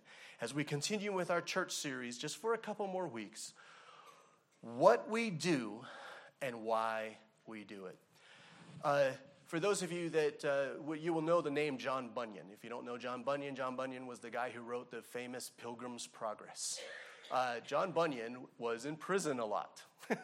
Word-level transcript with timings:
As 0.43 0.53
we 0.53 0.65
continue 0.65 1.13
with 1.13 1.31
our 1.31 1.41
church 1.41 1.73
series, 1.73 2.19
just 2.19 2.37
for 2.37 2.53
a 2.53 2.59
couple 2.59 2.87
more 2.87 3.09
weeks, 3.09 3.55
what 4.61 5.09
we 5.09 5.31
do 5.31 5.81
and 6.43 6.63
why 6.63 7.17
we 7.47 7.65
do 7.65 7.87
it. 7.87 7.97
Uh, 8.85 9.11
for 9.47 9.59
those 9.59 9.83
of 9.83 9.91
you 9.91 10.11
that 10.11 10.45
uh, 10.45 10.95
you 10.95 11.15
will 11.15 11.23
know 11.23 11.41
the 11.41 11.51
name 11.51 11.79
John 11.79 12.11
Bunyan. 12.15 12.47
If 12.53 12.63
you 12.63 12.69
don't 12.69 12.85
know 12.85 12.99
John 12.99 13.23
Bunyan, 13.23 13.55
John 13.55 13.75
Bunyan 13.75 14.07
was 14.07 14.19
the 14.19 14.31
guy 14.31 14.51
who 14.51 14.61
wrote 14.61 14.91
the 14.91 15.01
famous 15.01 15.51
Pilgrim's 15.63 16.07
Progress. 16.07 16.79
Uh, 17.33 17.61
John 17.67 17.93
Bunyan 17.93 18.37
was 18.59 18.85
in 18.85 18.95
prison 18.95 19.41
a 19.41 19.47
lot. 19.47 19.81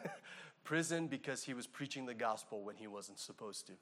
prison 0.63 1.07
because 1.07 1.43
he 1.43 1.55
was 1.55 1.65
preaching 1.65 2.05
the 2.05 2.13
gospel 2.13 2.63
when 2.63 2.75
he 2.75 2.85
wasn't 2.85 3.17
supposed 3.17 3.65
to. 3.65 3.73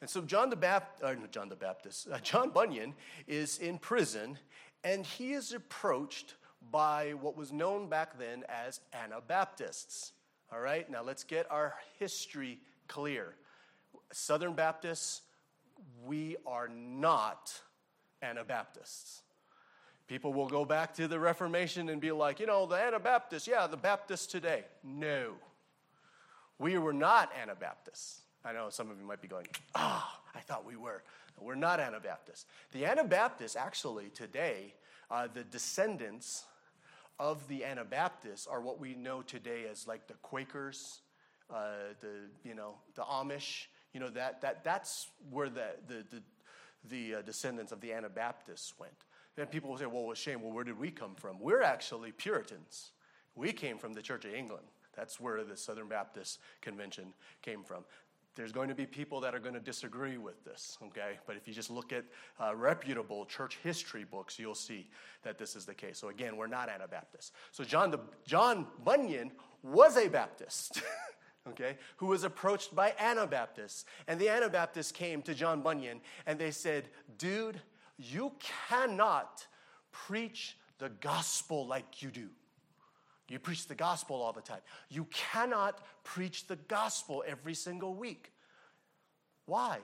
And 0.00 0.10
so 0.10 0.20
John 0.22 0.50
the 0.50 0.56
Baptist, 0.56 1.04
uh, 1.04 1.14
John 1.30 1.48
the 1.48 1.54
Baptist, 1.54 2.08
uh, 2.10 2.18
John 2.18 2.50
Bunyan 2.50 2.94
is 3.28 3.58
in 3.58 3.78
prison, 3.78 4.36
and 4.82 5.06
he 5.06 5.34
is 5.34 5.52
approached 5.52 6.34
by 6.72 7.12
what 7.12 7.36
was 7.36 7.52
known 7.52 7.88
back 7.88 8.18
then 8.18 8.42
as 8.48 8.80
Anabaptists. 8.92 10.12
All 10.52 10.58
right, 10.58 10.90
now 10.90 11.04
let's 11.04 11.22
get 11.22 11.48
our 11.52 11.74
history 12.00 12.58
clear. 12.88 13.36
Southern 14.12 14.54
Baptists, 14.54 15.22
we 16.04 16.36
are 16.44 16.68
not 16.68 17.52
Anabaptists. 18.20 19.22
People 20.12 20.34
will 20.34 20.46
go 20.46 20.66
back 20.66 20.92
to 20.96 21.08
the 21.08 21.18
Reformation 21.18 21.88
and 21.88 21.98
be 21.98 22.12
like, 22.12 22.38
you 22.38 22.44
know, 22.44 22.66
the 22.66 22.74
Anabaptists, 22.74 23.48
yeah, 23.48 23.66
the 23.66 23.78
Baptists 23.78 24.26
today. 24.26 24.64
No. 24.84 25.32
We 26.58 26.76
were 26.76 26.92
not 26.92 27.32
Anabaptists. 27.40 28.20
I 28.44 28.52
know 28.52 28.68
some 28.68 28.90
of 28.90 28.98
you 28.98 29.06
might 29.06 29.22
be 29.22 29.28
going, 29.28 29.46
ah, 29.74 30.06
oh, 30.06 30.30
I 30.34 30.40
thought 30.40 30.66
we 30.66 30.76
were. 30.76 31.02
We're 31.40 31.54
not 31.54 31.80
Anabaptists. 31.80 32.44
The 32.72 32.84
Anabaptists, 32.84 33.56
actually, 33.56 34.10
today, 34.10 34.74
uh, 35.10 35.28
the 35.32 35.44
descendants 35.44 36.44
of 37.18 37.48
the 37.48 37.64
Anabaptists 37.64 38.46
are 38.46 38.60
what 38.60 38.78
we 38.78 38.94
know 38.94 39.22
today 39.22 39.64
as 39.70 39.88
like 39.88 40.08
the 40.08 40.14
Quakers, 40.20 41.00
uh, 41.50 41.94
the 42.02 42.28
you 42.46 42.54
know 42.54 42.74
the 42.96 43.02
Amish. 43.02 43.64
You 43.94 44.00
know 44.00 44.10
that 44.10 44.42
that 44.42 44.62
that's 44.62 45.06
where 45.30 45.48
the 45.48 45.68
the 45.88 46.04
the, 46.10 46.22
the 46.90 47.14
uh, 47.14 47.22
descendants 47.22 47.72
of 47.72 47.80
the 47.80 47.94
Anabaptists 47.94 48.74
went. 48.78 49.06
And 49.36 49.50
people 49.50 49.70
will 49.70 49.78
say, 49.78 49.86
"Well, 49.86 50.04
well, 50.04 50.14
Shane. 50.14 50.42
well, 50.42 50.52
where 50.52 50.64
did 50.64 50.78
we 50.78 50.90
come 50.90 51.14
from? 51.14 51.38
We're 51.40 51.62
actually 51.62 52.12
Puritans. 52.12 52.92
We 53.34 53.52
came 53.52 53.78
from 53.78 53.94
the 53.94 54.02
Church 54.02 54.24
of 54.24 54.34
England. 54.34 54.66
That's 54.94 55.18
where 55.18 55.42
the 55.42 55.56
Southern 55.56 55.88
Baptist 55.88 56.38
Convention 56.60 57.14
came 57.40 57.64
from 57.64 57.84
there's 58.34 58.52
going 58.52 58.68
to 58.68 58.74
be 58.74 58.86
people 58.86 59.20
that 59.20 59.34
are 59.34 59.38
going 59.38 59.54
to 59.54 59.60
disagree 59.60 60.16
with 60.16 60.42
this, 60.44 60.78
okay? 60.82 61.18
But 61.26 61.36
if 61.36 61.46
you 61.46 61.52
just 61.52 61.70
look 61.70 61.92
at 61.92 62.04
uh, 62.40 62.54
reputable 62.54 63.26
church 63.26 63.58
history 63.62 64.04
books, 64.04 64.38
you'll 64.38 64.54
see 64.54 64.88
that 65.22 65.38
this 65.38 65.54
is 65.54 65.66
the 65.66 65.74
case. 65.74 65.98
So 65.98 66.08
again, 66.08 66.36
we're 66.36 66.46
not 66.46 66.68
Anabaptists. 66.68 67.32
So 67.50 67.62
John, 67.62 67.90
the, 67.90 68.00
John 68.24 68.66
Bunyan 68.84 69.32
was 69.62 69.96
a 69.96 70.08
Baptist, 70.08 70.82
okay, 71.48 71.76
who 71.96 72.06
was 72.06 72.24
approached 72.24 72.74
by 72.74 72.94
Anabaptists. 72.98 73.84
And 74.08 74.18
the 74.18 74.30
Anabaptists 74.30 74.92
came 74.92 75.20
to 75.22 75.34
John 75.34 75.60
Bunyan 75.60 76.00
and 76.26 76.38
they 76.38 76.50
said, 76.50 76.88
dude, 77.18 77.60
you 77.98 78.32
cannot 78.68 79.46
preach 79.90 80.56
the 80.78 80.88
gospel 80.88 81.66
like 81.66 82.02
you 82.02 82.10
do. 82.10 82.28
You 83.28 83.38
preach 83.38 83.66
the 83.66 83.74
gospel 83.74 84.20
all 84.20 84.32
the 84.32 84.42
time. 84.42 84.60
You 84.90 85.06
cannot 85.10 85.80
preach 86.04 86.46
the 86.46 86.56
gospel 86.56 87.24
every 87.26 87.54
single 87.54 87.94
week. 87.94 88.32
Why? 89.46 89.78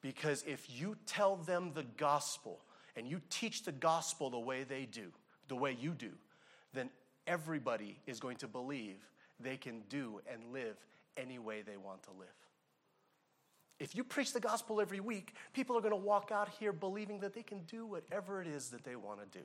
Because 0.00 0.44
if 0.46 0.66
you 0.68 0.96
tell 1.06 1.36
them 1.36 1.72
the 1.74 1.84
gospel 1.96 2.60
and 2.94 3.08
you 3.08 3.20
teach 3.30 3.64
the 3.64 3.72
gospel 3.72 4.30
the 4.30 4.38
way 4.38 4.62
they 4.62 4.84
do, 4.84 5.10
the 5.48 5.56
way 5.56 5.76
you 5.80 5.90
do, 5.90 6.12
then 6.72 6.90
everybody 7.26 7.98
is 8.06 8.20
going 8.20 8.36
to 8.36 8.46
believe 8.46 8.96
they 9.40 9.56
can 9.56 9.82
do 9.88 10.20
and 10.32 10.52
live 10.52 10.76
any 11.16 11.38
way 11.38 11.62
they 11.62 11.76
want 11.76 12.02
to 12.04 12.10
live. 12.18 12.28
If 13.78 13.94
you 13.94 14.04
preach 14.04 14.32
the 14.32 14.40
gospel 14.40 14.80
every 14.80 15.00
week, 15.00 15.34
people 15.52 15.76
are 15.76 15.80
going 15.80 15.90
to 15.90 15.96
walk 15.96 16.30
out 16.32 16.48
here 16.48 16.72
believing 16.72 17.20
that 17.20 17.34
they 17.34 17.42
can 17.42 17.60
do 17.64 17.86
whatever 17.86 18.40
it 18.40 18.48
is 18.48 18.70
that 18.70 18.84
they 18.84 18.96
want 18.96 19.20
to 19.20 19.38
do. 19.38 19.44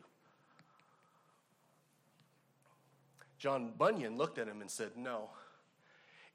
John 3.38 3.74
Bunyan 3.78 4.18
looked 4.18 4.38
at 4.38 4.48
him 4.48 4.62
and 4.62 4.70
said, 4.70 4.92
No, 4.96 5.30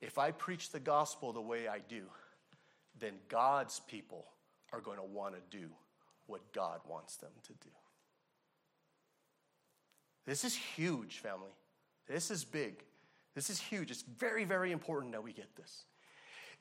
if 0.01 0.19
I 0.19 0.31
preach 0.31 0.71
the 0.71 0.81
gospel 0.81 1.33
the 1.33 1.41
way 1.41 1.69
I 1.69 1.79
do, 1.79 2.03
then 2.99 3.15
God's 3.29 3.81
people 3.81 4.27
are 4.73 4.81
going 4.81 4.99
to 4.99 5.05
want 5.05 5.35
to 5.35 5.57
do 5.57 5.69
what 6.27 6.53
God 6.53 6.81
wants 6.87 7.17
them 7.17 7.31
to 7.45 7.53
do. 7.53 7.71
This 10.27 10.45
is 10.45 10.57
huge, 10.57 11.19
family. 11.19 11.53
This 12.09 12.31
is 12.31 12.45
big. 12.45 12.83
This 13.35 13.49
is 13.49 13.61
huge. 13.61 13.91
It's 13.91 14.03
very, 14.03 14.45
very 14.45 14.73
important 14.73 15.13
that 15.13 15.23
we 15.23 15.33
get 15.33 15.55
this. 15.57 15.85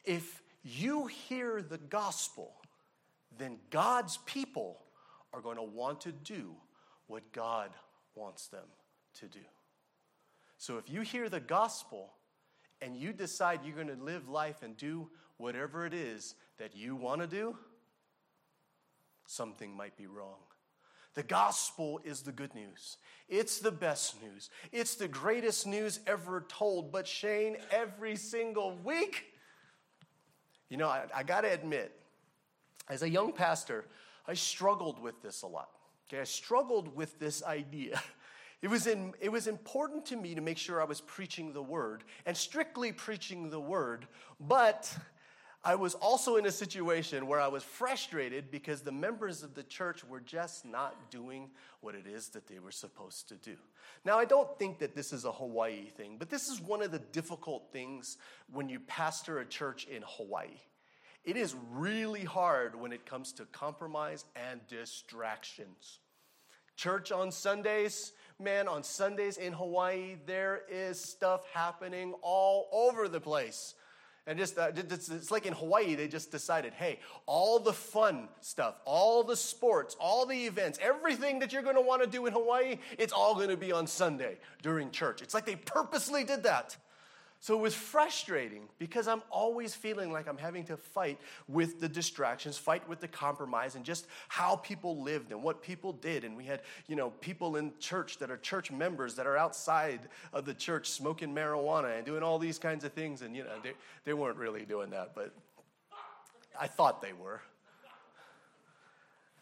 If 0.05 0.43
you 0.65 1.05
hear 1.05 1.61
the 1.61 1.77
gospel, 1.77 2.53
then 3.37 3.59
God's 3.69 4.17
people 4.25 4.79
are 5.31 5.41
going 5.41 5.57
to 5.57 5.63
want 5.63 6.01
to 6.01 6.11
do 6.11 6.55
what 7.07 7.31
God 7.31 7.69
wants 8.15 8.47
them 8.47 8.65
to 9.19 9.27
do. 9.27 9.45
So 10.57 10.77
if 10.77 10.89
you 10.89 11.01
hear 11.01 11.29
the 11.29 11.39
gospel 11.39 12.13
and 12.81 12.97
you 12.97 13.13
decide 13.13 13.59
you're 13.63 13.75
going 13.75 13.95
to 13.95 14.03
live 14.03 14.27
life 14.27 14.63
and 14.63 14.75
do 14.75 15.09
whatever 15.37 15.85
it 15.85 15.93
is 15.93 16.33
that 16.57 16.75
you 16.75 16.95
want 16.95 17.21
to 17.21 17.27
do, 17.27 17.55
something 19.27 19.75
might 19.75 19.95
be 19.97 20.07
wrong. 20.07 20.39
The 21.13 21.23
gospel 21.23 22.01
is 22.03 22.21
the 22.21 22.31
good 22.31 22.55
news. 22.55 22.97
It's 23.29 23.59
the 23.59 23.71
best 23.71 24.21
news. 24.21 24.49
It's 24.71 24.95
the 24.95 25.07
greatest 25.07 25.67
news 25.67 25.99
ever 26.07 26.45
told. 26.49 26.91
But 26.91 27.07
Shane, 27.07 27.57
every 27.71 28.15
single 28.15 28.77
week, 28.83 29.25
you 30.75 30.79
know, 30.79 30.89
I, 30.89 31.05
I 31.15 31.23
got 31.23 31.41
to 31.41 31.53
admit, 31.53 31.97
as 32.89 33.01
a 33.01 33.09
young 33.09 33.31
pastor, 33.31 33.85
I 34.27 34.33
struggled 34.33 34.99
with 34.99 35.21
this 35.21 35.43
a 35.43 35.47
lot. 35.47 35.69
Okay, 36.09 36.19
I 36.19 36.25
struggled 36.25 36.93
with 36.93 37.17
this 37.17 37.41
idea 37.43 38.03
It 38.65 38.69
was, 38.69 38.87
in, 38.87 39.13
it 39.21 39.31
was 39.31 39.45
important 39.45 40.07
to 40.07 40.15
me 40.15 40.33
to 40.33 40.41
make 40.41 40.57
sure 40.57 40.81
I 40.81 40.85
was 40.85 40.99
preaching 40.99 41.53
the 41.53 41.61
word 41.61 42.03
and 42.25 42.35
strictly 42.35 42.91
preaching 42.91 43.51
the 43.51 43.59
word, 43.59 44.07
but 44.39 44.91
I 45.65 45.73
was 45.73 45.95
also 45.95 46.35
in 46.35 46.45
a 46.45 46.51
situation 46.51 47.25
where 47.25 47.41
I 47.41 47.47
was 47.47 47.63
frustrated 47.63 48.51
because 48.51 48.81
the 48.81 48.91
members 48.91 49.41
of 49.41 49.55
the 49.55 49.63
church 49.63 50.03
were 50.03 50.19
just 50.19 50.63
not 50.63 51.09
doing 51.09 51.49
what 51.81 51.95
it 51.95 52.05
is 52.05 52.29
that 52.29 52.47
they 52.47 52.59
were 52.59 52.71
supposed 52.71 53.29
to 53.29 53.35
do. 53.35 53.55
Now, 54.05 54.19
I 54.19 54.25
don't 54.25 54.59
think 54.59 54.77
that 54.77 54.95
this 54.95 55.11
is 55.11 55.25
a 55.25 55.31
Hawaii 55.31 55.87
thing, 55.87 56.17
but 56.19 56.29
this 56.29 56.49
is 56.49 56.61
one 56.61 56.83
of 56.83 56.91
the 56.91 56.99
difficult 56.99 57.71
things 57.73 58.17
when 58.53 58.69
you 58.69 58.79
pastor 58.81 59.39
a 59.39 59.45
church 59.45 59.85
in 59.85 60.03
Hawaii. 60.05 60.59
It 61.23 61.35
is 61.35 61.55
really 61.71 62.23
hard 62.23 62.79
when 62.79 62.93
it 62.93 63.07
comes 63.07 63.33
to 63.33 63.45
compromise 63.45 64.25
and 64.35 64.61
distractions. 64.67 65.97
Church 66.75 67.11
on 67.11 67.31
Sundays, 67.31 68.11
man, 68.39 68.67
on 68.67 68.83
Sundays 68.83 69.37
in 69.37 69.51
Hawaii, 69.53 70.17
there 70.27 70.61
is 70.69 70.99
stuff 71.01 71.41
happening 71.51 72.13
all 72.21 72.69
over 72.71 73.07
the 73.07 73.19
place. 73.19 73.73
And 74.27 74.39
just, 74.39 74.57
uh, 74.57 74.71
it's 74.75 75.29
like 75.29 75.45
in 75.45 75.53
Hawaii, 75.53 75.93
they 75.93 76.07
just 76.07 76.31
decided 76.31 76.73
hey, 76.73 76.99
all 77.27 77.59
the 77.59 77.73
fun 77.73 78.27
stuff, 78.41 78.75
all 78.83 79.23
the 79.23 79.35
sports, 79.35 79.95
all 79.99 80.25
the 80.25 80.45
events, 80.47 80.79
everything 80.81 81.39
that 81.39 81.53
you're 81.53 81.61
going 81.61 81.75
to 81.75 81.81
want 81.81 82.01
to 82.01 82.07
do 82.07 82.25
in 82.25 82.33
Hawaii, 82.33 82.77
it's 82.97 83.13
all 83.13 83.35
going 83.35 83.49
to 83.49 83.57
be 83.57 83.71
on 83.71 83.85
Sunday 83.85 84.37
during 84.63 84.89
church. 84.89 85.21
It's 85.21 85.33
like 85.35 85.45
they 85.45 85.55
purposely 85.55 86.23
did 86.23 86.43
that. 86.43 86.75
So 87.45 87.53
it 87.53 87.61
was 87.61 87.75
frustrating 87.75 88.63
because 88.79 89.07
I'm 89.07 89.21
always 89.29 89.75
feeling 89.75 90.11
like 90.11 90.27
I'm 90.27 90.39
having 90.39 90.63
to 90.63 90.77
fight 90.77 91.19
with 91.47 91.79
the 91.79 91.87
distractions, 91.87 92.57
fight 92.57 92.89
with 92.89 93.01
the 93.01 93.07
compromise, 93.07 93.75
and 93.75 93.85
just 93.85 94.07
how 94.29 94.55
people 94.55 95.03
lived 95.03 95.31
and 95.31 95.43
what 95.43 95.61
people 95.61 95.93
did. 95.93 96.23
And 96.23 96.35
we 96.35 96.45
had, 96.45 96.61
you 96.87 96.95
know, 96.95 97.11
people 97.11 97.57
in 97.57 97.71
church 97.79 98.17
that 98.17 98.31
are 98.31 98.37
church 98.37 98.71
members 98.71 99.13
that 99.13 99.27
are 99.27 99.37
outside 99.37 99.99
of 100.33 100.45
the 100.45 100.55
church 100.55 100.89
smoking 100.89 101.35
marijuana 101.35 101.95
and 101.95 102.03
doing 102.03 102.23
all 102.23 102.39
these 102.39 102.57
kinds 102.57 102.83
of 102.83 102.93
things. 102.93 103.21
And, 103.21 103.35
you 103.35 103.43
know, 103.43 103.59
they, 103.61 103.73
they 104.05 104.13
weren't 104.15 104.37
really 104.37 104.65
doing 104.65 104.89
that, 104.89 105.13
but 105.13 105.31
I 106.59 106.65
thought 106.65 106.99
they 106.99 107.13
were 107.13 107.41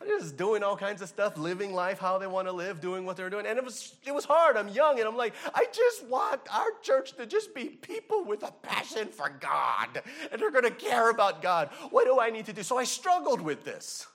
just 0.08 0.38
doing 0.38 0.64
all 0.64 0.78
kinds 0.78 1.02
of 1.02 1.10
stuff, 1.10 1.38
living 1.38 1.74
life 1.74 2.00
how 2.00 2.18
they 2.18 2.28
want 2.28 2.48
to 2.48 2.52
live, 2.52 2.82
doing 2.82 3.06
what 3.06 3.18
they're 3.18 3.30
doing. 3.30 3.46
And 3.46 3.58
it 3.58 3.64
was 3.64 3.96
it 4.06 4.14
was 4.14 4.26
hard. 4.26 4.58
I'm 4.58 4.70
young 4.70 5.00
and 5.00 5.08
I'm 5.08 5.18
like, 5.18 5.34
I 5.54 5.66
just 5.72 6.06
want 6.08 6.42
our 6.54 6.72
church 6.82 7.14
to 7.18 7.26
just 7.26 7.54
be 7.54 7.66
people 7.66 8.24
with 8.24 8.44
a 8.44 8.52
passion 8.62 9.08
for 9.08 9.30
God. 9.30 10.02
And 10.32 10.42
they're 10.42 10.52
going 10.52 10.64
to 10.64 10.72
care 10.72 11.10
about 11.10 11.42
God. 11.42 11.70
What 11.90 12.06
do 12.06 12.20
I 12.20 12.30
need 12.30 12.46
to 12.46 12.54
do? 12.54 12.64
So 12.64 12.78
I 12.78 12.84
struggled 12.84 13.42
with 13.42 13.64
this. 13.64 14.08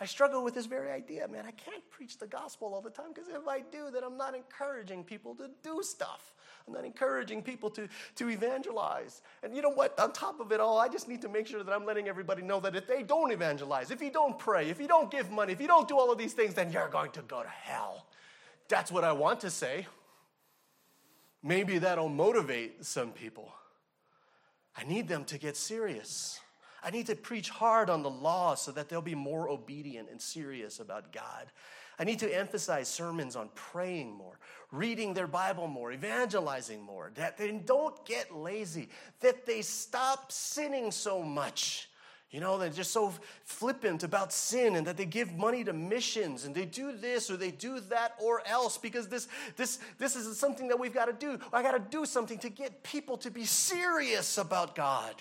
I 0.00 0.06
struggle 0.06 0.44
with 0.44 0.54
this 0.54 0.66
very 0.66 0.90
idea, 0.90 1.26
man. 1.26 1.44
I 1.46 1.50
can't 1.50 1.82
preach 1.90 2.18
the 2.18 2.26
gospel 2.26 2.72
all 2.72 2.80
the 2.80 2.90
time 2.90 3.12
because 3.12 3.28
if 3.28 3.48
I 3.48 3.60
do, 3.60 3.90
then 3.92 4.04
I'm 4.04 4.16
not 4.16 4.34
encouraging 4.34 5.02
people 5.02 5.34
to 5.36 5.50
do 5.64 5.82
stuff. 5.82 6.34
I'm 6.66 6.74
not 6.74 6.84
encouraging 6.84 7.42
people 7.42 7.70
to, 7.70 7.88
to 8.16 8.28
evangelize. 8.30 9.22
And 9.42 9.56
you 9.56 9.62
know 9.62 9.70
what? 9.70 9.98
On 9.98 10.12
top 10.12 10.38
of 10.38 10.52
it 10.52 10.60
all, 10.60 10.78
I 10.78 10.88
just 10.88 11.08
need 11.08 11.22
to 11.22 11.28
make 11.28 11.46
sure 11.46 11.64
that 11.64 11.72
I'm 11.72 11.84
letting 11.84 12.08
everybody 12.08 12.42
know 12.42 12.60
that 12.60 12.76
if 12.76 12.86
they 12.86 13.02
don't 13.02 13.32
evangelize, 13.32 13.90
if 13.90 14.00
you 14.00 14.10
don't 14.10 14.38
pray, 14.38 14.68
if 14.70 14.80
you 14.80 14.86
don't 14.86 15.10
give 15.10 15.30
money, 15.30 15.52
if 15.52 15.60
you 15.60 15.66
don't 15.66 15.88
do 15.88 15.98
all 15.98 16.12
of 16.12 16.18
these 16.18 16.34
things, 16.34 16.54
then 16.54 16.70
you're 16.70 16.88
going 16.88 17.10
to 17.12 17.22
go 17.22 17.42
to 17.42 17.48
hell. 17.48 18.06
That's 18.68 18.92
what 18.92 19.02
I 19.02 19.12
want 19.12 19.40
to 19.40 19.50
say. 19.50 19.86
Maybe 21.42 21.78
that'll 21.78 22.08
motivate 22.08 22.84
some 22.84 23.10
people. 23.12 23.52
I 24.76 24.84
need 24.84 25.08
them 25.08 25.24
to 25.24 25.38
get 25.38 25.56
serious. 25.56 26.38
I 26.82 26.90
need 26.90 27.06
to 27.06 27.16
preach 27.16 27.50
hard 27.50 27.90
on 27.90 28.02
the 28.02 28.10
law 28.10 28.54
so 28.54 28.70
that 28.72 28.88
they'll 28.88 29.02
be 29.02 29.14
more 29.14 29.48
obedient 29.48 30.08
and 30.10 30.20
serious 30.20 30.80
about 30.80 31.12
God. 31.12 31.46
I 31.98 32.04
need 32.04 32.20
to 32.20 32.32
emphasize 32.32 32.88
sermons 32.88 33.34
on 33.34 33.48
praying 33.54 34.14
more, 34.14 34.38
reading 34.70 35.14
their 35.14 35.26
Bible 35.26 35.66
more, 35.66 35.90
evangelizing 35.90 36.80
more, 36.80 37.10
that 37.16 37.36
they 37.36 37.50
don't 37.50 38.04
get 38.06 38.34
lazy, 38.34 38.88
that 39.20 39.46
they 39.46 39.62
stop 39.62 40.30
sinning 40.30 40.92
so 40.92 41.22
much. 41.22 41.88
You 42.30 42.40
know, 42.40 42.58
they're 42.58 42.68
just 42.68 42.92
so 42.92 43.12
flippant 43.44 44.02
about 44.02 44.32
sin 44.34 44.76
and 44.76 44.86
that 44.86 44.98
they 44.98 45.06
give 45.06 45.32
money 45.32 45.64
to 45.64 45.72
missions 45.72 46.44
and 46.44 46.54
they 46.54 46.66
do 46.66 46.92
this 46.92 47.30
or 47.30 47.38
they 47.38 47.50
do 47.50 47.80
that 47.80 48.14
or 48.20 48.46
else 48.46 48.76
because 48.76 49.08
this, 49.08 49.28
this, 49.56 49.78
this 49.98 50.14
is 50.14 50.38
something 50.38 50.68
that 50.68 50.78
we've 50.78 50.92
got 50.92 51.06
to 51.06 51.14
do. 51.14 51.42
I 51.52 51.62
got 51.62 51.72
to 51.72 51.78
do 51.78 52.04
something 52.04 52.38
to 52.40 52.50
get 52.50 52.82
people 52.82 53.16
to 53.18 53.30
be 53.30 53.46
serious 53.46 54.36
about 54.36 54.74
God. 54.74 55.14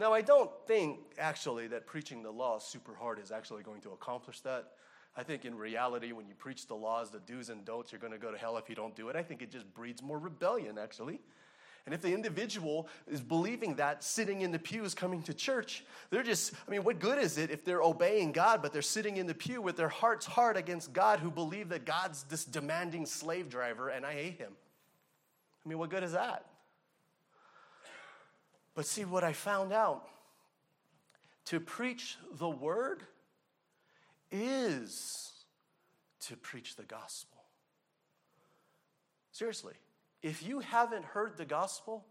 Now, 0.00 0.14
I 0.14 0.22
don't 0.22 0.50
think 0.66 0.98
actually 1.18 1.66
that 1.68 1.86
preaching 1.86 2.22
the 2.22 2.30
law 2.30 2.58
super 2.58 2.94
hard 2.94 3.18
is 3.18 3.30
actually 3.30 3.62
going 3.62 3.82
to 3.82 3.90
accomplish 3.90 4.40
that. 4.40 4.70
I 5.14 5.22
think 5.22 5.44
in 5.44 5.54
reality, 5.54 6.12
when 6.12 6.26
you 6.26 6.34
preach 6.34 6.66
the 6.66 6.74
laws, 6.74 7.10
the 7.10 7.18
do's 7.18 7.50
and 7.50 7.66
don'ts, 7.66 7.92
you're 7.92 8.00
going 8.00 8.14
to 8.14 8.18
go 8.18 8.32
to 8.32 8.38
hell 8.38 8.56
if 8.56 8.70
you 8.70 8.74
don't 8.74 8.96
do 8.96 9.10
it. 9.10 9.16
I 9.16 9.22
think 9.22 9.42
it 9.42 9.50
just 9.50 9.70
breeds 9.74 10.02
more 10.02 10.18
rebellion, 10.18 10.78
actually. 10.78 11.20
And 11.84 11.94
if 11.94 12.00
the 12.00 12.14
individual 12.14 12.88
is 13.10 13.20
believing 13.20 13.74
that, 13.74 14.02
sitting 14.02 14.40
in 14.40 14.52
the 14.52 14.58
pews, 14.58 14.94
coming 14.94 15.22
to 15.24 15.34
church, 15.34 15.84
they're 16.08 16.22
just, 16.22 16.54
I 16.66 16.70
mean, 16.70 16.82
what 16.82 16.98
good 16.98 17.18
is 17.18 17.36
it 17.36 17.50
if 17.50 17.62
they're 17.62 17.82
obeying 17.82 18.32
God, 18.32 18.62
but 18.62 18.72
they're 18.72 18.80
sitting 18.80 19.18
in 19.18 19.26
the 19.26 19.34
pew 19.34 19.60
with 19.60 19.76
their 19.76 19.90
hearts 19.90 20.24
hard 20.24 20.56
against 20.56 20.94
God 20.94 21.20
who 21.20 21.30
believe 21.30 21.68
that 21.68 21.84
God's 21.84 22.22
this 22.22 22.46
demanding 22.46 23.04
slave 23.04 23.50
driver 23.50 23.90
and 23.90 24.06
I 24.06 24.14
hate 24.14 24.38
him? 24.38 24.52
I 25.62 25.68
mean, 25.68 25.76
what 25.76 25.90
good 25.90 26.04
is 26.04 26.12
that? 26.12 26.46
But 28.74 28.86
see, 28.86 29.04
what 29.04 29.24
I 29.24 29.32
found 29.32 29.72
out 29.72 30.08
to 31.46 31.60
preach 31.60 32.16
the 32.38 32.48
word 32.48 33.02
is 34.30 35.32
to 36.20 36.36
preach 36.36 36.76
the 36.76 36.84
gospel. 36.84 37.38
Seriously, 39.32 39.74
if 40.22 40.42
you 40.42 40.60
haven't 40.60 41.04
heard 41.04 41.36
the 41.36 41.44
gospel, 41.44 42.04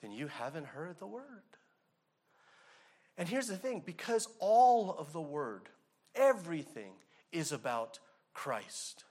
then 0.00 0.12
you 0.12 0.26
haven't 0.28 0.66
heard 0.66 0.98
the 0.98 1.06
word. 1.06 1.42
And 3.18 3.28
here's 3.28 3.48
the 3.48 3.56
thing 3.56 3.82
because 3.84 4.28
all 4.38 4.96
of 4.98 5.12
the 5.12 5.20
word, 5.20 5.68
everything 6.14 6.92
is 7.32 7.52
about 7.52 7.98
Christ. 8.32 9.04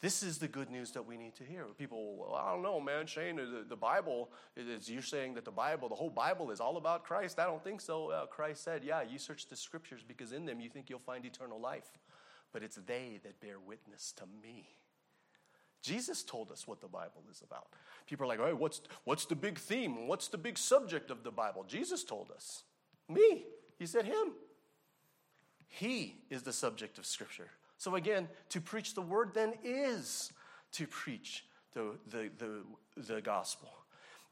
This 0.00 0.22
is 0.22 0.38
the 0.38 0.48
good 0.48 0.70
news 0.70 0.90
that 0.92 1.06
we 1.06 1.16
need 1.16 1.34
to 1.36 1.44
hear. 1.44 1.64
People, 1.78 2.16
well, 2.16 2.34
I 2.34 2.52
don't 2.52 2.62
know, 2.62 2.78
man, 2.78 3.06
Shane, 3.06 3.36
the, 3.36 3.64
the 3.66 3.76
Bible, 3.76 4.30
is 4.56 4.90
you're 4.90 5.02
saying 5.02 5.34
that 5.34 5.44
the 5.44 5.50
Bible, 5.50 5.88
the 5.88 5.94
whole 5.94 6.10
Bible 6.10 6.50
is 6.50 6.60
all 6.60 6.76
about 6.76 7.04
Christ. 7.04 7.38
I 7.38 7.44
don't 7.44 7.62
think 7.64 7.80
so. 7.80 8.10
Uh, 8.10 8.26
Christ 8.26 8.62
said, 8.62 8.84
yeah, 8.84 9.02
you 9.02 9.18
search 9.18 9.48
the 9.48 9.56
scriptures 9.56 10.02
because 10.06 10.32
in 10.32 10.44
them 10.44 10.60
you 10.60 10.68
think 10.68 10.90
you'll 10.90 10.98
find 10.98 11.24
eternal 11.24 11.60
life. 11.60 11.98
But 12.52 12.62
it's 12.62 12.76
they 12.86 13.20
that 13.24 13.40
bear 13.40 13.58
witness 13.58 14.12
to 14.18 14.24
me. 14.42 14.68
Jesus 15.80 16.22
told 16.22 16.50
us 16.50 16.66
what 16.66 16.80
the 16.80 16.88
Bible 16.88 17.24
is 17.30 17.42
about. 17.42 17.68
People 18.06 18.24
are 18.24 18.28
like, 18.28 18.40
hey, 18.40 18.52
what's, 18.52 18.80
what's 19.04 19.26
the 19.26 19.34
big 19.34 19.58
theme? 19.58 20.06
What's 20.06 20.28
the 20.28 20.38
big 20.38 20.58
subject 20.58 21.10
of 21.10 21.24
the 21.24 21.30
Bible? 21.30 21.64
Jesus 21.66 22.04
told 22.04 22.30
us. 22.30 22.64
Me. 23.08 23.44
He 23.78 23.86
said, 23.86 24.04
Him. 24.06 24.32
He 25.68 26.16
is 26.30 26.42
the 26.42 26.52
subject 26.52 26.98
of 26.98 27.06
Scripture. 27.06 27.50
So 27.84 27.96
again, 27.96 28.28
to 28.48 28.62
preach 28.62 28.94
the 28.94 29.02
word 29.02 29.32
then 29.34 29.52
is 29.62 30.32
to 30.72 30.86
preach 30.86 31.44
the, 31.74 31.98
the, 32.06 32.30
the, 32.38 32.62
the 32.96 33.20
gospel. 33.20 33.68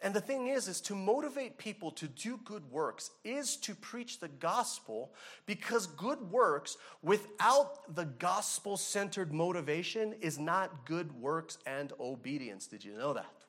And 0.01 0.15
the 0.15 0.23
thing 0.23 0.47
is, 0.47 0.69
is 0.69 0.81
to 0.81 0.95
motivate 0.95 1.59
people 1.59 1.91
to 1.91 2.09
do 2.09 2.41
good 2.47 2.65
works 2.71 3.11
is 3.25 3.57
to 3.59 3.75
preach 3.75 4.21
the 4.21 4.29
gospel 4.29 5.13
because 5.45 5.87
good 5.87 6.31
works 6.31 6.79
without 7.03 7.95
the 7.95 8.07
gospel 8.07 8.79
centered 8.79 9.35
motivation 9.35 10.15
is 10.23 10.39
not 10.39 10.87
good 10.87 11.13
works 11.21 11.59
and 11.67 11.93
obedience. 12.01 12.67
Did 12.67 12.83
you 12.83 12.97
know 12.97 13.13
that? 13.13 13.45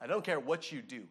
I 0.00 0.06
don't 0.06 0.24
care 0.24 0.38
what 0.38 0.70
you 0.70 0.82
do. 0.82 1.02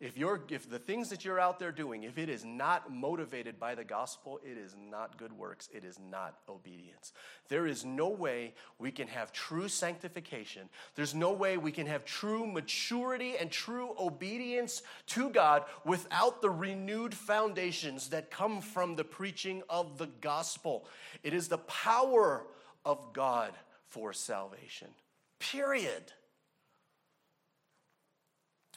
If, 0.00 0.18
you're, 0.18 0.42
if 0.50 0.68
the 0.68 0.80
things 0.80 1.08
that 1.10 1.24
you're 1.24 1.38
out 1.38 1.60
there 1.60 1.70
doing, 1.70 2.02
if 2.02 2.18
it 2.18 2.28
is 2.28 2.44
not 2.44 2.92
motivated 2.92 3.60
by 3.60 3.76
the 3.76 3.84
gospel, 3.84 4.40
it 4.44 4.58
is 4.58 4.74
not 4.90 5.16
good 5.16 5.32
works, 5.32 5.68
it 5.72 5.84
is 5.84 5.98
not 6.10 6.38
obedience. 6.48 7.12
There 7.48 7.66
is 7.66 7.84
no 7.84 8.08
way 8.08 8.54
we 8.78 8.90
can 8.90 9.06
have 9.06 9.32
true 9.32 9.68
sanctification. 9.68 10.68
There's 10.96 11.14
no 11.14 11.32
way 11.32 11.56
we 11.56 11.70
can 11.70 11.86
have 11.86 12.04
true 12.04 12.44
maturity 12.44 13.36
and 13.38 13.52
true 13.52 13.94
obedience 13.98 14.82
to 15.06 15.30
God 15.30 15.62
without 15.84 16.42
the 16.42 16.50
renewed 16.50 17.14
foundations 17.14 18.08
that 18.08 18.32
come 18.32 18.60
from 18.60 18.96
the 18.96 19.04
preaching 19.04 19.62
of 19.70 19.96
the 19.96 20.08
gospel. 20.20 20.86
It 21.22 21.34
is 21.34 21.46
the 21.46 21.58
power 21.58 22.44
of 22.84 23.12
God 23.12 23.52
for 23.86 24.12
salvation. 24.12 24.88
Period. 25.38 26.12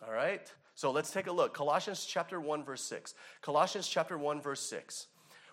All 0.05 0.13
right? 0.13 0.49
So 0.77 0.91
let's 0.91 1.09
take 1.09 1.25
a 1.25 1.31
look. 1.31 1.55
Colossians 1.55 2.05
chapter 2.05 2.39
1, 2.39 2.63
verse 2.63 2.83
6. 2.83 3.15
Colossians 3.41 3.87
chapter 3.87 4.15
1, 4.15 4.41
verse 4.41 4.61
6. 4.61 5.07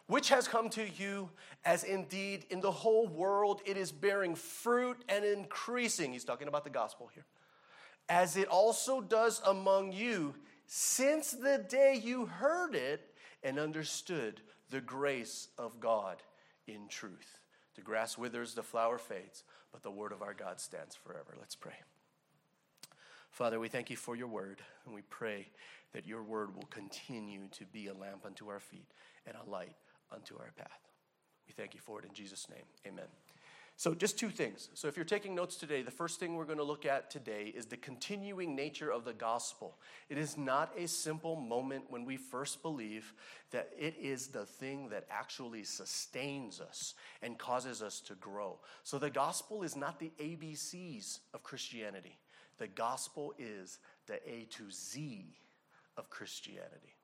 Which 0.07 0.29
has 0.29 0.47
come 0.47 0.69
to 0.69 0.87
you 0.87 1.31
as 1.65 1.83
indeed 1.83 2.45
in 2.51 2.61
the 2.61 2.71
whole 2.71 3.09
world 3.09 3.63
it 3.65 3.79
is 3.79 3.91
bearing 3.91 4.35
fruit 4.35 5.03
and 5.09 5.25
increasing. 5.25 6.13
He's 6.13 6.25
talking 6.25 6.47
about 6.47 6.63
the 6.63 6.69
gospel 6.69 7.11
here. 7.15 7.25
As 8.11 8.37
it 8.37 8.49
also 8.49 9.01
does 9.01 9.41
among 9.47 9.93
you 9.93 10.35
since 10.67 11.31
the 11.31 11.65
day 11.71 11.99
you 12.05 12.27
heard 12.27 12.75
it 12.75 13.15
and 13.43 13.59
understood 13.59 14.43
the 14.69 14.83
grace 14.83 15.49
of 15.57 15.81
God 15.81 16.19
in 16.67 16.87
truth. 16.87 17.41
The 17.77 17.81
grass 17.81 18.19
withers, 18.19 18.53
the 18.53 18.63
flower 18.63 18.99
fades, 18.99 19.43
but 19.73 19.83
the 19.83 19.91
word 19.91 20.13
of 20.13 20.21
our 20.21 20.35
God 20.35 20.61
stands 20.61 20.95
forever. 20.95 21.35
Let's 21.41 21.55
pray. 21.55 21.77
Father, 23.35 23.59
we 23.59 23.67
thank 23.67 23.91
you 23.91 23.97
for 23.97 24.15
your 24.15 24.29
word, 24.29 24.63
and 24.87 24.95
we 24.95 25.03
pray 25.11 25.49
that 25.93 26.07
your 26.07 26.23
word 26.23 26.55
will 26.55 26.69
continue 26.71 27.49
to 27.59 27.65
be 27.65 27.89
a 27.89 27.93
lamp 27.93 28.25
unto 28.25 28.49
our 28.49 28.61
feet 28.61 28.87
and 29.27 29.35
a 29.37 29.51
light 29.51 29.75
unto 30.13 30.37
our 30.37 30.53
path. 30.57 30.79
We 31.49 31.53
thank 31.53 31.75
you 31.75 31.81
for 31.81 31.99
it 31.99 32.05
in 32.05 32.15
Jesus' 32.15 32.47
name. 32.49 32.63
Amen. 32.87 33.07
So, 33.77 33.93
just 33.93 34.21
two 34.21 34.29
things. 34.29 34.69
So, 34.75 34.87
if 34.87 34.95
you're 34.95 35.05
taking 35.05 35.35
notes 35.35 35.57
today, 35.57 35.83
the 35.83 35.91
first 35.91 36.21
thing 36.21 36.37
we're 36.37 36.45
going 36.45 36.59
to 36.59 36.65
look 36.65 36.87
at 36.87 37.11
today 37.11 37.53
is 37.57 37.67
the 37.67 37.77
continuing 37.77 38.55
nature 38.55 38.93
of 38.93 39.05
the 39.05 39.13
gospel. 39.13 39.79
It 40.09 40.17
is 40.17 40.39
not 40.39 40.71
a 40.79 40.87
simple 40.87 41.35
moment 41.35 41.87
when 41.89 42.05
we 42.05 42.17
first 42.17 42.63
believe 42.63 43.15
that 43.51 43.71
it 43.77 43.97
is 44.01 44.29
the 44.29 44.47
thing 44.47 44.91
that 44.91 45.07
actually 45.11 45.65
sustains 45.65 46.61
us 46.61 46.95
and 47.21 47.37
causes 47.37 47.83
us 47.83 47.99
to 48.03 48.15
grow. 48.15 48.61
So, 48.85 49.01
the 49.01 49.11
gospel 49.11 49.65
is 49.65 49.75
not 49.75 49.99
the 49.99 50.13
ABCs 50.21 51.19
of 51.35 51.43
Christianity, 51.43 52.21
the 52.59 52.69
gospel 52.69 53.35
is 53.39 53.79
the 54.07 54.17
A 54.29 54.47
to 54.51 54.71
Z 54.71 55.27
of 55.97 56.11
Christianity. 56.11 56.97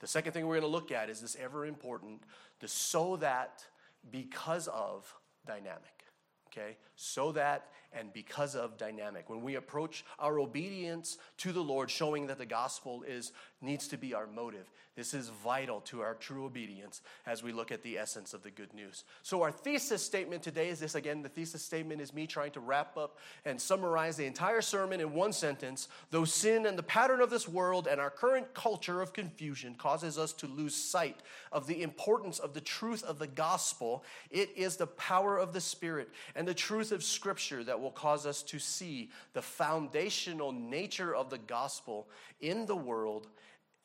The 0.00 0.06
second 0.06 0.32
thing 0.32 0.46
we're 0.46 0.60
going 0.60 0.70
to 0.70 0.76
look 0.76 0.92
at 0.92 1.08
is 1.08 1.20
this 1.20 1.36
ever 1.40 1.66
important 1.66 2.22
the 2.60 2.68
so 2.68 3.16
that 3.16 3.64
because 4.10 4.68
of 4.68 5.12
dynamic. 5.46 6.04
Okay? 6.48 6.76
So 6.96 7.32
that 7.32 7.68
and 7.92 8.12
because 8.12 8.54
of 8.56 8.76
dynamic. 8.76 9.28
When 9.30 9.42
we 9.42 9.54
approach 9.54 10.04
our 10.18 10.38
obedience 10.38 11.18
to 11.38 11.52
the 11.52 11.62
Lord, 11.62 11.90
showing 11.90 12.26
that 12.26 12.38
the 12.38 12.46
gospel 12.46 13.04
is 13.06 13.32
needs 13.60 13.88
to 13.88 13.96
be 13.96 14.14
our 14.14 14.26
motive. 14.26 14.70
This 14.96 15.12
is 15.12 15.28
vital 15.28 15.80
to 15.82 16.00
our 16.00 16.14
true 16.14 16.46
obedience 16.46 17.02
as 17.26 17.42
we 17.42 17.52
look 17.52 17.70
at 17.70 17.82
the 17.82 17.98
essence 17.98 18.32
of 18.32 18.42
the 18.42 18.50
good 18.50 18.72
news. 18.72 19.04
So, 19.22 19.42
our 19.42 19.50
thesis 19.50 20.02
statement 20.02 20.42
today 20.42 20.68
is 20.68 20.80
this 20.80 20.94
again, 20.94 21.22
the 21.22 21.28
thesis 21.28 21.62
statement 21.62 22.00
is 22.00 22.14
me 22.14 22.26
trying 22.26 22.52
to 22.52 22.60
wrap 22.60 22.96
up 22.96 23.18
and 23.44 23.60
summarize 23.60 24.16
the 24.16 24.24
entire 24.24 24.62
sermon 24.62 25.00
in 25.00 25.12
one 25.12 25.34
sentence. 25.34 25.88
Though 26.10 26.24
sin 26.24 26.64
and 26.64 26.78
the 26.78 26.82
pattern 26.82 27.20
of 27.20 27.28
this 27.28 27.46
world 27.46 27.86
and 27.86 28.00
our 28.00 28.10
current 28.10 28.54
culture 28.54 29.02
of 29.02 29.12
confusion 29.12 29.74
causes 29.74 30.18
us 30.18 30.32
to 30.34 30.46
lose 30.46 30.74
sight 30.74 31.20
of 31.52 31.66
the 31.66 31.82
importance 31.82 32.38
of 32.38 32.54
the 32.54 32.60
truth 32.62 33.04
of 33.04 33.18
the 33.18 33.26
gospel, 33.26 34.02
it 34.30 34.50
is 34.56 34.76
the 34.76 34.86
power 34.86 35.36
of 35.36 35.52
the 35.52 35.60
Spirit 35.60 36.08
and 36.34 36.48
the 36.48 36.54
truth 36.54 36.90
of 36.90 37.02
Scripture 37.02 37.62
that 37.64 37.80
will 37.80 37.90
cause 37.90 38.24
us 38.24 38.42
to 38.44 38.58
see 38.58 39.10
the 39.34 39.42
foundational 39.42 40.52
nature 40.52 41.14
of 41.14 41.28
the 41.28 41.38
gospel 41.38 42.08
in 42.40 42.66
the 42.66 42.76
world, 42.76 43.28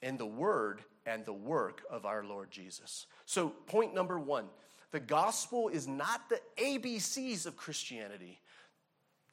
in 0.02 0.18
the 0.18 0.26
Word, 0.26 0.82
and 1.06 1.26
the 1.26 1.34
work 1.34 1.82
of 1.90 2.06
our 2.06 2.24
Lord 2.24 2.52
Jesus. 2.52 3.08
So, 3.26 3.50
point 3.50 3.94
number 3.94 4.20
one 4.20 4.46
the 4.92 5.00
gospel 5.00 5.70
is 5.70 5.88
not 5.88 6.30
the 6.30 6.40
ABCs 6.58 7.46
of 7.46 7.56
Christianity, 7.56 8.40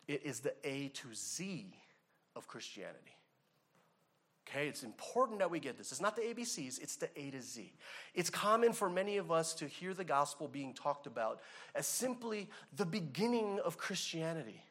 it 0.07 0.23
is 0.25 0.41
the 0.41 0.55
A 0.65 0.89
to 0.89 1.09
Z 1.15 1.67
of 2.37 2.47
Christianity. 2.47 3.17
Okay, 4.49 4.67
it's 4.67 4.83
important 4.83 5.41
that 5.41 5.51
we 5.51 5.61
get 5.61 5.77
this. 5.77 5.93
It's 5.93 6.01
not 6.01 6.17
the 6.17 6.23
ABCs, 6.23 6.81
it's 6.81 6.97
the 6.97 7.11
A 7.17 7.31
to 7.31 7.43
Z. 7.43 7.71
It's 8.15 8.31
common 8.31 8.73
for 8.73 8.89
many 8.89 9.19
of 9.19 9.31
us 9.31 9.53
to 9.55 9.67
hear 9.67 9.93
the 9.93 10.05
gospel 10.05 10.49
being 10.49 10.73
talked 10.73 11.07
about 11.07 11.41
as 11.75 11.87
simply 11.87 12.49
the 12.75 12.87
beginning 12.87 13.61
of 13.63 13.77
Christianity. 13.77 14.63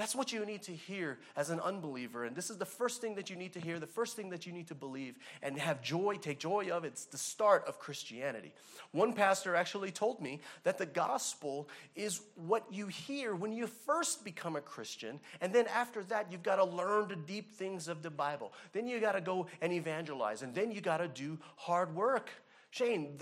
That's 0.00 0.16
what 0.16 0.32
you 0.32 0.46
need 0.46 0.62
to 0.62 0.72
hear 0.72 1.18
as 1.36 1.50
an 1.50 1.60
unbeliever. 1.60 2.24
And 2.24 2.34
this 2.34 2.48
is 2.48 2.56
the 2.56 2.64
first 2.64 3.02
thing 3.02 3.16
that 3.16 3.28
you 3.28 3.36
need 3.36 3.52
to 3.52 3.60
hear, 3.60 3.78
the 3.78 3.86
first 3.86 4.16
thing 4.16 4.30
that 4.30 4.46
you 4.46 4.52
need 4.52 4.68
to 4.68 4.74
believe 4.74 5.16
and 5.42 5.58
have 5.58 5.82
joy, 5.82 6.16
take 6.16 6.38
joy 6.38 6.70
of. 6.70 6.86
It's 6.86 7.04
the 7.04 7.18
start 7.18 7.66
of 7.68 7.78
Christianity. 7.78 8.54
One 8.92 9.12
pastor 9.12 9.54
actually 9.54 9.90
told 9.90 10.22
me 10.22 10.40
that 10.62 10.78
the 10.78 10.86
gospel 10.86 11.68
is 11.94 12.22
what 12.34 12.64
you 12.72 12.86
hear 12.86 13.34
when 13.34 13.52
you 13.52 13.66
first 13.66 14.24
become 14.24 14.56
a 14.56 14.62
Christian. 14.62 15.20
And 15.42 15.52
then 15.52 15.66
after 15.66 16.02
that, 16.04 16.32
you've 16.32 16.42
got 16.42 16.56
to 16.56 16.64
learn 16.64 17.08
the 17.08 17.16
deep 17.16 17.52
things 17.52 17.86
of 17.86 18.00
the 18.00 18.08
Bible. 18.08 18.54
Then 18.72 18.88
you 18.88 19.00
got 19.00 19.12
to 19.12 19.20
go 19.20 19.48
and 19.60 19.70
evangelize. 19.70 20.40
And 20.40 20.54
then 20.54 20.72
you 20.72 20.80
got 20.80 20.98
to 20.98 21.08
do 21.08 21.38
hard 21.56 21.94
work. 21.94 22.30
Shane, 22.70 23.18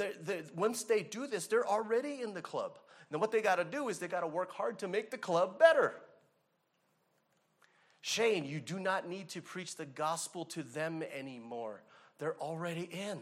once 0.54 0.84
they 0.84 1.02
do 1.02 1.26
this, 1.26 1.48
they're 1.48 1.66
already 1.66 2.22
in 2.22 2.34
the 2.34 2.42
club. 2.42 2.78
Now, 3.10 3.18
what 3.18 3.32
they 3.32 3.40
got 3.40 3.56
to 3.56 3.64
do 3.64 3.88
is 3.88 3.98
they 3.98 4.06
got 4.06 4.20
to 4.20 4.28
work 4.28 4.52
hard 4.52 4.78
to 4.78 4.86
make 4.86 5.10
the 5.10 5.18
club 5.18 5.58
better. 5.58 5.96
Shane, 8.08 8.46
you 8.46 8.58
do 8.58 8.80
not 8.80 9.06
need 9.06 9.28
to 9.30 9.42
preach 9.42 9.76
the 9.76 9.84
gospel 9.84 10.46
to 10.46 10.62
them 10.62 11.02
anymore. 11.14 11.82
They're 12.18 12.38
already 12.38 12.88
in. 12.90 13.18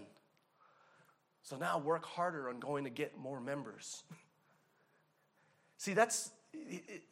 So 1.43 1.57
now 1.57 1.79
work 1.79 2.05
harder 2.05 2.49
on 2.49 2.61
going 2.61 2.85
to 2.85 2.91
get 2.91 3.19
more 3.19 3.41
members. 3.41 4.05
See, 5.77 5.93
that's, 5.93 6.31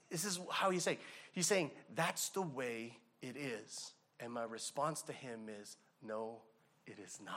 this 0.09 0.25
is 0.25 0.39
how 0.53 0.71
he's 0.71 0.85
saying. 0.85 0.99
He's 1.33 1.49
saying, 1.49 1.73
that's 1.97 2.29
the 2.29 2.43
way 2.43 2.97
it 3.21 3.37
is. 3.37 3.91
And 4.21 4.33
my 4.33 4.45
response 4.45 5.03
to 5.03 5.13
him 5.13 5.49
is, 5.61 5.77
no, 6.01 6.43
it 6.87 7.01
is 7.05 7.19
not. 7.25 7.35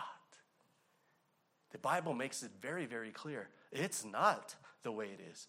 The 1.72 1.80
Bible 1.80 2.14
makes 2.14 2.44
it 2.44 2.52
very, 2.62 2.86
very 2.86 3.10
clear. 3.10 3.50
It's 3.72 4.06
not 4.06 4.54
the 4.84 4.92
way 4.92 5.08
it 5.08 5.20
is. 5.32 5.48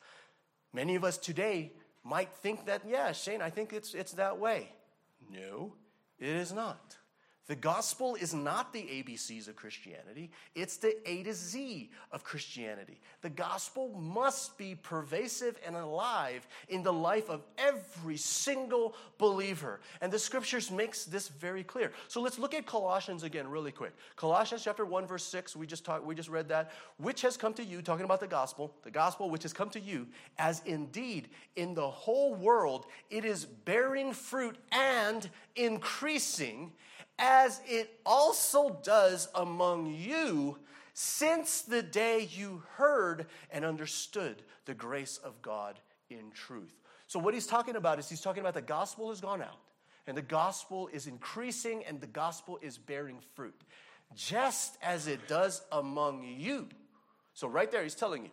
Many 0.72 0.94
of 0.94 1.04
us 1.04 1.18
today 1.18 1.72
might 2.02 2.32
think 2.32 2.64
that, 2.64 2.84
yeah, 2.88 3.12
Shane, 3.12 3.42
I 3.42 3.50
think 3.50 3.74
it's, 3.74 3.92
it's 3.92 4.12
that 4.12 4.38
way. 4.38 4.72
No, 5.30 5.74
it 6.18 6.28
is 6.28 6.52
not. 6.52 6.97
The 7.48 7.56
gospel 7.56 8.14
is 8.14 8.34
not 8.34 8.74
the 8.74 8.82
ABCs 8.82 9.48
of 9.48 9.56
Christianity, 9.56 10.30
it's 10.54 10.76
the 10.76 10.96
A 11.08 11.22
to 11.22 11.32
Z 11.32 11.90
of 12.12 12.22
Christianity. 12.22 13.00
The 13.22 13.30
gospel 13.30 13.88
must 13.98 14.58
be 14.58 14.74
pervasive 14.74 15.58
and 15.66 15.74
alive 15.74 16.46
in 16.68 16.82
the 16.82 16.92
life 16.92 17.30
of 17.30 17.40
every 17.56 18.18
single 18.18 18.94
believer. 19.16 19.80
And 20.02 20.12
the 20.12 20.18
scriptures 20.18 20.70
makes 20.70 21.06
this 21.06 21.28
very 21.28 21.64
clear. 21.64 21.92
So 22.06 22.20
let's 22.20 22.38
look 22.38 22.52
at 22.52 22.66
Colossians 22.66 23.22
again 23.22 23.48
really 23.48 23.72
quick. 23.72 23.94
Colossians 24.16 24.62
chapter 24.62 24.84
1 24.84 25.06
verse 25.06 25.24
6, 25.24 25.56
we 25.56 25.66
just 25.66 25.86
talked 25.86 26.04
we 26.04 26.14
just 26.14 26.28
read 26.28 26.48
that, 26.50 26.72
which 26.98 27.22
has 27.22 27.38
come 27.38 27.54
to 27.54 27.64
you 27.64 27.80
talking 27.80 28.04
about 28.04 28.20
the 28.20 28.26
gospel, 28.26 28.74
the 28.82 28.90
gospel 28.90 29.30
which 29.30 29.42
has 29.42 29.54
come 29.54 29.70
to 29.70 29.80
you 29.80 30.06
as 30.38 30.60
indeed 30.66 31.30
in 31.56 31.72
the 31.72 31.88
whole 31.88 32.34
world 32.34 32.84
it 33.08 33.24
is 33.24 33.46
bearing 33.46 34.12
fruit 34.12 34.56
and 34.70 35.30
increasing 35.56 36.72
as 37.18 37.60
it 37.66 37.90
also 38.06 38.78
does 38.82 39.28
among 39.34 39.92
you 39.92 40.58
since 40.94 41.62
the 41.62 41.82
day 41.82 42.28
you 42.32 42.62
heard 42.74 43.26
and 43.52 43.64
understood 43.64 44.42
the 44.64 44.74
grace 44.74 45.18
of 45.22 45.40
God 45.42 45.78
in 46.10 46.30
truth. 46.32 46.74
So, 47.06 47.18
what 47.18 47.34
he's 47.34 47.46
talking 47.46 47.76
about 47.76 47.98
is 47.98 48.08
he's 48.08 48.20
talking 48.20 48.40
about 48.40 48.54
the 48.54 48.62
gospel 48.62 49.08
has 49.10 49.20
gone 49.20 49.40
out, 49.40 49.58
and 50.06 50.16
the 50.16 50.22
gospel 50.22 50.88
is 50.92 51.06
increasing, 51.06 51.84
and 51.84 52.00
the 52.00 52.06
gospel 52.06 52.58
is 52.62 52.78
bearing 52.78 53.18
fruit, 53.34 53.60
just 54.14 54.76
as 54.82 55.06
it 55.06 55.26
does 55.28 55.62
among 55.72 56.24
you. 56.24 56.68
So, 57.32 57.48
right 57.48 57.70
there, 57.70 57.82
he's 57.82 57.94
telling 57.94 58.24
you, 58.24 58.30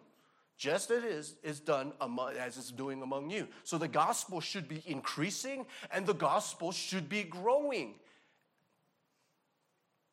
just 0.58 0.90
as 0.90 1.04
it 1.04 1.10
is, 1.10 1.36
is 1.44 1.60
done 1.60 1.94
among, 2.02 2.34
as 2.36 2.58
it's 2.58 2.72
doing 2.72 3.02
among 3.02 3.30
you. 3.30 3.48
So, 3.64 3.78
the 3.78 3.88
gospel 3.88 4.42
should 4.42 4.68
be 4.68 4.82
increasing, 4.86 5.66
and 5.92 6.06
the 6.06 6.14
gospel 6.14 6.72
should 6.72 7.08
be 7.08 7.24
growing 7.24 7.96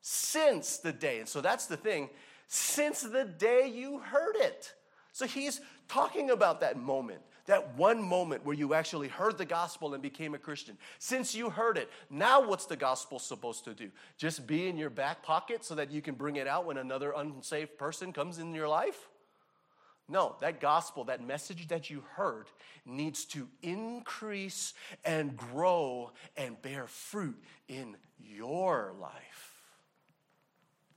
since 0.02 0.78
the 0.78 0.92
day. 0.92 1.21
And 1.21 1.28
so 1.28 1.40
that's 1.40 1.66
the 1.66 1.76
thing, 1.76 2.11
since 2.49 3.00
the 3.00 3.25
day 3.25 3.73
you 3.73 3.99
heard 3.99 4.37
it. 4.37 4.75
So 5.12 5.26
he's 5.26 5.61
talking 5.88 6.30
about 6.30 6.61
that 6.61 6.76
moment, 6.76 7.21
that 7.47 7.76
one 7.76 8.02
moment 8.02 8.44
where 8.44 8.54
you 8.54 8.75
actually 8.75 9.09
heard 9.09 9.38
the 9.38 9.44
gospel 9.44 9.94
and 9.94 10.02
became 10.02 10.35
a 10.35 10.38
Christian. 10.38 10.76
Since 10.99 11.35
you 11.35 11.50
heard 11.50 11.78
it, 11.78 11.88
now 12.11 12.47
what's 12.47 12.66
the 12.66 12.76
gospel 12.76 13.18
supposed 13.18 13.64
to 13.64 13.75
do? 13.75 13.90
Just 14.18 14.47
be 14.47 14.68
in 14.68 14.76
your 14.76 14.90
back 14.90 15.23
pocket 15.23 15.64
so 15.64 15.75
that 15.76 15.90
you 15.90 16.02
can 16.02 16.14
bring 16.14 16.37
it 16.37 16.47
out 16.47 16.66
when 16.66 16.78
another 16.78 17.12
unsaved 17.16 17.78
person 17.78 18.12
comes 18.12 18.38
in 18.38 18.54
your 18.54 18.68
life? 18.68 19.09
No, 20.09 20.37
that 20.40 20.61
gospel, 20.61 21.04
that 21.04 21.25
message 21.25 21.68
that 21.68 21.88
you 21.88 22.02
heard, 22.16 22.49
needs 22.85 23.25
to 23.26 23.49
increase 23.62 24.75
and 25.04 25.37
grow 25.37 26.11
and 26.37 26.61
bear 26.61 26.87
fruit 26.87 27.40
in 27.68 27.97
your 28.18 28.92
life. 29.00 29.51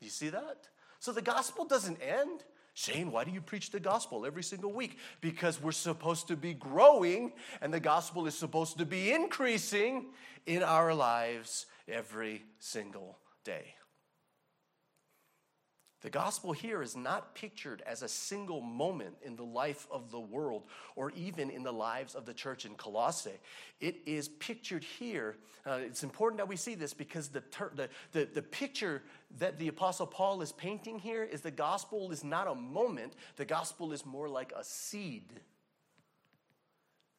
You 0.06 0.12
see 0.12 0.30
that? 0.30 0.70
So 1.00 1.12
the 1.12 1.22
gospel 1.22 1.66
doesn't 1.66 2.00
end. 2.02 2.44
Shane, 2.76 3.12
why 3.12 3.24
do 3.24 3.32
you 3.32 3.42
preach 3.42 3.72
the 3.72 3.80
gospel 3.80 4.26
every 4.26 4.44
single 4.44 4.72
week? 4.72 5.00
Because 5.20 5.60
we're 5.60 5.72
supposed 5.72 6.28
to 6.28 6.36
be 6.36 6.54
growing 6.54 7.34
and 7.62 7.74
the 7.74 7.80
gospel 7.80 8.28
is 8.28 8.38
supposed 8.38 8.78
to 8.78 8.86
be 8.86 9.12
increasing 9.12 10.08
in 10.46 10.62
our 10.62 10.94
lives 10.94 11.66
every 11.88 12.44
single 12.60 13.18
day. 13.44 13.74
The 16.06 16.12
gospel 16.12 16.52
here 16.52 16.84
is 16.84 16.96
not 16.96 17.34
pictured 17.34 17.82
as 17.84 18.04
a 18.04 18.08
single 18.08 18.62
moment 18.62 19.16
in 19.24 19.36
the 19.36 19.44
life 19.44 19.88
of 19.90 20.12
the 20.12 20.20
world 20.20 20.62
or 20.96 21.10
even 21.16 21.50
in 21.50 21.64
the 21.64 21.74
lives 21.74 22.14
of 22.14 22.28
the 22.28 22.34
church 22.36 22.64
in 22.64 22.76
Colossae. 22.76 23.40
It 23.82 23.96
is 24.06 24.28
pictured 24.28 24.84
here. 24.84 25.36
Uh, 25.66 25.80
it's 25.82 26.04
important 26.04 26.38
that 26.38 26.48
we 26.48 26.58
see 26.58 26.76
this 26.76 26.94
because 26.94 27.30
the, 27.30 27.42
ter- 27.42 27.72
the, 27.74 27.90
the, 28.12 28.30
the 28.32 28.44
picture 28.44 29.02
that 29.40 29.58
the 29.58 29.68
Apostle 29.68 30.06
Paul 30.06 30.44
is 30.44 30.52
painting 30.52 31.00
here 31.00 31.24
is 31.24 31.42
the 31.42 31.50
gospel 31.50 32.12
is 32.12 32.24
not 32.24 32.48
a 32.48 32.54
moment, 32.54 33.14
the 33.38 33.46
gospel 33.46 33.92
is 33.92 34.06
more 34.06 34.30
like 34.30 34.54
a 34.56 34.64
seed. 34.64 35.34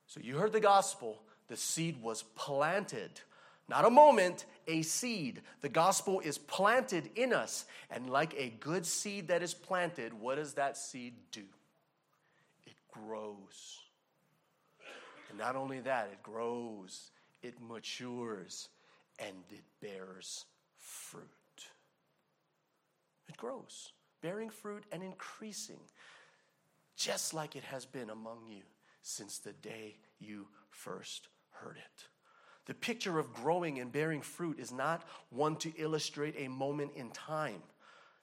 So 0.07 0.21
you 0.23 0.37
heard 0.37 0.53
the 0.53 0.61
gospel, 0.61 1.23
The 1.49 1.57
seed 1.57 2.01
was 2.01 2.23
planted. 2.37 3.21
Not 3.69 3.85
a 3.85 3.91
moment, 3.91 4.47
a 4.69 4.83
seed. 4.83 5.43
The 5.61 5.69
gospel 5.69 6.21
is 6.21 6.39
planted 6.39 7.11
in 7.17 7.33
us. 7.33 7.67
And 7.91 8.09
like 8.09 8.35
a 8.37 8.51
good 8.61 8.87
seed 8.87 9.29
that 9.29 9.43
is 9.43 9.55
planted, 9.55 10.15
what 10.15 10.37
does 10.37 10.55
that 10.55 10.77
seed 10.77 11.15
do? 11.33 11.43
It 12.65 12.77
grows. 12.93 13.81
And 15.29 15.39
not 15.39 15.57
only 15.57 15.81
that, 15.81 16.09
it 16.13 16.23
grows, 16.23 17.11
it 17.43 17.55
matures, 17.61 18.69
and 19.19 19.37
it 19.51 19.65
bears 19.81 20.45
fruit. 20.79 21.27
It 23.29 23.37
grows, 23.37 23.93
bearing 24.23 24.51
fruit 24.51 24.85
and 24.93 25.03
increasing, 25.03 25.81
just 26.97 27.35
like 27.35 27.57
it 27.57 27.65
has 27.65 27.85
been 27.85 28.11
among 28.11 28.47
you 28.49 28.63
since 29.03 29.39
the 29.39 29.53
day 29.53 29.97
you 30.21 30.47
first 30.71 31.29
heard 31.51 31.77
it. 31.77 32.05
The 32.67 32.75
picture 32.75 33.19
of 33.19 33.33
growing 33.33 33.79
and 33.79 33.91
bearing 33.91 34.21
fruit 34.21 34.59
is 34.59 34.73
not 34.73 35.03
one 35.31 35.57
to 35.57 35.73
illustrate 35.77 36.35
a 36.39 36.49
moment 36.49 36.93
in 36.97 37.11
time. 37.11 37.63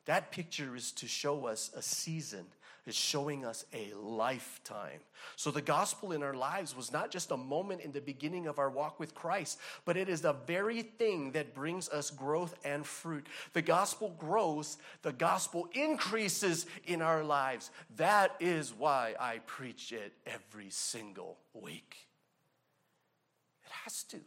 That 0.05 0.31
picture 0.31 0.75
is 0.75 0.91
to 0.93 1.07
show 1.07 1.47
us 1.47 1.71
a 1.75 1.81
season. 1.81 2.45
It's 2.85 2.97
showing 2.97 3.45
us 3.45 3.63
a 3.73 3.93
lifetime. 3.95 4.99
So 5.37 5.51
the 5.51 5.61
gospel 5.61 6.11
in 6.11 6.21
our 6.21 6.33
lives 6.33 6.75
was 6.75 6.91
not 6.91 7.11
just 7.11 7.31
a 7.31 7.37
moment 7.37 7.79
in 7.79 7.93
the 7.93 8.01
beginning 8.01 8.45
of 8.45 8.59
our 8.59 8.69
walk 8.69 8.99
with 8.99 9.15
Christ, 9.15 9.57
but 9.85 9.95
it 9.95 10.09
is 10.09 10.19
the 10.19 10.33
very 10.33 10.81
thing 10.81 11.31
that 11.31 11.53
brings 11.53 11.87
us 11.87 12.11
growth 12.11 12.53
and 12.65 12.85
fruit. 12.85 13.25
The 13.53 13.61
gospel 13.61 14.13
grows, 14.19 14.77
the 15.01 15.13
gospel 15.13 15.69
increases 15.71 16.65
in 16.85 17.01
our 17.01 17.23
lives. 17.23 17.71
That 17.95 18.35
is 18.41 18.73
why 18.73 19.15
I 19.17 19.39
preach 19.45 19.93
it 19.93 20.11
every 20.27 20.69
single 20.69 21.37
week. 21.53 21.95
Has 23.83 24.03
to. 24.05 24.19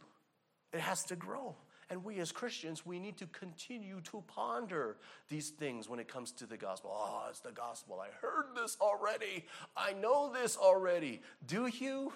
It 0.73 0.79
has 0.81 1.03
to 1.05 1.15
grow. 1.15 1.55
And 1.89 2.03
we 2.03 2.19
as 2.19 2.33
Christians, 2.33 2.85
we 2.85 2.99
need 2.99 3.17
to 3.17 3.27
continue 3.27 4.01
to 4.11 4.21
ponder 4.27 4.97
these 5.29 5.51
things 5.51 5.87
when 5.87 5.99
it 5.99 6.09
comes 6.09 6.33
to 6.33 6.45
the 6.45 6.57
gospel. 6.57 6.91
Oh, 6.93 7.27
it's 7.29 7.39
the 7.39 7.53
gospel. 7.53 8.01
I 8.01 8.09
heard 8.21 8.47
this 8.55 8.75
already. 8.81 9.45
I 9.75 9.93
know 9.93 10.33
this 10.33 10.57
already. 10.57 11.21
Do 11.45 11.67
you? 11.67 12.11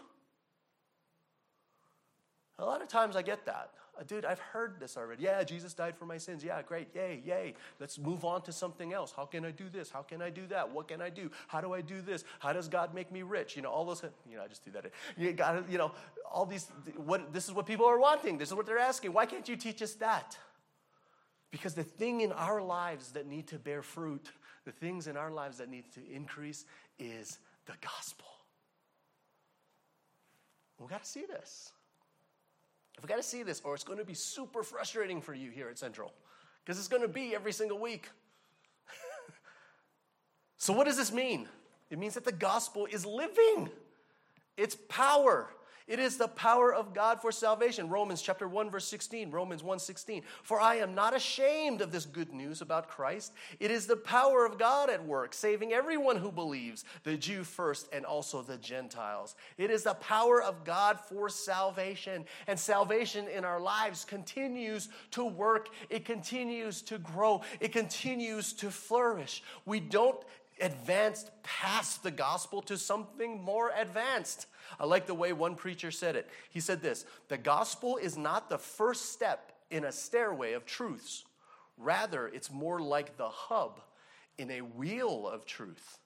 A 2.61 2.65
lot 2.65 2.81
of 2.81 2.87
times 2.87 3.15
I 3.15 3.23
get 3.23 3.45
that. 3.47 3.71
Uh, 3.99 4.03
dude, 4.03 4.23
I've 4.23 4.39
heard 4.39 4.79
this 4.79 4.95
already. 4.95 5.23
Yeah, 5.23 5.43
Jesus 5.43 5.73
died 5.73 5.97
for 5.97 6.05
my 6.05 6.17
sins. 6.17 6.43
Yeah, 6.43 6.61
great. 6.61 6.89
Yay, 6.93 7.21
yay. 7.25 7.55
Let's 7.79 7.97
move 7.97 8.23
on 8.23 8.43
to 8.43 8.51
something 8.51 8.93
else. 8.93 9.11
How 9.15 9.25
can 9.25 9.43
I 9.43 9.51
do 9.51 9.67
this? 9.67 9.89
How 9.89 10.03
can 10.03 10.21
I 10.21 10.29
do 10.29 10.45
that? 10.47 10.71
What 10.71 10.87
can 10.87 11.01
I 11.01 11.09
do? 11.09 11.31
How 11.47 11.59
do 11.59 11.73
I 11.73 11.81
do 11.81 12.01
this? 12.01 12.23
How 12.39 12.53
does 12.53 12.67
God 12.67 12.93
make 12.93 13.11
me 13.11 13.23
rich? 13.23 13.55
You 13.55 13.63
know, 13.63 13.71
all 13.71 13.83
those, 13.83 14.03
you 14.29 14.37
know, 14.37 14.43
I 14.43 14.47
just 14.47 14.63
do 14.63 14.71
that. 14.71 14.85
You 15.17 15.33
got 15.33 15.69
you 15.69 15.79
know, 15.79 15.91
all 16.31 16.45
these, 16.45 16.67
what, 16.95 17.33
this 17.33 17.47
is 17.47 17.53
what 17.53 17.65
people 17.65 17.87
are 17.87 17.99
wanting. 17.99 18.37
This 18.37 18.49
is 18.49 18.55
what 18.55 18.67
they're 18.67 18.77
asking. 18.77 19.11
Why 19.11 19.25
can't 19.25 19.49
you 19.49 19.55
teach 19.55 19.81
us 19.81 19.95
that? 19.95 20.37
Because 21.49 21.73
the 21.73 21.83
thing 21.83 22.21
in 22.21 22.31
our 22.31 22.61
lives 22.61 23.11
that 23.13 23.25
need 23.25 23.47
to 23.47 23.57
bear 23.57 23.81
fruit, 23.81 24.31
the 24.65 24.71
things 24.71 25.07
in 25.07 25.17
our 25.17 25.31
lives 25.31 25.57
that 25.57 25.69
need 25.69 25.91
to 25.93 26.01
increase 26.13 26.65
is 26.99 27.39
the 27.65 27.73
gospel. 27.81 28.27
We 30.79 30.87
got 30.87 31.03
to 31.03 31.09
see 31.09 31.25
this. 31.27 31.71
We've 32.99 33.07
got 33.07 33.17
to 33.17 33.23
see 33.23 33.43
this, 33.43 33.61
or 33.63 33.73
it's 33.73 33.83
going 33.83 33.99
to 33.99 34.05
be 34.05 34.13
super 34.13 34.63
frustrating 34.63 35.21
for 35.21 35.33
you 35.33 35.49
here 35.49 35.69
at 35.69 35.77
Central, 35.77 36.13
because 36.63 36.77
it's 36.77 36.87
going 36.87 37.01
to 37.01 37.07
be 37.07 37.33
every 37.33 37.51
single 37.51 37.79
week. 37.79 38.09
so, 40.57 40.73
what 40.73 40.85
does 40.85 40.97
this 40.97 41.11
mean? 41.11 41.47
It 41.89 41.99
means 41.99 42.13
that 42.13 42.25
the 42.25 42.31
gospel 42.31 42.87
is 42.89 43.05
living, 43.05 43.69
it's 44.57 44.75
power. 44.87 45.49
It 45.91 45.99
is 45.99 46.15
the 46.15 46.29
power 46.29 46.73
of 46.73 46.93
God 46.93 47.19
for 47.19 47.33
salvation. 47.33 47.89
Romans 47.89 48.21
chapter 48.21 48.47
1 48.47 48.69
verse 48.69 48.87
16, 48.87 49.29
Romans 49.29 49.61
1:16. 49.61 50.23
For 50.41 50.57
I 50.57 50.75
am 50.75 50.95
not 50.95 51.13
ashamed 51.13 51.81
of 51.81 51.91
this 51.91 52.05
good 52.05 52.31
news 52.31 52.61
about 52.61 52.87
Christ. 52.87 53.33
It 53.59 53.71
is 53.71 53.87
the 53.87 53.97
power 53.97 54.45
of 54.45 54.57
God 54.57 54.89
at 54.89 55.03
work, 55.03 55.33
saving 55.33 55.73
everyone 55.73 56.15
who 56.15 56.31
believes, 56.31 56.85
the 57.03 57.17
Jew 57.17 57.43
first 57.43 57.89
and 57.91 58.05
also 58.05 58.41
the 58.41 58.57
Gentiles. 58.57 59.35
It 59.57 59.69
is 59.69 59.83
the 59.83 59.95
power 59.95 60.41
of 60.41 60.63
God 60.63 60.97
for 60.97 61.27
salvation, 61.27 62.23
and 62.47 62.57
salvation 62.57 63.27
in 63.27 63.43
our 63.43 63.59
lives 63.59 64.05
continues 64.05 64.87
to 65.11 65.25
work. 65.25 65.67
It 65.89 66.05
continues 66.05 66.81
to 66.83 66.99
grow. 66.99 67.41
It 67.59 67.73
continues 67.73 68.53
to 68.53 68.71
flourish. 68.71 69.43
We 69.65 69.81
don't 69.81 70.23
advance 70.61 71.29
past 71.43 72.01
the 72.01 72.11
gospel 72.11 72.61
to 72.61 72.77
something 72.77 73.41
more 73.41 73.73
advanced. 73.75 74.47
I 74.79 74.85
like 74.85 75.07
the 75.07 75.13
way 75.13 75.33
one 75.33 75.55
preacher 75.55 75.91
said 75.91 76.15
it. 76.15 76.29
He 76.49 76.59
said 76.59 76.81
this 76.81 77.05
The 77.27 77.37
gospel 77.37 77.97
is 77.97 78.17
not 78.17 78.49
the 78.49 78.57
first 78.57 79.11
step 79.11 79.51
in 79.69 79.85
a 79.85 79.91
stairway 79.91 80.53
of 80.53 80.65
truths, 80.65 81.25
rather, 81.77 82.27
it's 82.27 82.51
more 82.51 82.79
like 82.79 83.17
the 83.17 83.29
hub 83.29 83.79
in 84.37 84.51
a 84.51 84.61
wheel 84.61 85.27
of 85.27 85.45
truth. 85.45 85.99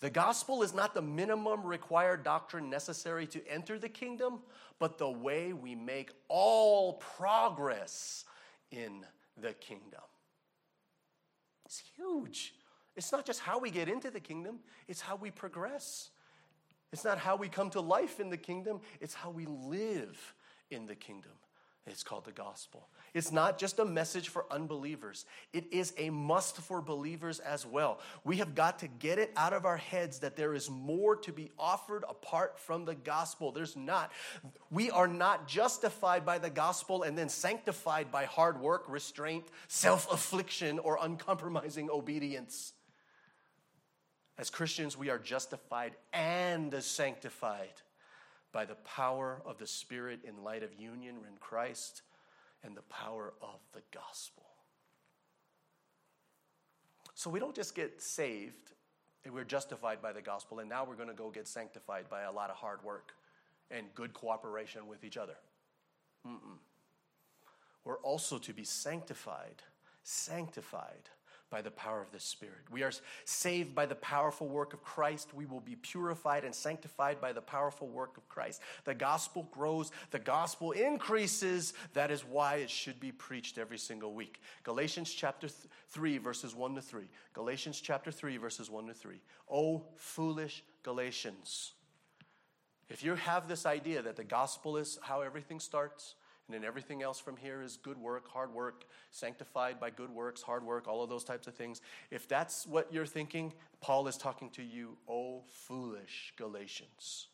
The 0.00 0.10
gospel 0.10 0.62
is 0.62 0.74
not 0.74 0.92
the 0.92 1.02
minimum 1.02 1.64
required 1.64 2.24
doctrine 2.24 2.68
necessary 2.68 3.26
to 3.28 3.46
enter 3.48 3.78
the 3.78 3.88
kingdom, 3.88 4.40
but 4.78 4.98
the 4.98 5.08
way 5.08 5.52
we 5.52 5.74
make 5.74 6.10
all 6.28 6.94
progress 6.94 8.24
in 8.70 9.04
the 9.40 9.52
kingdom. 9.54 10.02
It's 11.64 11.82
huge. 11.96 12.54
It's 12.96 13.12
not 13.12 13.24
just 13.24 13.40
how 13.40 13.58
we 13.58 13.70
get 13.70 13.88
into 13.88 14.10
the 14.10 14.20
kingdom, 14.20 14.60
it's 14.88 15.00
how 15.00 15.16
we 15.16 15.30
progress. 15.30 16.10
It's 16.94 17.04
not 17.04 17.18
how 17.18 17.34
we 17.34 17.48
come 17.48 17.70
to 17.70 17.80
life 17.80 18.20
in 18.20 18.30
the 18.30 18.36
kingdom, 18.36 18.80
it's 19.00 19.14
how 19.14 19.30
we 19.30 19.46
live 19.46 20.32
in 20.70 20.86
the 20.86 20.94
kingdom. 20.94 21.32
It's 21.88 22.04
called 22.04 22.24
the 22.24 22.30
gospel. 22.30 22.86
It's 23.14 23.32
not 23.32 23.58
just 23.58 23.80
a 23.80 23.84
message 23.84 24.28
for 24.28 24.46
unbelievers, 24.48 25.26
it 25.52 25.64
is 25.72 25.92
a 25.98 26.10
must 26.10 26.58
for 26.58 26.80
believers 26.80 27.40
as 27.40 27.66
well. 27.66 27.98
We 28.22 28.36
have 28.36 28.54
got 28.54 28.78
to 28.78 28.86
get 28.86 29.18
it 29.18 29.32
out 29.36 29.52
of 29.52 29.66
our 29.66 29.76
heads 29.76 30.20
that 30.20 30.36
there 30.36 30.54
is 30.54 30.70
more 30.70 31.16
to 31.16 31.32
be 31.32 31.50
offered 31.58 32.04
apart 32.08 32.60
from 32.60 32.84
the 32.84 32.94
gospel. 32.94 33.50
There's 33.50 33.74
not. 33.74 34.12
We 34.70 34.88
are 34.92 35.08
not 35.08 35.48
justified 35.48 36.24
by 36.24 36.38
the 36.38 36.48
gospel 36.48 37.02
and 37.02 37.18
then 37.18 37.28
sanctified 37.28 38.12
by 38.12 38.26
hard 38.26 38.60
work, 38.60 38.84
restraint, 38.86 39.46
self 39.66 40.12
affliction, 40.12 40.78
or 40.78 40.98
uncompromising 41.02 41.90
obedience. 41.90 42.73
As 44.36 44.50
Christians, 44.50 44.96
we 44.96 45.10
are 45.10 45.18
justified 45.18 45.92
and 46.12 46.74
sanctified 46.82 47.80
by 48.52 48.64
the 48.64 48.74
power 48.76 49.40
of 49.44 49.58
the 49.58 49.66
Spirit 49.66 50.20
in 50.24 50.42
light 50.42 50.62
of 50.62 50.74
union 50.78 51.16
in 51.28 51.36
Christ 51.38 52.02
and 52.62 52.76
the 52.76 52.82
power 52.82 53.34
of 53.40 53.60
the 53.72 53.82
gospel. 53.92 54.44
So 57.14 57.30
we 57.30 57.38
don't 57.38 57.54
just 57.54 57.74
get 57.74 58.02
saved 58.02 58.74
we're 59.32 59.44
justified 59.44 60.02
by 60.02 60.12
the 60.12 60.20
gospel, 60.20 60.58
and 60.58 60.68
now 60.68 60.84
we're 60.84 60.96
going 60.96 61.08
to 61.08 61.14
go 61.14 61.30
get 61.30 61.48
sanctified 61.48 62.08
by 62.10 62.22
a 62.22 62.32
lot 62.32 62.50
of 62.50 62.56
hard 62.56 62.82
work 62.82 63.12
and 63.70 63.86
good 63.94 64.12
cooperation 64.12 64.86
with 64.86 65.02
each 65.02 65.16
other. 65.16 65.36
Mm-mm. 66.26 66.58
We're 67.84 68.00
also 68.00 68.38
to 68.38 68.52
be 68.52 68.64
sanctified, 68.64 69.62
sanctified 70.02 71.08
by 71.54 71.62
the 71.62 71.70
power 71.70 72.02
of 72.02 72.10
the 72.10 72.18
Spirit. 72.18 72.58
We 72.72 72.82
are 72.82 72.90
saved 73.26 73.76
by 73.76 73.86
the 73.86 73.94
powerful 73.94 74.48
work 74.48 74.74
of 74.74 74.82
Christ. 74.82 75.32
We 75.32 75.46
will 75.46 75.60
be 75.60 75.76
purified 75.76 76.44
and 76.44 76.52
sanctified 76.52 77.20
by 77.20 77.32
the 77.32 77.40
powerful 77.40 77.86
work 77.86 78.16
of 78.16 78.28
Christ. 78.28 78.60
The 78.82 78.94
gospel 78.94 79.48
grows, 79.52 79.92
the 80.10 80.18
gospel 80.18 80.72
increases. 80.72 81.72
That 81.92 82.10
is 82.10 82.24
why 82.24 82.56
it 82.56 82.70
should 82.70 82.98
be 82.98 83.12
preached 83.12 83.56
every 83.56 83.78
single 83.78 84.14
week. 84.14 84.40
Galatians 84.64 85.12
chapter 85.12 85.46
3, 85.46 86.18
verses 86.18 86.56
1 86.56 86.74
to 86.74 86.82
3. 86.82 87.04
Galatians 87.34 87.80
chapter 87.80 88.10
3, 88.10 88.36
verses 88.36 88.68
1 88.68 88.88
to 88.88 88.92
3. 88.92 89.20
Oh, 89.48 89.84
foolish 89.94 90.64
Galatians. 90.82 91.74
If 92.88 93.04
you 93.04 93.14
have 93.14 93.46
this 93.46 93.64
idea 93.64 94.02
that 94.02 94.16
the 94.16 94.24
gospel 94.24 94.76
is 94.76 94.98
how 95.02 95.20
everything 95.20 95.60
starts, 95.60 96.16
and 96.46 96.54
then 96.54 96.64
everything 96.64 97.02
else 97.02 97.18
from 97.18 97.36
here 97.36 97.62
is 97.62 97.78
good 97.78 97.96
work, 97.96 98.28
hard 98.28 98.52
work, 98.52 98.84
sanctified 99.10 99.80
by 99.80 99.90
good 99.90 100.10
works, 100.10 100.42
hard 100.42 100.62
work, 100.62 100.86
all 100.86 101.02
of 101.02 101.08
those 101.08 101.24
types 101.24 101.46
of 101.46 101.54
things. 101.54 101.80
If 102.10 102.28
that's 102.28 102.66
what 102.66 102.92
you're 102.92 103.06
thinking, 103.06 103.52
Paul 103.80 104.08
is 104.08 104.16
talking 104.16 104.50
to 104.50 104.62
you, 104.62 104.98
oh 105.08 105.44
foolish 105.50 106.34
Galatians. 106.36 107.28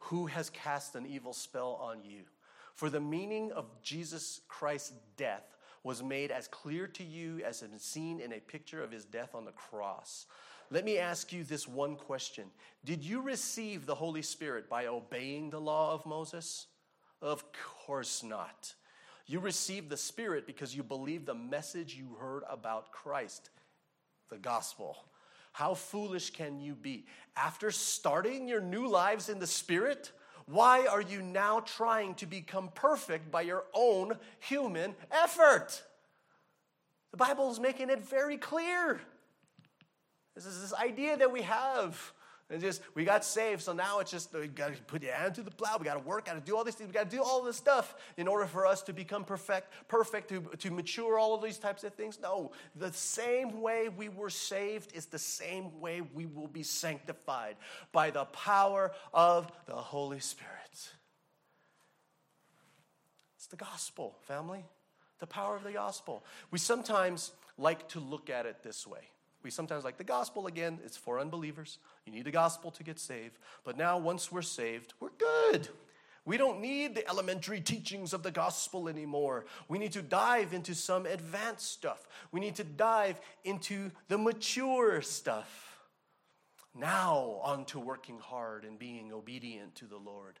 Who 0.00 0.26
has 0.26 0.50
cast 0.50 0.94
an 0.96 1.06
evil 1.06 1.32
spell 1.32 1.78
on 1.80 2.04
you? 2.04 2.22
For 2.74 2.90
the 2.90 3.00
meaning 3.00 3.52
of 3.52 3.66
Jesus 3.82 4.40
Christ's 4.48 4.92
death 5.16 5.56
was 5.84 6.02
made 6.02 6.30
as 6.30 6.48
clear 6.48 6.86
to 6.88 7.04
you 7.04 7.40
as 7.44 7.62
is 7.62 7.82
seen 7.82 8.20
in 8.20 8.32
a 8.32 8.40
picture 8.40 8.82
of 8.82 8.90
his 8.90 9.04
death 9.04 9.34
on 9.34 9.44
the 9.44 9.52
cross. 9.52 10.26
Let 10.70 10.84
me 10.84 10.98
ask 10.98 11.32
you 11.32 11.44
this 11.44 11.68
one 11.68 11.96
question 11.96 12.50
Did 12.84 13.04
you 13.04 13.20
receive 13.20 13.86
the 13.86 13.94
Holy 13.94 14.22
Spirit 14.22 14.68
by 14.68 14.86
obeying 14.86 15.50
the 15.50 15.60
law 15.60 15.92
of 15.92 16.06
Moses? 16.06 16.66
Of 17.22 17.44
course 17.86 18.22
not. 18.22 18.74
You 19.26 19.38
received 19.38 19.88
the 19.88 19.96
Spirit 19.96 20.46
because 20.46 20.76
you 20.76 20.82
believed 20.82 21.24
the 21.24 21.34
message 21.34 21.94
you 21.94 22.16
heard 22.20 22.42
about 22.50 22.90
Christ, 22.90 23.48
the 24.28 24.36
gospel. 24.36 24.96
How 25.52 25.74
foolish 25.74 26.30
can 26.30 26.60
you 26.60 26.74
be? 26.74 27.06
After 27.36 27.70
starting 27.70 28.48
your 28.48 28.60
new 28.60 28.88
lives 28.88 29.28
in 29.28 29.38
the 29.38 29.46
Spirit, 29.46 30.10
Why 30.46 30.86
are 30.86 31.00
you 31.00 31.22
now 31.22 31.60
trying 31.60 32.14
to 32.16 32.26
become 32.26 32.68
perfect 32.74 33.30
by 33.30 33.42
your 33.42 33.64
own 33.74 34.18
human 34.40 34.94
effort? 35.10 35.82
The 37.10 37.16
Bible 37.16 37.50
is 37.50 37.60
making 37.60 37.90
it 37.90 38.04
very 38.04 38.36
clear. 38.36 39.00
This 40.34 40.46
is 40.46 40.60
this 40.60 40.74
idea 40.74 41.16
that 41.16 41.30
we 41.30 41.42
have. 41.42 42.12
And 42.52 42.60
just 42.60 42.82
we 42.94 43.06
got 43.06 43.24
saved, 43.24 43.62
so 43.62 43.72
now 43.72 44.00
it's 44.00 44.10
just 44.10 44.34
we 44.34 44.46
got 44.46 44.76
to 44.76 44.82
put 44.82 45.02
your 45.02 45.14
hand 45.14 45.34
to 45.36 45.42
the 45.42 45.50
plow. 45.50 45.78
We 45.78 45.86
got 45.86 45.94
to 45.94 46.06
work, 46.06 46.26
got 46.26 46.34
to 46.34 46.40
do 46.40 46.54
all 46.54 46.64
these 46.64 46.74
things. 46.74 46.88
We 46.88 46.92
got 46.92 47.08
to 47.08 47.16
do 47.16 47.22
all 47.22 47.42
this 47.42 47.56
stuff 47.56 47.94
in 48.18 48.28
order 48.28 48.44
for 48.44 48.66
us 48.66 48.82
to 48.82 48.92
become 48.92 49.24
perfect, 49.24 49.72
perfect 49.88 50.28
to, 50.28 50.42
to 50.58 50.70
mature. 50.70 51.18
All 51.18 51.34
of 51.34 51.42
these 51.42 51.56
types 51.56 51.82
of 51.82 51.94
things. 51.94 52.18
No, 52.22 52.52
the 52.76 52.92
same 52.92 53.62
way 53.62 53.88
we 53.88 54.10
were 54.10 54.28
saved 54.28 54.94
is 54.94 55.06
the 55.06 55.18
same 55.18 55.80
way 55.80 56.02
we 56.02 56.26
will 56.26 56.46
be 56.46 56.62
sanctified 56.62 57.56
by 57.90 58.10
the 58.10 58.26
power 58.26 58.92
of 59.14 59.50
the 59.64 59.74
Holy 59.74 60.20
Spirit. 60.20 60.52
It's 63.36 63.46
the 63.46 63.56
gospel, 63.56 64.18
family. 64.20 64.66
The 65.20 65.26
power 65.26 65.56
of 65.56 65.64
the 65.64 65.72
gospel. 65.72 66.22
We 66.50 66.58
sometimes 66.58 67.32
like 67.56 67.88
to 67.88 68.00
look 68.00 68.28
at 68.28 68.44
it 68.44 68.62
this 68.62 68.86
way. 68.86 69.08
We 69.42 69.50
sometimes 69.50 69.84
like 69.84 69.96
the 69.96 70.04
gospel 70.04 70.46
again, 70.46 70.78
it's 70.84 70.96
for 70.96 71.18
unbelievers. 71.18 71.78
You 72.06 72.12
need 72.12 72.24
the 72.24 72.30
gospel 72.30 72.70
to 72.72 72.82
get 72.82 72.98
saved. 72.98 73.38
But 73.64 73.76
now, 73.76 73.98
once 73.98 74.32
we're 74.32 74.42
saved, 74.42 74.94
we're 75.00 75.10
good. 75.18 75.68
We 76.24 76.36
don't 76.36 76.60
need 76.60 76.94
the 76.94 77.08
elementary 77.08 77.60
teachings 77.60 78.12
of 78.12 78.22
the 78.22 78.30
gospel 78.30 78.88
anymore. 78.88 79.44
We 79.68 79.78
need 79.78 79.92
to 79.92 80.02
dive 80.02 80.52
into 80.52 80.74
some 80.74 81.04
advanced 81.04 81.70
stuff. 81.72 82.06
We 82.30 82.38
need 82.38 82.54
to 82.56 82.64
dive 82.64 83.20
into 83.44 83.90
the 84.08 84.18
mature 84.18 85.02
stuff. 85.02 85.80
Now, 86.74 87.40
on 87.42 87.64
to 87.66 87.80
working 87.80 88.18
hard 88.18 88.64
and 88.64 88.78
being 88.78 89.12
obedient 89.12 89.74
to 89.76 89.86
the 89.86 89.98
Lord. 89.98 90.38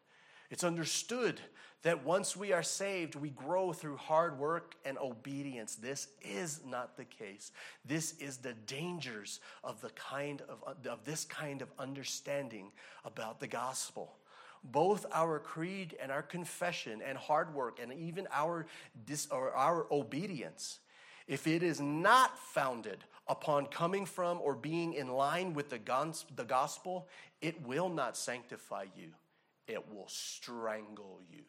It's 0.52 0.64
understood 0.64 1.40
that 1.80 2.04
once 2.04 2.36
we 2.36 2.52
are 2.52 2.62
saved, 2.62 3.14
we 3.14 3.30
grow 3.30 3.72
through 3.72 3.96
hard 3.96 4.38
work 4.38 4.74
and 4.84 4.98
obedience. 4.98 5.76
This 5.76 6.08
is 6.20 6.60
not 6.66 6.98
the 6.98 7.06
case. 7.06 7.52
This 7.86 8.18
is 8.18 8.36
the 8.36 8.52
dangers 8.66 9.40
of 9.64 9.80
the 9.80 9.88
kind 9.90 10.42
of, 10.42 10.62
of 10.86 11.04
this 11.06 11.24
kind 11.24 11.62
of 11.62 11.72
understanding 11.78 12.70
about 13.06 13.40
the 13.40 13.46
gospel. 13.46 14.18
Both 14.62 15.06
our 15.10 15.38
creed 15.38 15.96
and 16.00 16.12
our 16.12 16.22
confession 16.22 17.00
and 17.00 17.16
hard 17.16 17.54
work 17.54 17.80
and 17.82 17.90
even 17.90 18.28
our, 18.30 18.66
dis, 19.06 19.28
or 19.30 19.52
our 19.52 19.86
obedience, 19.90 20.80
if 21.26 21.46
it 21.46 21.62
is 21.62 21.80
not 21.80 22.38
founded 22.38 23.04
upon 23.26 23.64
coming 23.68 24.04
from 24.04 24.38
or 24.42 24.54
being 24.54 24.92
in 24.92 25.08
line 25.08 25.54
with 25.54 25.70
the 25.70 26.44
gospel, 26.44 27.08
it 27.40 27.66
will 27.66 27.88
not 27.88 28.18
sanctify 28.18 28.84
you 28.94 29.12
it 29.66 29.88
will 29.92 30.08
strangle 30.08 31.20
you. 31.30 31.42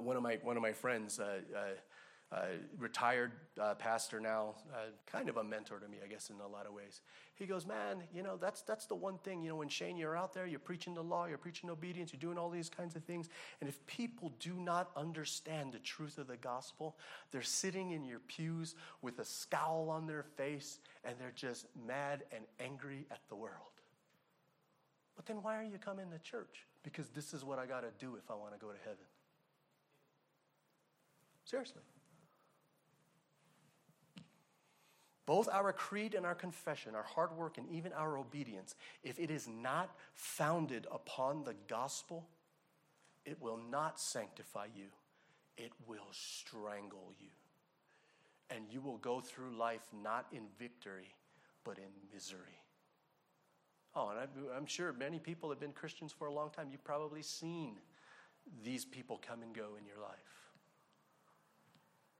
One 0.00 0.16
of 0.16 0.22
my 0.22 0.38
one 0.42 0.56
of 0.56 0.62
my 0.62 0.72
friends, 0.72 1.18
uh, 1.18 1.40
uh, 1.54 1.60
uh 2.32 2.56
retired 2.78 3.32
uh, 3.60 3.74
pastor 3.74 4.20
now, 4.20 4.54
uh, 4.72 4.86
kind 5.06 5.28
of 5.28 5.36
a 5.36 5.44
mentor 5.44 5.78
to 5.78 5.88
me, 5.88 5.98
I 6.04 6.08
guess, 6.08 6.28
in 6.28 6.40
a 6.40 6.48
lot 6.48 6.66
of 6.66 6.72
ways. 6.72 7.00
He 7.36 7.46
goes, 7.46 7.66
man, 7.66 8.02
you 8.12 8.22
know 8.22 8.36
that's 8.36 8.62
that's 8.62 8.86
the 8.86 8.94
one 8.94 9.18
thing. 9.18 9.42
You 9.42 9.50
know, 9.50 9.56
when 9.56 9.68
Shane, 9.68 9.96
you're 9.96 10.16
out 10.16 10.34
there, 10.34 10.46
you're 10.46 10.58
preaching 10.58 10.94
the 10.94 11.02
law, 11.02 11.26
you're 11.26 11.38
preaching 11.38 11.70
obedience, 11.70 12.12
you're 12.12 12.20
doing 12.20 12.38
all 12.38 12.50
these 12.50 12.68
kinds 12.68 12.96
of 12.96 13.04
things, 13.04 13.28
and 13.60 13.68
if 13.68 13.86
people 13.86 14.32
do 14.40 14.54
not 14.54 14.90
understand 14.96 15.72
the 15.72 15.78
truth 15.78 16.18
of 16.18 16.26
the 16.26 16.36
gospel, 16.36 16.96
they're 17.30 17.42
sitting 17.42 17.92
in 17.92 18.04
your 18.04 18.20
pews 18.20 18.74
with 19.02 19.18
a 19.18 19.24
scowl 19.24 19.88
on 19.90 20.06
their 20.06 20.24
face, 20.36 20.78
and 21.04 21.14
they're 21.20 21.32
just 21.34 21.66
mad 21.86 22.24
and 22.32 22.44
angry 22.58 23.06
at 23.10 23.20
the 23.28 23.36
world. 23.36 23.76
But 25.16 25.26
then 25.26 25.36
why 25.42 25.58
are 25.58 25.64
you 25.64 25.78
coming 25.78 26.10
to 26.10 26.18
church? 26.18 26.66
Because 26.82 27.08
this 27.08 27.32
is 27.32 27.44
what 27.44 27.58
I 27.58 27.66
got 27.66 27.80
to 27.80 27.90
do 27.98 28.16
if 28.16 28.30
I 28.30 28.34
want 28.34 28.52
to 28.52 28.58
go 28.58 28.70
to 28.70 28.78
heaven. 28.84 29.04
Seriously. 31.44 31.82
Both 35.26 35.48
our 35.52 35.72
creed 35.72 36.14
and 36.14 36.24
our 36.24 36.36
confession, 36.36 36.94
our 36.94 37.02
hard 37.02 37.36
work, 37.36 37.58
and 37.58 37.68
even 37.68 37.92
our 37.92 38.16
obedience, 38.16 38.76
if 39.02 39.18
it 39.18 39.30
is 39.30 39.48
not 39.48 39.90
founded 40.14 40.86
upon 40.90 41.42
the 41.42 41.54
gospel, 41.68 42.28
it 43.24 43.42
will 43.42 43.58
not 43.70 43.98
sanctify 43.98 44.66
you. 44.74 44.86
It 45.56 45.72
will 45.86 46.06
strangle 46.12 47.12
you. 47.20 47.30
And 48.50 48.66
you 48.70 48.80
will 48.80 48.98
go 48.98 49.20
through 49.20 49.56
life 49.56 49.82
not 49.92 50.26
in 50.30 50.42
victory, 50.60 51.12
but 51.64 51.78
in 51.78 51.90
misery. 52.14 52.60
Oh, 53.96 54.10
and 54.10 54.28
I'm 54.54 54.66
sure 54.66 54.92
many 54.92 55.18
people 55.18 55.48
have 55.50 55.58
been 55.58 55.72
Christians 55.72 56.12
for 56.12 56.28
a 56.28 56.32
long 56.32 56.50
time. 56.50 56.68
You've 56.70 56.84
probably 56.84 57.22
seen 57.22 57.78
these 58.62 58.84
people 58.84 59.20
come 59.26 59.42
and 59.42 59.52
go 59.52 59.70
in 59.76 59.84
your 59.84 59.98
life. 60.00 60.35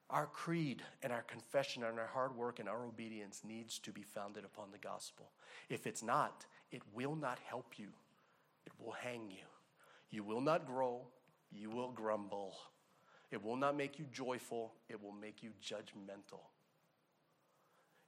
Our 0.09 0.27
creed 0.27 0.83
and 1.03 1.12
our 1.12 1.23
confession 1.23 1.83
and 1.83 1.99
our 1.99 2.07
hard 2.07 2.37
work 2.37 2.61
and 2.61 2.69
our 2.69 2.85
obedience 2.87 3.42
needs 3.45 3.79
to 3.81 3.92
be 3.92 4.03
founded 4.03 4.45
upon 4.45 4.71
the 4.71 4.79
gospel. 4.79 5.31
If 5.69 5.87
it's 5.87 6.03
not, 6.03 6.47
it 6.71 6.83
will 6.95 7.16
not 7.16 7.38
help 7.45 7.79
you, 7.79 7.88
it 8.66 8.73
will 8.79 8.92
hang 8.92 9.31
you. 9.31 9.47
You 10.11 10.23
will 10.23 10.40
not 10.40 10.66
grow, 10.66 11.09
you 11.51 11.71
will 11.71 11.90
grumble. 11.90 12.57
It 13.33 13.42
will 13.42 13.57
not 13.57 13.77
make 13.77 13.99
you 13.99 14.07
joyful, 14.12 14.75
it 14.88 15.03
will 15.03 15.12
make 15.12 15.42
you 15.42 15.51
judgmental. 15.61 16.40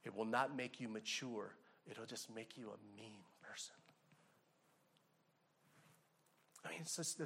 It 0.05 0.15
will 0.15 0.25
not 0.25 0.55
make 0.55 0.79
you 0.79 0.87
mature, 0.87 1.55
it'll 1.89 2.05
just 2.05 2.33
make 2.33 2.57
you 2.57 2.69
a 2.69 2.95
mean 2.95 3.19
person. 3.41 3.75
I 6.65 6.69
mean, 6.69 6.79
it's 6.81 6.95
just, 6.95 7.19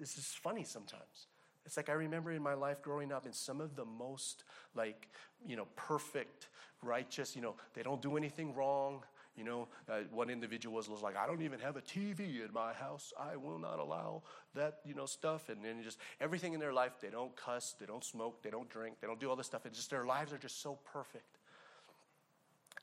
it's 0.00 0.14
just 0.14 0.38
funny 0.38 0.64
sometimes. 0.64 1.26
It's 1.66 1.76
like 1.76 1.88
I 1.88 1.92
remember 1.92 2.32
in 2.32 2.42
my 2.42 2.54
life 2.54 2.82
growing 2.82 3.12
up 3.12 3.26
in 3.26 3.32
some 3.32 3.60
of 3.60 3.76
the 3.76 3.84
most 3.84 4.44
like, 4.74 5.08
you 5.46 5.56
know, 5.56 5.66
perfect, 5.76 6.48
righteous, 6.82 7.36
you 7.36 7.42
know, 7.42 7.54
they 7.74 7.82
don't 7.82 8.00
do 8.00 8.16
anything 8.16 8.54
wrong. 8.54 9.02
You 9.36 9.44
know, 9.44 9.68
uh, 9.88 10.00
one 10.10 10.28
individual 10.28 10.76
was, 10.76 10.88
was 10.88 11.02
like, 11.02 11.16
I 11.16 11.26
don't 11.26 11.42
even 11.42 11.60
have 11.60 11.76
a 11.76 11.80
TV 11.80 12.44
in 12.44 12.52
my 12.52 12.72
house. 12.72 13.12
I 13.18 13.36
will 13.36 13.58
not 13.58 13.78
allow 13.78 14.22
that, 14.54 14.80
you 14.84 14.94
know, 14.94 15.06
stuff. 15.06 15.48
And 15.48 15.64
then 15.64 15.82
just 15.82 15.98
everything 16.20 16.52
in 16.52 16.60
their 16.60 16.72
life, 16.72 16.92
they 17.00 17.08
don't 17.08 17.34
cuss, 17.36 17.74
they 17.78 17.86
don't 17.86 18.04
smoke, 18.04 18.42
they 18.42 18.50
don't 18.50 18.68
drink, 18.68 18.96
they 19.00 19.06
don't 19.06 19.20
do 19.20 19.30
all 19.30 19.36
this 19.36 19.46
stuff. 19.46 19.64
It's 19.64 19.78
just 19.78 19.90
their 19.90 20.04
lives 20.04 20.32
are 20.32 20.38
just 20.38 20.60
so 20.60 20.78
perfect. 20.92 21.38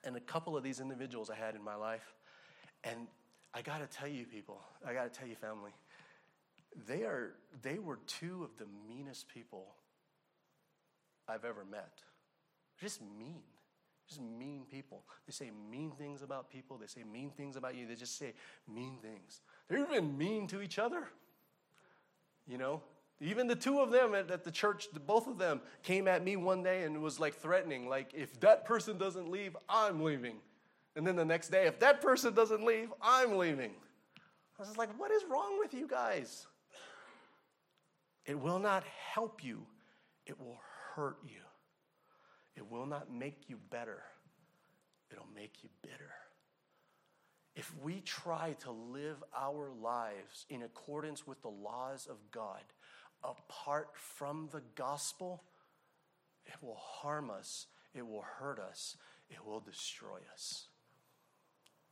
And 0.04 0.16
a 0.16 0.22
couple 0.22 0.56
of 0.56 0.64
these 0.64 0.80
individuals 0.80 1.30
I 1.30 1.36
had 1.36 1.54
in 1.54 1.64
my 1.64 1.76
life, 1.76 2.16
and 2.84 3.08
I 3.54 3.62
got 3.62 3.80
to 3.80 3.98
tell 3.98 4.08
you, 4.08 4.26
people, 4.26 4.62
I 4.88 4.94
got 4.94 5.12
to 5.12 5.20
tell 5.20 5.28
you, 5.28 5.36
family, 5.36 5.72
they, 6.88 7.04
are, 7.04 7.34
they 7.62 7.80
were 7.80 8.00
two 8.08 8.44
of 8.44 8.58
the 8.58 8.66
meanest 8.88 9.28
people 9.30 9.76
I've 11.28 11.46
ever 11.46 11.66
met. 11.66 12.02
Just 12.80 13.02
mean. 13.02 13.42
Just 14.08 14.22
mean 14.22 14.64
people. 14.72 15.04
They 15.26 15.34
say 15.34 15.52
mean 15.70 15.92
things 15.92 16.22
about 16.22 16.50
people. 16.50 16.78
They 16.78 16.88
say 16.88 17.04
mean 17.04 17.32
things 17.32 17.56
about 17.58 17.76
you. 17.76 17.88
They 17.88 17.96
just 17.96 18.18
say 18.18 18.34
mean 18.74 19.00
things. 19.02 19.42
They're 19.68 19.80
even 19.80 20.18
mean 20.18 20.48
to 20.48 20.62
each 20.62 20.80
other. 20.80 21.10
You 22.48 22.58
know, 22.58 22.82
even 23.20 23.48
the 23.48 23.56
two 23.56 23.80
of 23.80 23.92
them 23.92 24.16
at, 24.16 24.44
the 24.44 24.52
church, 24.52 24.88
both 25.06 25.28
of 25.28 25.38
them 25.38 25.60
came 25.84 26.08
at 26.08 26.24
me 26.24 26.36
one 26.36 26.64
day 26.64 26.84
and 26.84 27.02
was 27.02 27.20
like 27.20 27.36
threatening, 27.36 27.90
like, 27.90 28.14
if 28.14 28.40
that 28.40 28.64
person 28.64 28.98
doesn't 28.98 29.30
leave, 29.30 29.58
I'm 29.68 30.02
leaving. 30.02 30.38
And 30.96 31.06
then 31.06 31.16
the 31.16 31.26
next 31.26 31.50
day, 31.50 31.68
if 31.68 31.80
that 31.80 32.02
person 32.02 32.34
doesn't 32.34 32.64
leave, 32.64 32.94
I'm 33.02 33.38
leaving. 33.38 33.72
I 34.58 34.64
was 34.64 34.78
like, 34.78 34.98
what 34.98 35.12
is 35.12 35.24
wrong 35.30 35.60
with 35.60 35.74
you 35.74 35.88
guys? 35.88 36.48
It 38.28 38.38
will 38.38 38.60
not 38.60 38.84
help 39.14 39.44
you, 39.44 39.66
it 40.26 40.40
will 40.40 40.60
hurt 40.94 41.18
you. 41.26 41.40
It 42.56 42.70
will 42.70 42.86
not 42.86 43.12
make 43.12 43.50
you 43.50 43.58
better, 43.72 44.04
it'll 45.10 45.30
make 45.34 45.64
you 45.64 45.70
bitter. 45.82 46.12
If 47.56 47.74
we 47.82 48.02
try 48.02 48.56
to 48.60 48.72
live 48.72 49.24
our 49.36 49.72
lives 49.82 50.46
in 50.50 50.62
accordance 50.62 51.26
with 51.26 51.42
the 51.42 51.50
laws 51.50 52.06
of 52.08 52.18
God 52.30 52.62
apart 53.24 53.90
from 53.96 54.50
the 54.52 54.62
gospel, 54.76 55.44
it 56.46 56.54
will 56.62 56.76
harm 56.76 57.32
us, 57.32 57.66
it 57.96 58.06
will 58.06 58.24
hurt 58.40 58.60
us, 58.60 58.98
it 59.30 59.44
will 59.44 59.60
destroy 59.60 60.20
us. 60.34 60.68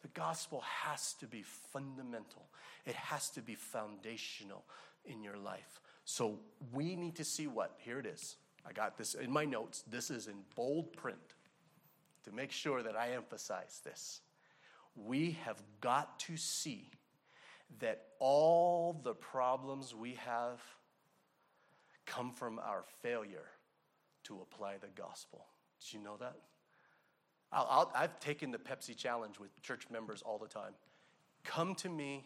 The 0.02 0.08
gospel 0.10 0.63
has 0.84 1.15
to 1.19 1.26
be 1.26 1.41
fundamental, 1.41 2.50
it 2.86 2.95
has 2.95 3.30
to 3.32 3.41
be 3.41 3.56
foundational 3.56 4.65
in 5.04 5.24
your 5.24 5.38
life. 5.38 5.80
So 6.06 6.39
we 6.72 6.96
need 6.96 7.15
to 7.15 7.24
see 7.24 7.48
what? 7.48 7.76
Here 7.78 8.00
it 8.00 8.06
is. 8.06 8.38
I 8.68 8.72
got 8.72 8.98
this 8.98 9.15
in 9.15 9.32
my 9.32 9.46
notes. 9.46 9.84
This 9.89 10.10
is 10.10 10.28
in 10.28 10.36
bold 10.56 10.94
print 10.94 11.36
to 12.24 12.32
make 12.32 12.52
sure 12.52 12.82
that 12.82 12.96
I 12.96 13.12
emphasize 13.12 13.82
this. 13.84 14.22
We 14.96 15.38
have 15.44 15.62
got 15.82 16.20
to 16.22 16.38
see 16.38 16.91
that 17.80 18.04
all 18.20 19.02
the 19.04 19.13
problems 19.13 19.94
we 19.94 20.13
have 20.13 20.62
come 22.06 22.32
from 22.32 22.60
our 22.60 22.84
failure 23.02 23.48
to 24.24 24.39
apply 24.41 24.78
the 24.78 24.88
gospel. 24.96 25.46
Did 25.80 25.94
you 25.94 26.04
know 26.04 26.18
that? 26.20 26.36
i 27.52 28.02
have 28.02 28.20
taken 28.20 28.52
the 28.52 28.58
Pepsi 28.58 28.96
challenge 28.96 29.39
with 29.39 29.62
church 29.62 29.86
members 29.89 30.22
all 30.22 30.38
the 30.38 30.48
time. 30.48 30.74
Come 31.44 31.76
to 31.76 31.89
me. 31.89 32.26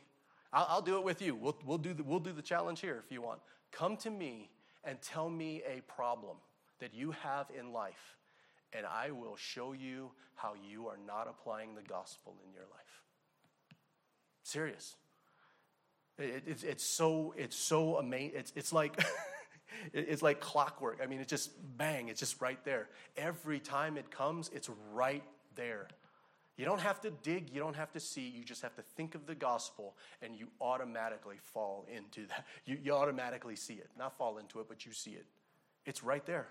I'll, 0.51 0.67
I'll 0.69 0.81
do 0.81 0.97
it 0.97 1.03
with 1.03 1.21
you. 1.21 1.35
We'll, 1.35 1.57
we'll, 1.65 1.77
do 1.77 1.93
the, 1.93 2.03
we'll 2.03 2.19
do 2.19 2.33
the 2.33 2.41
challenge 2.41 2.81
here 2.81 3.01
if 3.03 3.11
you 3.11 3.21
want. 3.21 3.39
Come 3.71 3.97
to 3.97 4.09
me 4.09 4.49
and 4.83 5.01
tell 5.01 5.29
me 5.29 5.61
a 5.67 5.81
problem 5.81 6.37
that 6.79 6.93
you 6.93 7.11
have 7.11 7.47
in 7.57 7.73
life, 7.73 8.17
and 8.73 8.85
I 8.85 9.11
will 9.11 9.35
show 9.35 9.73
you 9.73 10.11
how 10.35 10.53
you 10.69 10.87
are 10.87 10.97
not 11.05 11.27
applying 11.27 11.75
the 11.75 11.81
gospel 11.81 12.35
in 12.45 12.53
your 12.53 12.63
life. 12.63 13.03
Serious. 14.43 14.95
It, 16.17 16.43
it, 16.47 16.63
it's 16.63 16.83
so 16.83 17.33
it's 17.37 17.55
so 17.55 17.97
amazing. 17.97 18.37
It's, 18.39 18.53
it's 18.55 18.73
like 18.73 18.99
it's 19.93 20.21
like 20.21 20.39
clockwork. 20.39 20.99
I 21.03 21.07
mean, 21.07 21.19
it's 21.19 21.29
just 21.29 21.51
bang. 21.77 22.09
It's 22.09 22.19
just 22.19 22.41
right 22.41 22.63
there. 22.65 22.87
Every 23.17 23.59
time 23.59 23.97
it 23.97 24.09
comes, 24.11 24.49
it's 24.53 24.69
right 24.93 25.23
there. 25.55 25.87
You 26.59 26.65
don't 26.65 26.81
have 26.81 26.99
to 27.01 27.09
dig, 27.09 27.51
you 27.53 27.61
don't 27.61 27.77
have 27.77 27.93
to 27.93 28.01
see, 28.01 28.27
you 28.27 28.43
just 28.43 28.61
have 28.63 28.75
to 28.75 28.81
think 28.81 29.15
of 29.15 29.25
the 29.25 29.33
gospel 29.33 29.95
and 30.21 30.35
you 30.35 30.49
automatically 30.59 31.37
fall 31.53 31.85
into 31.87 32.27
that. 32.27 32.45
You, 32.65 32.77
you 32.83 32.91
automatically 32.91 33.55
see 33.55 33.75
it. 33.75 33.87
Not 33.97 34.17
fall 34.17 34.39
into 34.39 34.59
it, 34.59 34.65
but 34.67 34.85
you 34.85 34.91
see 34.91 35.11
it. 35.11 35.25
It's 35.85 36.03
right 36.03 36.25
there. 36.25 36.47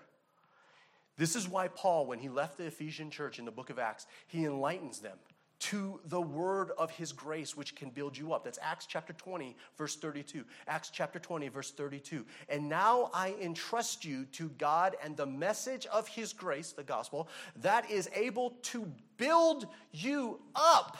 This 1.15 1.35
is 1.35 1.47
why 1.47 1.67
Paul, 1.67 2.07
when 2.07 2.17
he 2.17 2.27
left 2.27 2.57
the 2.57 2.65
Ephesian 2.65 3.11
church 3.11 3.37
in 3.37 3.45
the 3.45 3.51
book 3.51 3.69
of 3.69 3.77
Acts, 3.77 4.07
he 4.25 4.45
enlightens 4.45 4.97
them 4.97 5.19
to 5.59 5.99
the 6.05 6.21
word 6.21 6.71
of 6.77 6.89
his 6.91 7.11
grace, 7.11 7.55
which 7.55 7.75
can 7.75 7.89
build 7.89 8.17
you 8.17 8.33
up. 8.33 8.43
That's 8.43 8.59
Acts 8.61 8.85
chapter 8.85 9.13
20, 9.13 9.55
verse 9.77 9.95
32. 9.95 10.45
Acts 10.67 10.89
chapter 10.89 11.19
20, 11.19 11.49
verse 11.49 11.71
32. 11.71 12.25
And 12.47 12.69
now 12.69 13.09
I 13.13 13.35
entrust 13.41 14.05
you 14.05 14.25
to 14.33 14.49
God 14.57 14.95
and 15.03 15.17
the 15.17 15.25
message 15.25 15.85
of 15.87 16.07
his 16.07 16.33
grace, 16.33 16.71
the 16.71 16.83
gospel, 16.83 17.27
that 17.61 17.89
is 17.91 18.09
able 18.15 18.51
to 18.63 18.89
build 19.17 19.67
you 19.91 20.39
up 20.55 20.97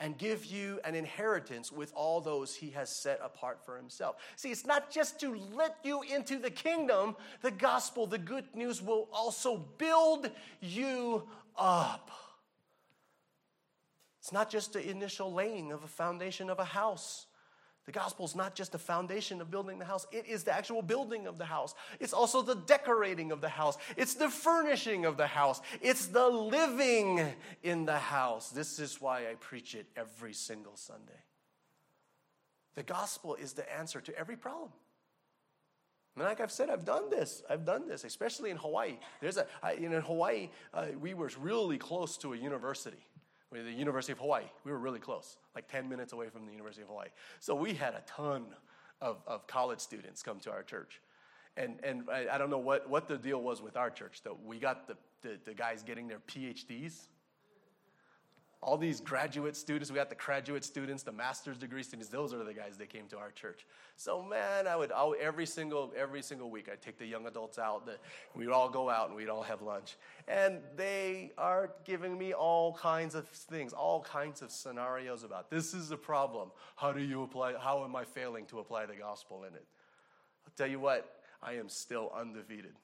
and 0.00 0.16
give 0.16 0.46
you 0.46 0.80
an 0.84 0.94
inheritance 0.94 1.70
with 1.70 1.92
all 1.94 2.20
those 2.20 2.54
he 2.54 2.70
has 2.70 2.88
set 2.88 3.20
apart 3.22 3.60
for 3.64 3.76
himself. 3.76 4.16
See, 4.36 4.50
it's 4.50 4.66
not 4.66 4.90
just 4.90 5.20
to 5.20 5.38
let 5.54 5.76
you 5.84 6.02
into 6.02 6.38
the 6.38 6.50
kingdom, 6.50 7.16
the 7.42 7.50
gospel, 7.50 8.06
the 8.06 8.18
good 8.18 8.46
news 8.54 8.80
will 8.82 9.08
also 9.12 9.58
build 9.76 10.30
you 10.60 11.28
up. 11.56 12.10
It's 14.20 14.32
not 14.32 14.50
just 14.50 14.74
the 14.74 14.88
initial 14.88 15.32
laying 15.32 15.72
of 15.72 15.82
a 15.82 15.88
foundation 15.88 16.50
of 16.50 16.58
a 16.58 16.64
house. 16.64 17.26
The 17.86 17.92
gospel 17.92 18.26
is 18.26 18.36
not 18.36 18.54
just 18.54 18.72
the 18.72 18.78
foundation 18.78 19.40
of 19.40 19.50
building 19.50 19.78
the 19.78 19.86
house, 19.86 20.06
it 20.12 20.26
is 20.26 20.44
the 20.44 20.54
actual 20.54 20.82
building 20.82 21.26
of 21.26 21.38
the 21.38 21.46
house. 21.46 21.74
It's 21.98 22.12
also 22.12 22.42
the 22.42 22.54
decorating 22.54 23.32
of 23.32 23.40
the 23.40 23.48
house, 23.48 23.78
it's 23.96 24.14
the 24.14 24.28
furnishing 24.28 25.06
of 25.06 25.16
the 25.16 25.26
house, 25.26 25.60
it's 25.80 26.06
the 26.06 26.28
living 26.28 27.34
in 27.62 27.86
the 27.86 27.98
house. 27.98 28.50
This 28.50 28.78
is 28.78 29.00
why 29.00 29.20
I 29.28 29.34
preach 29.40 29.74
it 29.74 29.86
every 29.96 30.34
single 30.34 30.76
Sunday. 30.76 31.24
The 32.74 32.82
gospel 32.82 33.34
is 33.34 33.54
the 33.54 33.70
answer 33.74 34.00
to 34.02 34.16
every 34.16 34.36
problem. 34.36 34.70
And 36.16 36.24
like 36.24 36.40
I've 36.40 36.52
said, 36.52 36.68
I've 36.68 36.84
done 36.84 37.08
this. 37.08 37.42
I've 37.48 37.64
done 37.64 37.88
this, 37.88 38.04
especially 38.04 38.50
in 38.50 38.58
Hawaii. 38.58 38.98
There's 39.20 39.38
a 39.38 39.46
I, 39.62 39.72
in 39.72 39.92
Hawaii, 39.92 40.50
uh, 40.74 40.86
we 41.00 41.14
were 41.14 41.30
really 41.40 41.78
close 41.78 42.18
to 42.18 42.34
a 42.34 42.36
university 42.36 43.04
the 43.52 43.72
University 43.72 44.12
of 44.12 44.18
Hawaii. 44.18 44.44
We 44.64 44.70
were 44.70 44.78
really 44.78 45.00
close, 45.00 45.36
like 45.54 45.68
10 45.68 45.88
minutes 45.88 46.12
away 46.12 46.28
from 46.28 46.46
the 46.46 46.52
University 46.52 46.82
of 46.82 46.88
Hawaii. 46.88 47.08
So 47.40 47.54
we 47.54 47.74
had 47.74 47.94
a 47.94 48.02
ton 48.06 48.46
of, 49.00 49.18
of 49.26 49.46
college 49.46 49.80
students 49.80 50.22
come 50.22 50.38
to 50.40 50.50
our 50.50 50.62
church. 50.62 51.00
And, 51.56 51.78
and 51.82 52.08
I, 52.10 52.26
I 52.32 52.38
don't 52.38 52.50
know 52.50 52.58
what, 52.58 52.88
what 52.88 53.08
the 53.08 53.18
deal 53.18 53.42
was 53.42 53.60
with 53.60 53.76
our 53.76 53.90
church, 53.90 54.20
though. 54.22 54.38
We 54.44 54.58
got 54.58 54.86
the, 54.86 54.96
the, 55.22 55.38
the 55.44 55.54
guys 55.54 55.82
getting 55.82 56.06
their 56.06 56.20
PhDs 56.20 57.08
all 58.62 58.76
these 58.76 59.00
graduate 59.00 59.56
students, 59.56 59.90
we 59.90 59.96
got 59.96 60.10
the 60.10 60.14
graduate 60.14 60.64
students, 60.64 61.02
the 61.02 61.12
master's 61.12 61.56
degree 61.56 61.82
students, 61.82 62.10
those 62.10 62.34
are 62.34 62.44
the 62.44 62.52
guys 62.52 62.76
that 62.76 62.90
came 62.90 63.06
to 63.06 63.16
our 63.16 63.30
church. 63.30 63.64
So 63.96 64.22
man, 64.22 64.66
I 64.66 64.76
would, 64.76 64.92
every 65.18 65.46
single 65.46 65.92
every 65.96 66.20
single 66.20 66.50
week 66.50 66.68
I'd 66.70 66.82
take 66.82 66.98
the 66.98 67.06
young 67.06 67.26
adults 67.26 67.58
out, 67.58 67.86
the, 67.86 67.96
we'd 68.34 68.50
all 68.50 68.68
go 68.68 68.90
out 68.90 69.08
and 69.08 69.16
we'd 69.16 69.30
all 69.30 69.42
have 69.42 69.62
lunch. 69.62 69.96
And 70.28 70.58
they 70.76 71.32
are 71.38 71.70
giving 71.84 72.18
me 72.18 72.34
all 72.34 72.74
kinds 72.74 73.14
of 73.14 73.26
things, 73.28 73.72
all 73.72 74.02
kinds 74.02 74.42
of 74.42 74.50
scenarios 74.50 75.24
about 75.24 75.50
this 75.50 75.72
is 75.72 75.88
the 75.88 75.96
problem. 75.96 76.50
How 76.76 76.92
do 76.92 77.02
you 77.02 77.22
apply 77.22 77.54
how 77.58 77.82
am 77.84 77.96
I 77.96 78.04
failing 78.04 78.44
to 78.46 78.58
apply 78.58 78.84
the 78.84 78.96
gospel 78.96 79.44
in 79.44 79.54
it? 79.54 79.64
I'll 80.46 80.52
tell 80.56 80.66
you 80.66 80.80
what, 80.80 81.22
I 81.42 81.54
am 81.54 81.70
still 81.70 82.12
undefeated. 82.14 82.74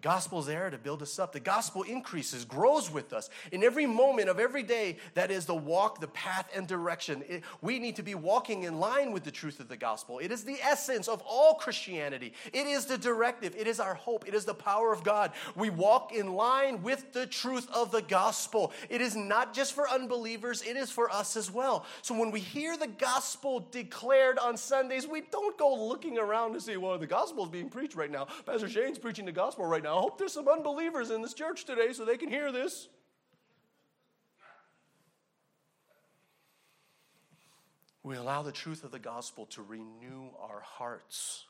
The 0.00 0.08
gospel 0.08 0.38
is 0.38 0.46
there 0.46 0.70
to 0.70 0.78
build 0.78 1.02
us 1.02 1.18
up. 1.18 1.32
The 1.32 1.40
gospel 1.40 1.82
increases, 1.82 2.46
grows 2.46 2.90
with 2.90 3.12
us. 3.12 3.28
In 3.52 3.62
every 3.62 3.84
moment 3.84 4.30
of 4.30 4.40
every 4.40 4.62
day, 4.62 4.96
that 5.12 5.30
is 5.30 5.44
the 5.44 5.54
walk, 5.54 6.00
the 6.00 6.08
path, 6.08 6.48
and 6.56 6.66
direction. 6.66 7.22
It, 7.28 7.42
we 7.60 7.78
need 7.78 7.96
to 7.96 8.02
be 8.02 8.14
walking 8.14 8.62
in 8.62 8.80
line 8.80 9.12
with 9.12 9.24
the 9.24 9.30
truth 9.30 9.60
of 9.60 9.68
the 9.68 9.76
gospel. 9.76 10.18
It 10.18 10.32
is 10.32 10.42
the 10.42 10.56
essence 10.62 11.06
of 11.06 11.22
all 11.26 11.52
Christianity. 11.52 12.32
It 12.54 12.66
is 12.66 12.86
the 12.86 12.96
directive. 12.96 13.54
It 13.54 13.66
is 13.66 13.78
our 13.78 13.92
hope. 13.92 14.26
It 14.26 14.32
is 14.32 14.46
the 14.46 14.54
power 14.54 14.90
of 14.90 15.04
God. 15.04 15.32
We 15.54 15.68
walk 15.68 16.14
in 16.14 16.32
line 16.32 16.82
with 16.82 17.12
the 17.12 17.26
truth 17.26 17.68
of 17.70 17.92
the 17.92 18.00
gospel. 18.00 18.72
It 18.88 19.02
is 19.02 19.14
not 19.14 19.52
just 19.52 19.74
for 19.74 19.86
unbelievers, 19.86 20.62
it 20.62 20.78
is 20.78 20.90
for 20.90 21.10
us 21.10 21.36
as 21.36 21.50
well. 21.50 21.84
So 22.00 22.18
when 22.18 22.30
we 22.30 22.40
hear 22.40 22.78
the 22.78 22.86
gospel 22.86 23.68
declared 23.70 24.38
on 24.38 24.56
Sundays, 24.56 25.06
we 25.06 25.20
don't 25.30 25.58
go 25.58 25.74
looking 25.74 26.16
around 26.16 26.54
to 26.54 26.60
see, 26.62 26.78
well, 26.78 26.96
the 26.96 27.06
gospel 27.06 27.44
is 27.44 27.50
being 27.50 27.68
preached 27.68 27.96
right 27.96 28.10
now. 28.10 28.28
Pastor 28.46 28.66
Shane's 28.66 28.98
preaching 28.98 29.26
the 29.26 29.32
gospel 29.32 29.66
right 29.66 29.82
now 29.82 29.89
now. 29.90 29.98
I 29.98 30.00
hope 30.00 30.18
there's 30.18 30.32
some 30.32 30.48
unbelievers 30.48 31.10
in 31.10 31.22
this 31.22 31.34
church 31.34 31.64
today 31.64 31.92
so 31.92 32.04
they 32.04 32.16
can 32.16 32.28
hear 32.28 32.52
this. 32.52 32.88
We 38.02 38.16
allow 38.16 38.42
the 38.42 38.52
truth 38.52 38.84
of 38.84 38.92
the 38.92 38.98
gospel 38.98 39.46
to 39.46 39.62
renew 39.62 40.30
our 40.40 40.60
hearts, 40.60 41.44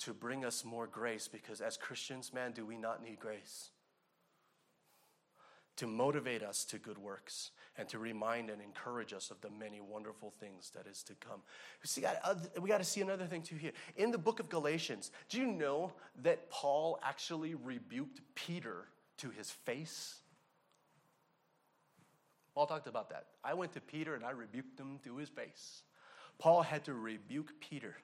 to 0.00 0.14
bring 0.14 0.44
us 0.44 0.64
more 0.64 0.86
grace, 0.86 1.26
because 1.26 1.60
as 1.60 1.76
Christians, 1.76 2.32
man, 2.32 2.52
do 2.52 2.64
we 2.64 2.76
not 2.76 3.02
need 3.02 3.18
grace? 3.18 3.70
To 5.76 5.86
motivate 5.86 6.42
us 6.42 6.64
to 6.66 6.78
good 6.78 6.96
works 6.96 7.50
and 7.76 7.86
to 7.90 7.98
remind 7.98 8.48
and 8.48 8.62
encourage 8.62 9.12
us 9.12 9.30
of 9.30 9.40
the 9.42 9.50
many 9.50 9.80
wonderful 9.80 10.30
things 10.30 10.70
that 10.74 10.86
is 10.86 11.02
to 11.02 11.14
come. 11.16 11.42
See, 11.84 12.02
we 12.60 12.68
got 12.68 12.78
to 12.78 12.84
see 12.84 13.02
another 13.02 13.26
thing 13.26 13.42
too 13.42 13.56
here. 13.56 13.72
In 13.96 14.10
the 14.10 14.18
book 14.18 14.40
of 14.40 14.48
Galatians, 14.48 15.10
do 15.28 15.38
you 15.38 15.46
know 15.46 15.92
that 16.22 16.48
Paul 16.48 16.98
actually 17.02 17.54
rebuked 17.54 18.20
Peter 18.34 18.86
to 19.18 19.28
his 19.28 19.50
face? 19.50 20.16
Paul 22.54 22.66
talked 22.66 22.86
about 22.86 23.10
that. 23.10 23.26
I 23.44 23.52
went 23.52 23.74
to 23.74 23.82
Peter 23.82 24.14
and 24.14 24.24
I 24.24 24.30
rebuked 24.30 24.80
him 24.80 24.98
to 25.04 25.16
his 25.18 25.28
face. 25.28 25.82
Paul 26.38 26.62
had 26.62 26.84
to 26.84 26.94
rebuke 26.94 27.52
Peter. 27.60 27.96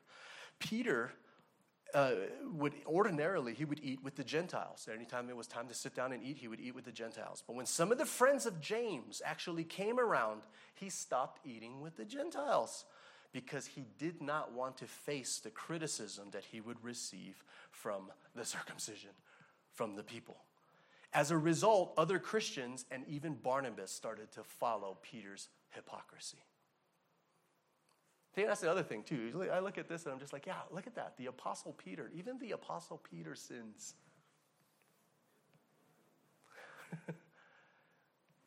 Peter 0.58 1.10
uh, 1.94 2.12
would 2.54 2.74
ordinarily 2.86 3.54
he 3.54 3.64
would 3.64 3.80
eat 3.82 4.02
with 4.02 4.16
the 4.16 4.24
Gentiles. 4.24 4.88
Anytime 4.92 5.28
it 5.28 5.36
was 5.36 5.46
time 5.46 5.68
to 5.68 5.74
sit 5.74 5.94
down 5.94 6.12
and 6.12 6.22
eat, 6.22 6.38
he 6.38 6.48
would 6.48 6.60
eat 6.60 6.74
with 6.74 6.84
the 6.84 6.92
Gentiles. 6.92 7.42
But 7.46 7.56
when 7.56 7.66
some 7.66 7.92
of 7.92 7.98
the 7.98 8.06
friends 8.06 8.46
of 8.46 8.60
James 8.60 9.20
actually 9.24 9.64
came 9.64 9.98
around, 9.98 10.42
he 10.74 10.88
stopped 10.88 11.46
eating 11.46 11.80
with 11.80 11.96
the 11.96 12.04
Gentiles 12.04 12.84
because 13.32 13.66
he 13.66 13.84
did 13.98 14.20
not 14.20 14.52
want 14.52 14.76
to 14.78 14.86
face 14.86 15.38
the 15.38 15.50
criticism 15.50 16.28
that 16.32 16.44
he 16.44 16.60
would 16.60 16.82
receive 16.82 17.42
from 17.70 18.10
the 18.34 18.44
circumcision, 18.44 19.10
from 19.72 19.96
the 19.96 20.02
people. 20.02 20.36
As 21.14 21.30
a 21.30 21.36
result, 21.36 21.92
other 21.98 22.18
Christians 22.18 22.86
and 22.90 23.04
even 23.06 23.34
Barnabas 23.34 23.90
started 23.90 24.32
to 24.32 24.42
follow 24.42 24.98
Peter's 25.02 25.48
hypocrisy. 25.70 26.38
See, 28.34 28.44
that's 28.44 28.60
the 28.60 28.70
other 28.70 28.82
thing, 28.82 29.02
too. 29.02 29.48
I 29.52 29.58
look 29.58 29.76
at 29.76 29.88
this 29.88 30.04
and 30.04 30.14
I'm 30.14 30.20
just 30.20 30.32
like, 30.32 30.46
yeah, 30.46 30.60
look 30.70 30.86
at 30.86 30.94
that. 30.94 31.16
The 31.18 31.26
Apostle 31.26 31.72
Peter, 31.72 32.10
even 32.14 32.38
the 32.38 32.52
Apostle 32.52 33.02
Peter 33.10 33.34
sins. 33.34 33.94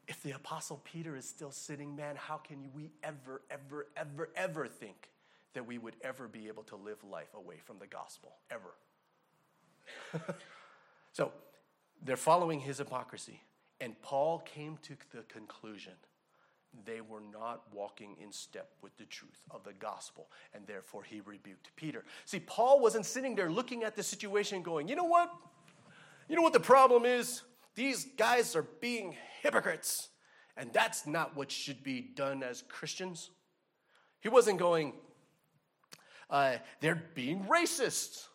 if 0.07 0.23
the 0.23 0.31
Apostle 0.31 0.81
Peter 0.83 1.15
is 1.15 1.29
still 1.29 1.51
sinning, 1.51 1.95
man, 1.95 2.15
how 2.15 2.37
can 2.37 2.71
we 2.73 2.93
ever, 3.03 3.43
ever, 3.51 3.87
ever, 3.95 4.29
ever 4.35 4.67
think 4.67 5.11
that 5.53 5.67
we 5.67 5.77
would 5.77 5.95
ever 6.01 6.27
be 6.27 6.47
able 6.47 6.63
to 6.63 6.75
live 6.75 7.03
life 7.03 7.35
away 7.35 7.57
from 7.63 7.77
the 7.77 7.87
gospel? 7.87 8.37
Ever. 8.49 8.73
so 11.13 11.31
they're 12.03 12.17
following 12.17 12.59
his 12.59 12.79
hypocrisy. 12.79 13.43
And 13.79 14.01
Paul 14.01 14.39
came 14.39 14.79
to 14.83 14.95
the 15.13 15.21
conclusion 15.23 15.93
they 16.85 17.01
were 17.01 17.21
not 17.31 17.63
walking 17.71 18.15
in 18.21 18.31
step 18.31 18.69
with 18.81 18.95
the 18.97 19.05
truth 19.05 19.41
of 19.51 19.63
the 19.63 19.73
gospel, 19.73 20.29
and 20.53 20.65
therefore 20.67 21.03
he 21.03 21.21
rebuked 21.21 21.69
Peter. 21.75 22.03
See, 22.25 22.39
Paul 22.39 22.79
wasn't 22.79 23.05
sitting 23.05 23.35
there 23.35 23.49
looking 23.49 23.83
at 23.83 23.95
the 23.95 24.03
situation 24.03 24.61
going, 24.61 24.87
you 24.87 24.95
know 24.95 25.05
what? 25.05 25.31
You 26.27 26.35
know 26.35 26.41
what 26.41 26.53
the 26.53 26.59
problem 26.59 27.05
is? 27.05 27.43
These 27.75 28.07
guys 28.17 28.55
are 28.55 28.67
being 28.81 29.15
hypocrites, 29.41 30.09
and 30.57 30.71
that's 30.73 31.05
not 31.05 31.35
what 31.35 31.51
should 31.51 31.83
be 31.83 32.01
done 32.01 32.43
as 32.43 32.63
Christians. 32.69 33.29
He 34.21 34.29
wasn't 34.29 34.57
going, 34.57 34.93
uh, 36.29 36.55
they're 36.81 37.03
being 37.13 37.45
racist, 37.45 38.27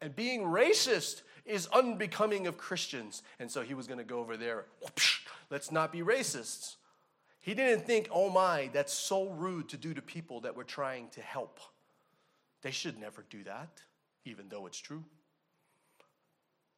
and 0.00 0.14
being 0.14 0.42
racist 0.42 1.22
is 1.46 1.66
unbecoming 1.68 2.46
of 2.46 2.58
Christians. 2.58 3.22
And 3.38 3.50
so 3.50 3.62
he 3.62 3.74
was 3.74 3.86
going 3.86 3.98
to 3.98 4.04
go 4.04 4.18
over 4.18 4.36
there, 4.36 4.66
let's 5.50 5.72
not 5.72 5.92
be 5.92 6.00
racists. 6.00 6.76
He 7.40 7.54
didn't 7.54 7.86
think, 7.86 8.08
oh 8.12 8.28
my, 8.28 8.68
that's 8.72 8.92
so 8.92 9.28
rude 9.30 9.68
to 9.70 9.76
do 9.76 9.94
to 9.94 10.02
people 10.02 10.40
that 10.40 10.56
we're 10.56 10.64
trying 10.64 11.08
to 11.10 11.22
help. 11.22 11.58
They 12.62 12.70
should 12.70 12.98
never 12.98 13.24
do 13.30 13.42
that, 13.44 13.80
even 14.24 14.48
though 14.48 14.66
it's 14.66 14.78
true. 14.78 15.04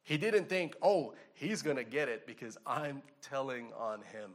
He 0.03 0.17
didn't 0.17 0.49
think, 0.49 0.75
oh, 0.81 1.13
he's 1.33 1.61
going 1.61 1.77
to 1.77 1.83
get 1.83 2.09
it 2.09 2.25
because 2.25 2.57
I'm 2.65 3.01
telling 3.21 3.71
on 3.77 3.99
him. 4.01 4.31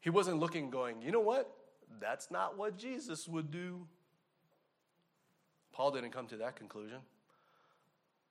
He 0.00 0.10
wasn't 0.10 0.40
looking, 0.40 0.70
going, 0.70 1.00
you 1.00 1.12
know 1.12 1.20
what? 1.20 1.54
That's 2.00 2.30
not 2.30 2.58
what 2.58 2.76
Jesus 2.76 3.28
would 3.28 3.50
do. 3.50 3.86
Paul 5.72 5.90
didn't 5.90 6.10
come 6.10 6.26
to 6.28 6.36
that 6.38 6.56
conclusion. 6.56 6.98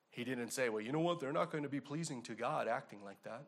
He 0.10 0.24
didn't 0.24 0.50
say, 0.50 0.70
well, 0.70 0.82
you 0.82 0.92
know 0.92 1.00
what? 1.00 1.20
They're 1.20 1.32
not 1.32 1.52
going 1.52 1.64
to 1.64 1.70
be 1.70 1.80
pleasing 1.80 2.22
to 2.24 2.36
God 2.36 2.68
acting 2.68 3.04
like 3.04 3.22
that. 3.24 3.46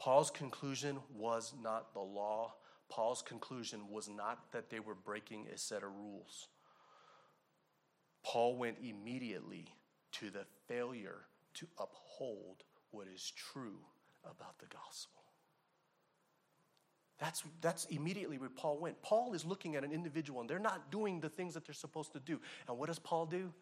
Paul's 0.00 0.30
conclusion 0.30 0.98
was 1.14 1.52
not 1.62 1.92
the 1.92 2.00
law. 2.00 2.54
Paul's 2.88 3.20
conclusion 3.20 3.82
was 3.90 4.08
not 4.08 4.50
that 4.50 4.70
they 4.70 4.80
were 4.80 4.94
breaking 4.94 5.46
a 5.54 5.58
set 5.58 5.82
of 5.82 5.90
rules. 5.94 6.48
Paul 8.24 8.56
went 8.56 8.78
immediately 8.82 9.66
to 10.12 10.30
the 10.30 10.46
failure 10.66 11.26
to 11.54 11.66
uphold 11.78 12.64
what 12.90 13.08
is 13.14 13.30
true 13.36 13.78
about 14.24 14.58
the 14.58 14.66
gospel. 14.66 15.20
That's, 17.18 17.42
that's 17.60 17.84
immediately 17.86 18.38
where 18.38 18.48
Paul 18.48 18.78
went. 18.78 19.00
Paul 19.02 19.34
is 19.34 19.44
looking 19.44 19.76
at 19.76 19.84
an 19.84 19.92
individual 19.92 20.40
and 20.40 20.48
they're 20.48 20.58
not 20.58 20.90
doing 20.90 21.20
the 21.20 21.28
things 21.28 21.52
that 21.52 21.66
they're 21.66 21.74
supposed 21.74 22.14
to 22.14 22.20
do. 22.20 22.40
And 22.66 22.78
what 22.78 22.86
does 22.86 22.98
Paul 22.98 23.26
do? 23.26 23.52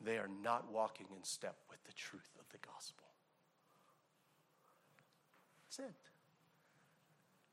They 0.00 0.16
are 0.16 0.30
not 0.42 0.72
walking 0.72 1.08
in 1.14 1.22
step 1.24 1.56
with 1.68 1.84
the 1.84 1.92
truth 1.92 2.30
of 2.40 2.46
the 2.50 2.58
gospel. 2.66 3.07
That's 5.78 5.90
it. 5.90 5.94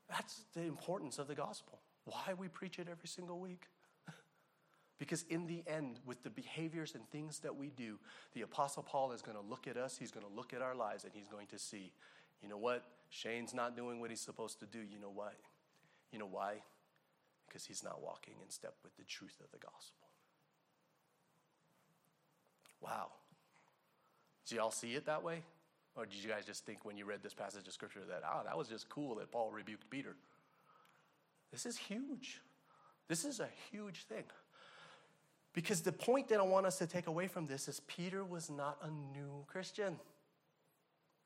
That's 0.08 0.44
the 0.54 0.62
importance 0.62 1.18
of 1.18 1.28
the 1.28 1.34
gospel. 1.34 1.80
Why 2.04 2.34
we 2.36 2.48
preach 2.48 2.78
it 2.78 2.88
every 2.90 3.08
single 3.08 3.38
week. 3.38 3.64
because 4.98 5.24
in 5.28 5.46
the 5.46 5.62
end, 5.66 5.98
with 6.06 6.22
the 6.22 6.30
behaviors 6.30 6.94
and 6.94 7.08
things 7.10 7.40
that 7.40 7.56
we 7.56 7.70
do, 7.70 7.98
the 8.34 8.42
Apostle 8.42 8.82
Paul 8.82 9.12
is 9.12 9.22
going 9.22 9.36
to 9.36 9.42
look 9.42 9.66
at 9.66 9.76
us, 9.76 9.96
he's 9.98 10.12
going 10.12 10.26
to 10.26 10.32
look 10.32 10.52
at 10.52 10.62
our 10.62 10.74
lives, 10.74 11.04
and 11.04 11.12
he's 11.14 11.28
going 11.28 11.48
to 11.48 11.58
see, 11.58 11.92
you 12.42 12.48
know 12.48 12.58
what? 12.58 12.84
Shane's 13.10 13.54
not 13.54 13.76
doing 13.76 14.00
what 14.00 14.10
he's 14.10 14.20
supposed 14.20 14.60
to 14.60 14.66
do. 14.66 14.78
You 14.78 15.00
know 15.00 15.12
why? 15.12 15.32
You 16.12 16.18
know 16.18 16.28
why? 16.30 16.62
Because 17.46 17.64
he's 17.64 17.82
not 17.82 18.02
walking 18.02 18.34
in 18.42 18.50
step 18.50 18.74
with 18.82 18.96
the 18.96 19.04
truth 19.04 19.36
of 19.42 19.50
the 19.50 19.58
gospel. 19.58 20.06
Wow. 22.80 23.10
Do 24.48 24.56
y'all 24.56 24.70
see 24.70 24.94
it 24.94 25.06
that 25.06 25.24
way? 25.24 25.42
Or 25.96 26.04
did 26.04 26.22
you 26.22 26.28
guys 26.28 26.44
just 26.44 26.66
think 26.66 26.84
when 26.84 26.96
you 26.96 27.06
read 27.06 27.22
this 27.22 27.32
passage 27.32 27.66
of 27.66 27.72
scripture 27.72 28.00
that, 28.08 28.22
oh, 28.30 28.42
that 28.44 28.56
was 28.56 28.68
just 28.68 28.88
cool 28.88 29.14
that 29.16 29.30
Paul 29.32 29.50
rebuked 29.50 29.88
Peter? 29.88 30.14
This 31.50 31.64
is 31.64 31.78
huge. 31.78 32.42
This 33.08 33.24
is 33.24 33.40
a 33.40 33.48
huge 33.70 34.04
thing. 34.04 34.24
Because 35.54 35.80
the 35.80 35.92
point 35.92 36.28
that 36.28 36.38
I 36.38 36.42
want 36.42 36.66
us 36.66 36.76
to 36.78 36.86
take 36.86 37.06
away 37.06 37.28
from 37.28 37.46
this 37.46 37.66
is 37.66 37.80
Peter 37.80 38.24
was 38.24 38.50
not 38.50 38.76
a 38.82 38.90
new 38.90 39.44
Christian. 39.46 39.96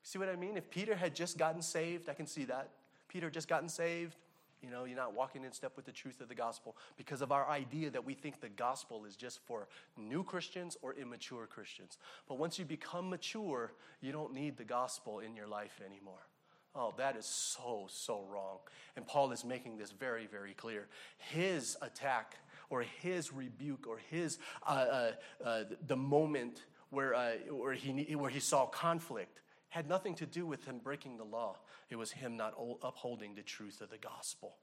See 0.03 0.17
what 0.17 0.29
I 0.29 0.37
mean? 0.37 0.55
If 0.55 0.69
Peter 0.69 0.95
had 0.95 1.13
just 1.13 1.37
gotten 1.37 1.61
saved, 1.61 2.07
I 2.07 2.13
can 2.13 2.25
see 2.25 2.45
that. 2.45 2.69
Peter 3.09 3.29
just 3.29 3.49
gotten 3.49 3.67
saved, 3.67 4.15
you 4.61 4.69
know, 4.69 4.83
you're 4.83 4.97
not 4.97 5.13
walking 5.13 5.43
in 5.43 5.51
step 5.51 5.73
with 5.75 5.85
the 5.85 5.91
truth 5.91 6.21
of 6.21 6.29
the 6.29 6.35
gospel 6.35 6.75
because 6.97 7.21
of 7.21 7.31
our 7.31 7.49
idea 7.49 7.89
that 7.89 8.05
we 8.05 8.13
think 8.13 8.41
the 8.41 8.49
gospel 8.49 9.05
is 9.05 9.15
just 9.15 9.39
for 9.45 9.67
new 9.97 10.23
Christians 10.23 10.77
or 10.81 10.93
immature 10.93 11.47
Christians. 11.47 11.97
But 12.27 12.37
once 12.37 12.59
you 12.59 12.65
become 12.65 13.09
mature, 13.09 13.73
you 14.01 14.11
don't 14.11 14.33
need 14.33 14.57
the 14.57 14.63
gospel 14.63 15.19
in 15.19 15.35
your 15.35 15.47
life 15.47 15.81
anymore. 15.85 16.27
Oh, 16.73 16.93
that 16.97 17.17
is 17.17 17.25
so, 17.25 17.87
so 17.89 18.23
wrong. 18.31 18.59
And 18.95 19.05
Paul 19.05 19.31
is 19.31 19.43
making 19.43 19.77
this 19.77 19.91
very, 19.91 20.25
very 20.27 20.53
clear. 20.53 20.87
His 21.17 21.75
attack 21.81 22.37
or 22.69 22.83
his 23.01 23.33
rebuke 23.33 23.87
or 23.87 23.99
his, 24.09 24.37
uh, 24.65 24.69
uh, 24.69 25.11
uh, 25.43 25.63
the 25.87 25.97
moment 25.97 26.63
where, 26.89 27.13
uh, 27.13 27.31
where, 27.49 27.73
he, 27.73 28.15
where 28.15 28.29
he 28.29 28.39
saw 28.39 28.65
conflict 28.65 29.41
had 29.71 29.87
nothing 29.87 30.15
to 30.15 30.25
do 30.25 30.45
with 30.45 30.65
him 30.65 30.79
breaking 30.83 31.17
the 31.17 31.23
law. 31.23 31.57
It 31.89 31.95
was 31.95 32.11
him 32.11 32.37
not 32.37 32.53
upholding 32.83 33.35
the 33.35 33.41
truth 33.41 33.81
of 33.81 33.89
the 33.89 33.97
gospel. 33.97 34.57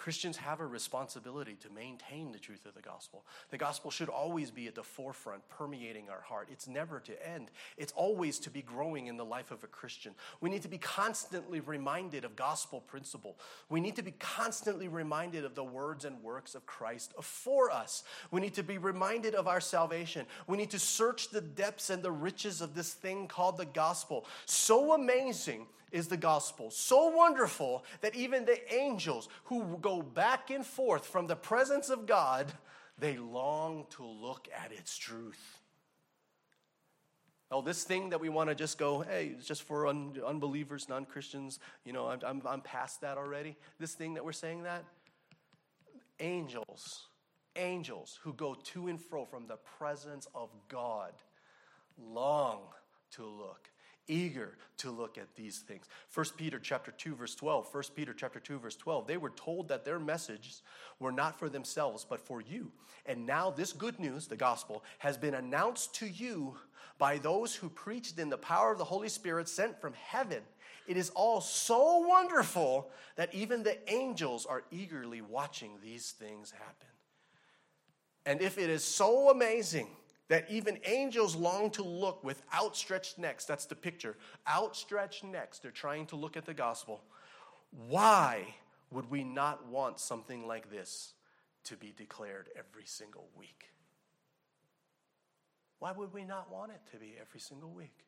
Christians 0.00 0.38
have 0.38 0.60
a 0.60 0.66
responsibility 0.66 1.56
to 1.60 1.68
maintain 1.68 2.32
the 2.32 2.38
truth 2.38 2.64
of 2.64 2.74
the 2.74 2.80
gospel. 2.80 3.22
The 3.50 3.58
gospel 3.58 3.90
should 3.90 4.08
always 4.08 4.50
be 4.50 4.66
at 4.66 4.74
the 4.74 4.82
forefront, 4.82 5.46
permeating 5.50 6.08
our 6.08 6.22
heart. 6.22 6.48
It's 6.50 6.66
never 6.66 7.00
to 7.00 7.28
end, 7.28 7.50
it's 7.76 7.92
always 7.92 8.38
to 8.40 8.50
be 8.50 8.62
growing 8.62 9.08
in 9.08 9.18
the 9.18 9.26
life 9.26 9.50
of 9.50 9.62
a 9.62 9.66
Christian. 9.66 10.14
We 10.40 10.48
need 10.48 10.62
to 10.62 10.68
be 10.68 10.78
constantly 10.78 11.60
reminded 11.60 12.24
of 12.24 12.34
gospel 12.34 12.80
principle. 12.80 13.36
We 13.68 13.78
need 13.78 13.94
to 13.96 14.02
be 14.02 14.12
constantly 14.12 14.88
reminded 14.88 15.44
of 15.44 15.54
the 15.54 15.64
words 15.64 16.06
and 16.06 16.22
works 16.22 16.54
of 16.54 16.64
Christ 16.64 17.12
for 17.20 17.70
us. 17.70 18.02
We 18.30 18.40
need 18.40 18.54
to 18.54 18.62
be 18.62 18.78
reminded 18.78 19.34
of 19.34 19.48
our 19.48 19.60
salvation. 19.60 20.24
We 20.46 20.56
need 20.56 20.70
to 20.70 20.78
search 20.78 21.28
the 21.28 21.42
depths 21.42 21.90
and 21.90 22.02
the 22.02 22.10
riches 22.10 22.62
of 22.62 22.74
this 22.74 22.94
thing 22.94 23.28
called 23.28 23.58
the 23.58 23.66
gospel. 23.66 24.24
So 24.46 24.94
amazing 24.94 25.66
is 25.92 26.08
the 26.08 26.16
gospel. 26.16 26.70
So 26.70 27.08
wonderful 27.08 27.84
that 28.00 28.14
even 28.14 28.44
the 28.44 28.72
angels 28.72 29.28
who 29.44 29.78
go 29.80 30.02
back 30.02 30.50
and 30.50 30.64
forth 30.64 31.06
from 31.06 31.26
the 31.26 31.36
presence 31.36 31.90
of 31.90 32.06
God, 32.06 32.52
they 32.98 33.16
long 33.16 33.86
to 33.90 34.04
look 34.04 34.48
at 34.54 34.72
its 34.72 34.96
truth. 34.96 35.58
Oh, 37.52 37.62
this 37.62 37.82
thing 37.82 38.10
that 38.10 38.20
we 38.20 38.28
want 38.28 38.48
to 38.48 38.54
just 38.54 38.78
go, 38.78 39.00
hey, 39.00 39.32
it's 39.36 39.46
just 39.46 39.64
for 39.64 39.88
un- 39.88 40.16
unbelievers, 40.24 40.88
non 40.88 41.04
Christians, 41.04 41.58
you 41.84 41.92
know, 41.92 42.06
I'm, 42.06 42.20
I'm, 42.24 42.42
I'm 42.46 42.60
past 42.60 43.00
that 43.00 43.18
already. 43.18 43.56
This 43.80 43.94
thing 43.94 44.14
that 44.14 44.24
we're 44.24 44.30
saying 44.30 44.62
that, 44.62 44.84
angels, 46.20 47.08
angels 47.56 48.20
who 48.22 48.32
go 48.34 48.54
to 48.54 48.86
and 48.86 49.00
fro 49.00 49.24
from 49.24 49.48
the 49.48 49.56
presence 49.56 50.28
of 50.32 50.50
God 50.68 51.12
long 51.98 52.60
to 53.12 53.24
look 53.24 53.68
eager 54.08 54.56
to 54.78 54.90
look 54.90 55.18
at 55.18 55.34
these 55.36 55.58
things. 55.58 55.86
1 56.14 56.26
Peter 56.36 56.58
chapter 56.58 56.90
2 56.90 57.14
verse 57.14 57.34
12. 57.34 57.68
1 57.72 57.82
Peter 57.94 58.14
chapter 58.14 58.40
2 58.40 58.58
verse 58.58 58.76
12. 58.76 59.06
They 59.06 59.16
were 59.16 59.30
told 59.30 59.68
that 59.68 59.84
their 59.84 59.98
messages 59.98 60.62
were 60.98 61.12
not 61.12 61.38
for 61.38 61.48
themselves 61.48 62.06
but 62.08 62.20
for 62.20 62.40
you. 62.40 62.72
And 63.06 63.26
now 63.26 63.50
this 63.50 63.72
good 63.72 63.98
news, 63.98 64.26
the 64.26 64.36
gospel, 64.36 64.84
has 64.98 65.16
been 65.16 65.34
announced 65.34 65.94
to 65.96 66.06
you 66.06 66.56
by 66.98 67.18
those 67.18 67.54
who 67.54 67.68
preached 67.68 68.18
in 68.18 68.28
the 68.28 68.36
power 68.36 68.72
of 68.72 68.78
the 68.78 68.84
Holy 68.84 69.08
Spirit 69.08 69.48
sent 69.48 69.80
from 69.80 69.94
heaven. 69.94 70.42
It 70.86 70.96
is 70.96 71.10
all 71.10 71.40
so 71.40 71.98
wonderful 72.06 72.90
that 73.16 73.34
even 73.34 73.62
the 73.62 73.78
angels 73.90 74.44
are 74.44 74.64
eagerly 74.70 75.20
watching 75.20 75.78
these 75.82 76.10
things 76.10 76.50
happen. 76.50 76.88
And 78.26 78.42
if 78.42 78.58
it 78.58 78.68
is 78.68 78.84
so 78.84 79.30
amazing 79.30 79.88
that 80.30 80.46
even 80.48 80.78
angels 80.84 81.34
long 81.34 81.70
to 81.72 81.82
look 81.82 82.22
with 82.22 82.40
outstretched 82.54 83.18
necks. 83.18 83.44
That's 83.44 83.66
the 83.66 83.74
picture. 83.74 84.16
Outstretched 84.48 85.24
necks. 85.24 85.58
They're 85.58 85.72
trying 85.72 86.06
to 86.06 86.16
look 86.16 86.36
at 86.36 86.46
the 86.46 86.54
gospel. 86.54 87.02
Why 87.88 88.54
would 88.92 89.10
we 89.10 89.24
not 89.24 89.66
want 89.66 89.98
something 89.98 90.46
like 90.46 90.70
this 90.70 91.14
to 91.64 91.76
be 91.76 91.92
declared 91.96 92.48
every 92.56 92.84
single 92.86 93.26
week? 93.36 93.70
Why 95.80 95.90
would 95.90 96.12
we 96.12 96.22
not 96.22 96.48
want 96.48 96.70
it 96.70 96.80
to 96.92 96.98
be 96.98 97.14
every 97.20 97.40
single 97.40 97.70
week? 97.70 98.04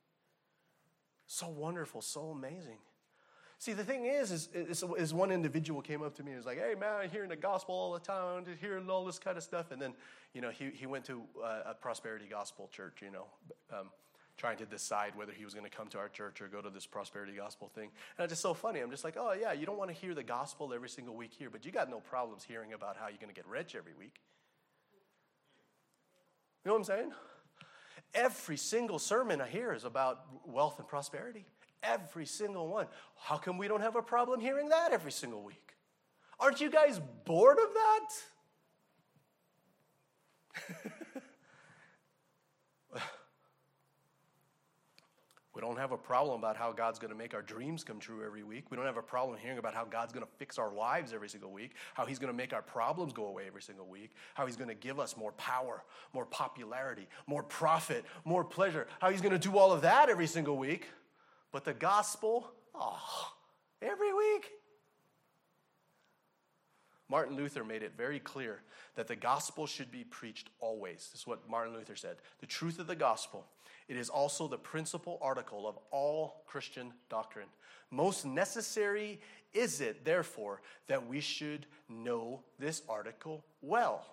So 1.26 1.48
wonderful, 1.48 2.02
so 2.02 2.30
amazing. 2.30 2.78
See, 3.62 3.74
the 3.74 3.84
thing 3.84 4.06
is, 4.06 4.32
is, 4.32 4.48
is, 4.52 4.82
is, 4.98 5.14
one 5.14 5.30
individual 5.30 5.82
came 5.82 6.02
up 6.02 6.16
to 6.16 6.24
me 6.24 6.32
and 6.32 6.36
was 6.36 6.46
like, 6.46 6.58
hey, 6.58 6.74
man, 6.74 6.96
I'm 7.00 7.08
hearing 7.08 7.28
the 7.28 7.36
gospel 7.36 7.76
all 7.76 7.92
the 7.92 8.00
time, 8.00 8.38
I'm 8.38 8.56
hearing 8.60 8.90
all 8.90 9.04
this 9.04 9.20
kind 9.20 9.36
of 9.36 9.44
stuff. 9.44 9.70
And 9.70 9.80
then, 9.80 9.94
you 10.34 10.40
know, 10.40 10.50
he, 10.50 10.70
he 10.74 10.86
went 10.86 11.04
to 11.04 11.22
a, 11.40 11.70
a 11.70 11.74
prosperity 11.74 12.24
gospel 12.28 12.68
church, 12.72 12.98
you 13.02 13.12
know, 13.12 13.26
um, 13.72 13.90
trying 14.36 14.56
to 14.56 14.66
decide 14.66 15.12
whether 15.14 15.30
he 15.30 15.44
was 15.44 15.54
going 15.54 15.64
to 15.64 15.70
come 15.70 15.86
to 15.90 15.98
our 15.98 16.08
church 16.08 16.40
or 16.40 16.48
go 16.48 16.60
to 16.60 16.70
this 16.70 16.86
prosperity 16.86 17.34
gospel 17.36 17.70
thing. 17.72 17.90
And 18.18 18.24
it's 18.24 18.32
just 18.32 18.42
so 18.42 18.52
funny. 18.52 18.80
I'm 18.80 18.90
just 18.90 19.04
like, 19.04 19.14
oh, 19.16 19.32
yeah, 19.32 19.52
you 19.52 19.64
don't 19.64 19.78
want 19.78 19.90
to 19.90 19.96
hear 19.96 20.12
the 20.12 20.24
gospel 20.24 20.74
every 20.74 20.88
single 20.88 21.14
week 21.14 21.30
here, 21.32 21.48
but 21.48 21.64
you 21.64 21.70
got 21.70 21.88
no 21.88 22.00
problems 22.00 22.42
hearing 22.42 22.72
about 22.72 22.96
how 22.96 23.06
you're 23.06 23.18
going 23.18 23.32
to 23.32 23.40
get 23.40 23.46
rich 23.46 23.76
every 23.76 23.94
week. 23.96 24.16
You 26.64 26.70
know 26.70 26.72
what 26.72 26.78
I'm 26.78 26.84
saying? 26.84 27.12
Every 28.12 28.56
single 28.56 28.98
sermon 28.98 29.40
I 29.40 29.46
hear 29.46 29.72
is 29.72 29.84
about 29.84 30.24
wealth 30.44 30.80
and 30.80 30.88
prosperity. 30.88 31.44
Every 31.82 32.26
single 32.26 32.68
one. 32.68 32.86
How 33.16 33.36
come 33.36 33.58
we 33.58 33.68
don't 33.68 33.80
have 33.80 33.96
a 33.96 34.02
problem 34.02 34.40
hearing 34.40 34.68
that 34.68 34.92
every 34.92 35.12
single 35.12 35.42
week? 35.42 35.74
Aren't 36.38 36.60
you 36.60 36.70
guys 36.70 37.00
bored 37.24 37.58
of 37.58 37.74
that? 37.74 38.08
We 45.54 45.60
don't 45.60 45.76
have 45.76 45.92
a 45.92 45.98
problem 45.98 46.38
about 46.38 46.56
how 46.56 46.72
God's 46.72 46.98
going 46.98 47.10
to 47.10 47.16
make 47.16 47.34
our 47.34 47.42
dreams 47.42 47.84
come 47.84 47.98
true 47.98 48.24
every 48.24 48.42
week. 48.42 48.70
We 48.70 48.76
don't 48.78 48.86
have 48.86 48.96
a 48.96 49.02
problem 49.02 49.38
hearing 49.38 49.58
about 49.58 49.74
how 49.74 49.84
God's 49.84 50.10
going 50.10 50.24
to 50.24 50.32
fix 50.38 50.58
our 50.58 50.72
lives 50.72 51.12
every 51.12 51.28
single 51.28 51.50
week, 51.50 51.72
how 51.92 52.06
He's 52.06 52.18
going 52.18 52.32
to 52.32 52.36
make 52.36 52.54
our 52.54 52.62
problems 52.62 53.12
go 53.12 53.26
away 53.26 53.44
every 53.46 53.60
single 53.60 53.86
week, 53.86 54.12
how 54.32 54.46
He's 54.46 54.56
going 54.56 54.68
to 54.68 54.74
give 54.74 54.98
us 54.98 55.14
more 55.14 55.32
power, 55.32 55.84
more 56.14 56.24
popularity, 56.24 57.06
more 57.26 57.42
profit, 57.42 58.06
more 58.24 58.44
pleasure, 58.44 58.86
how 58.98 59.10
He's 59.10 59.20
going 59.20 59.32
to 59.32 59.38
do 59.38 59.58
all 59.58 59.72
of 59.72 59.82
that 59.82 60.08
every 60.08 60.26
single 60.26 60.56
week. 60.56 60.88
But 61.52 61.64
the 61.64 61.74
gospel, 61.74 62.50
oh, 62.74 63.32
every 63.80 64.12
week. 64.12 64.50
Martin 67.08 67.36
Luther 67.36 67.62
made 67.62 67.82
it 67.82 67.92
very 67.94 68.18
clear 68.18 68.62
that 68.94 69.06
the 69.06 69.16
gospel 69.16 69.66
should 69.66 69.92
be 69.92 70.02
preached 70.02 70.48
always. 70.60 71.10
This 71.12 71.20
is 71.20 71.26
what 71.26 71.46
Martin 71.46 71.74
Luther 71.74 71.94
said. 71.94 72.16
The 72.40 72.46
truth 72.46 72.78
of 72.78 72.86
the 72.86 72.96
gospel, 72.96 73.46
it 73.86 73.98
is 73.98 74.08
also 74.08 74.48
the 74.48 74.56
principal 74.56 75.18
article 75.20 75.68
of 75.68 75.78
all 75.90 76.42
Christian 76.46 76.94
doctrine. 77.10 77.48
Most 77.90 78.24
necessary 78.24 79.20
is 79.52 79.82
it, 79.82 80.06
therefore, 80.06 80.62
that 80.86 81.06
we 81.06 81.20
should 81.20 81.66
know 81.86 82.40
this 82.58 82.80
article 82.88 83.44
well, 83.60 84.06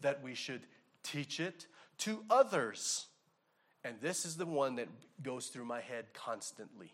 that 0.00 0.22
we 0.22 0.36
should 0.36 0.62
teach 1.02 1.40
it 1.40 1.66
to 1.98 2.22
others. 2.30 3.06
And 3.84 3.96
this 4.00 4.24
is 4.24 4.36
the 4.36 4.46
one 4.46 4.76
that 4.76 4.88
goes 5.22 5.46
through 5.46 5.64
my 5.64 5.80
head 5.80 6.06
constantly. 6.12 6.92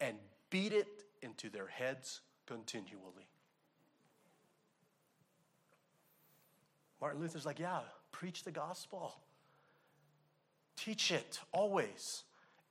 And 0.00 0.16
beat 0.50 0.72
it 0.72 1.04
into 1.22 1.48
their 1.48 1.68
heads 1.68 2.20
continually. 2.46 3.28
Martin 7.00 7.20
Luther's 7.20 7.46
like, 7.46 7.58
yeah, 7.58 7.80
preach 8.10 8.44
the 8.44 8.50
gospel. 8.50 9.14
Teach 10.76 11.10
it 11.10 11.40
always 11.52 12.24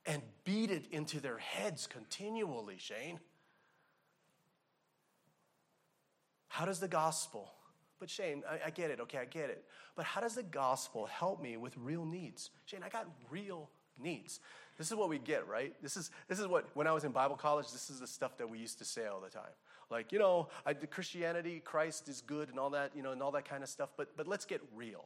and 0.06 0.22
beat 0.44 0.70
it 0.70 0.86
into 0.90 1.20
their 1.20 1.38
heads 1.38 1.86
continually, 1.86 2.76
Shane. 2.78 3.20
How 6.48 6.64
does 6.64 6.80
the 6.80 6.88
gospel, 6.88 7.52
but 8.02 8.10
Shane, 8.10 8.42
I, 8.50 8.66
I, 8.66 8.70
get 8.70 8.90
it, 8.90 8.98
okay, 8.98 9.18
I 9.18 9.26
get 9.26 9.48
it. 9.48 9.64
But 9.94 10.06
how 10.06 10.20
does 10.20 10.34
the 10.34 10.42
gospel 10.42 11.06
help 11.06 11.40
me 11.40 11.56
with 11.56 11.72
real 11.76 12.04
needs? 12.04 12.50
Shane, 12.66 12.80
I 12.84 12.88
got 12.88 13.06
real 13.30 13.70
needs. 13.96 14.40
This 14.76 14.90
is 14.90 14.96
what 14.96 15.08
we 15.08 15.20
get, 15.20 15.46
right? 15.46 15.72
This 15.80 15.96
is, 15.96 16.10
this 16.26 16.40
is 16.40 16.48
what, 16.48 16.66
when 16.74 16.88
I 16.88 16.92
was 16.92 17.04
in 17.04 17.12
Bible 17.12 17.36
college, 17.36 17.70
this 17.70 17.90
is 17.90 18.00
the 18.00 18.08
stuff 18.08 18.36
that 18.38 18.50
we 18.50 18.58
used 18.58 18.78
to 18.78 18.84
say 18.84 19.06
all 19.06 19.20
the 19.20 19.28
time. 19.28 19.52
Like, 19.88 20.10
you 20.10 20.18
know, 20.18 20.48
I, 20.66 20.72
the 20.72 20.88
Christianity, 20.88 21.62
Christ 21.64 22.08
is 22.08 22.22
good 22.22 22.48
and 22.48 22.58
all 22.58 22.70
that, 22.70 22.90
you 22.96 23.04
know, 23.04 23.12
and 23.12 23.22
all 23.22 23.30
that 23.30 23.44
kind 23.44 23.62
of 23.62 23.68
stuff, 23.68 23.90
but, 23.96 24.16
but 24.16 24.26
let's 24.26 24.46
get 24.46 24.60
real. 24.74 25.04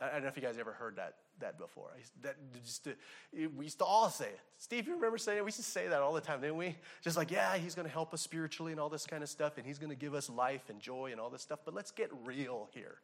I, 0.00 0.10
don't 0.10 0.22
know 0.22 0.28
if 0.28 0.36
you 0.36 0.42
guys 0.42 0.58
ever 0.58 0.72
heard 0.72 0.96
that, 0.96 1.14
that 1.40 1.58
before. 1.58 1.90
That 2.22 2.36
just, 2.62 2.88
we 3.32 3.64
used 3.64 3.78
to 3.78 3.84
all 3.84 4.10
say 4.10 4.26
it. 4.26 4.40
Steve, 4.58 4.86
you 4.86 4.94
remember 4.94 5.18
saying 5.18 5.38
it? 5.38 5.44
We 5.44 5.48
used 5.48 5.58
to 5.58 5.64
say 5.64 5.88
that 5.88 6.00
all 6.00 6.12
the 6.12 6.20
time, 6.20 6.40
didn't 6.40 6.56
we? 6.56 6.76
Just 7.02 7.16
like, 7.16 7.30
yeah, 7.30 7.56
he's 7.56 7.74
going 7.74 7.86
to 7.86 7.92
help 7.92 8.12
us 8.12 8.20
spiritually 8.20 8.72
and 8.72 8.80
all 8.80 8.88
this 8.88 9.06
kind 9.06 9.22
of 9.22 9.28
stuff, 9.28 9.56
and 9.56 9.66
he's 9.66 9.78
going 9.78 9.90
to 9.90 9.96
give 9.96 10.14
us 10.14 10.28
life 10.28 10.68
and 10.68 10.80
joy 10.80 11.12
and 11.12 11.20
all 11.20 11.30
this 11.30 11.42
stuff, 11.42 11.60
but 11.64 11.74
let's 11.74 11.90
get 11.90 12.10
real 12.24 12.68
here. 12.72 12.98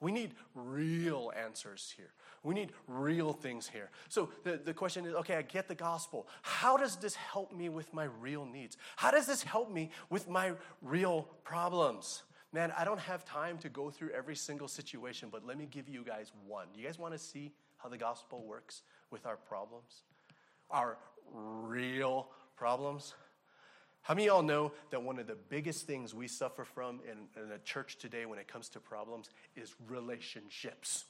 We 0.00 0.12
need 0.12 0.32
real 0.54 1.30
answers 1.38 1.92
here. 1.94 2.12
We 2.42 2.54
need 2.54 2.72
real 2.86 3.34
things 3.34 3.68
here. 3.68 3.90
So 4.08 4.30
the, 4.44 4.56
the 4.56 4.72
question 4.72 5.04
is 5.04 5.14
okay, 5.14 5.36
I 5.36 5.42
get 5.42 5.68
the 5.68 5.74
gospel. 5.74 6.26
How 6.40 6.78
does 6.78 6.96
this 6.96 7.14
help 7.14 7.52
me 7.52 7.68
with 7.68 7.92
my 7.92 8.04
real 8.20 8.46
needs? 8.46 8.78
How 8.96 9.10
does 9.10 9.26
this 9.26 9.42
help 9.42 9.70
me 9.70 9.90
with 10.08 10.26
my 10.26 10.52
real 10.80 11.28
problems? 11.44 12.22
Man, 12.52 12.72
I 12.76 12.84
don't 12.84 12.98
have 12.98 13.24
time 13.24 13.58
to 13.58 13.68
go 13.68 13.90
through 13.90 14.10
every 14.10 14.34
single 14.34 14.66
situation, 14.66 15.28
but 15.30 15.46
let 15.46 15.56
me 15.56 15.68
give 15.70 15.88
you 15.88 16.02
guys 16.02 16.32
one. 16.46 16.66
You 16.74 16.84
guys 16.84 16.98
want 16.98 17.14
to 17.14 17.18
see 17.18 17.52
how 17.76 17.88
the 17.88 17.96
gospel 17.96 18.44
works 18.44 18.82
with 19.10 19.24
our 19.24 19.36
problems? 19.36 20.02
Our 20.70 20.98
real 21.32 22.28
problems? 22.56 23.14
How 24.02 24.14
many 24.14 24.28
of 24.28 24.34
y'all 24.34 24.42
know 24.42 24.72
that 24.90 25.02
one 25.02 25.20
of 25.20 25.28
the 25.28 25.36
biggest 25.48 25.86
things 25.86 26.12
we 26.12 26.26
suffer 26.26 26.64
from 26.64 27.00
in, 27.04 27.40
in 27.40 27.48
the 27.48 27.58
church 27.58 27.98
today 27.98 28.26
when 28.26 28.38
it 28.38 28.48
comes 28.48 28.68
to 28.70 28.80
problems 28.80 29.30
is 29.54 29.74
relationships? 29.88 31.04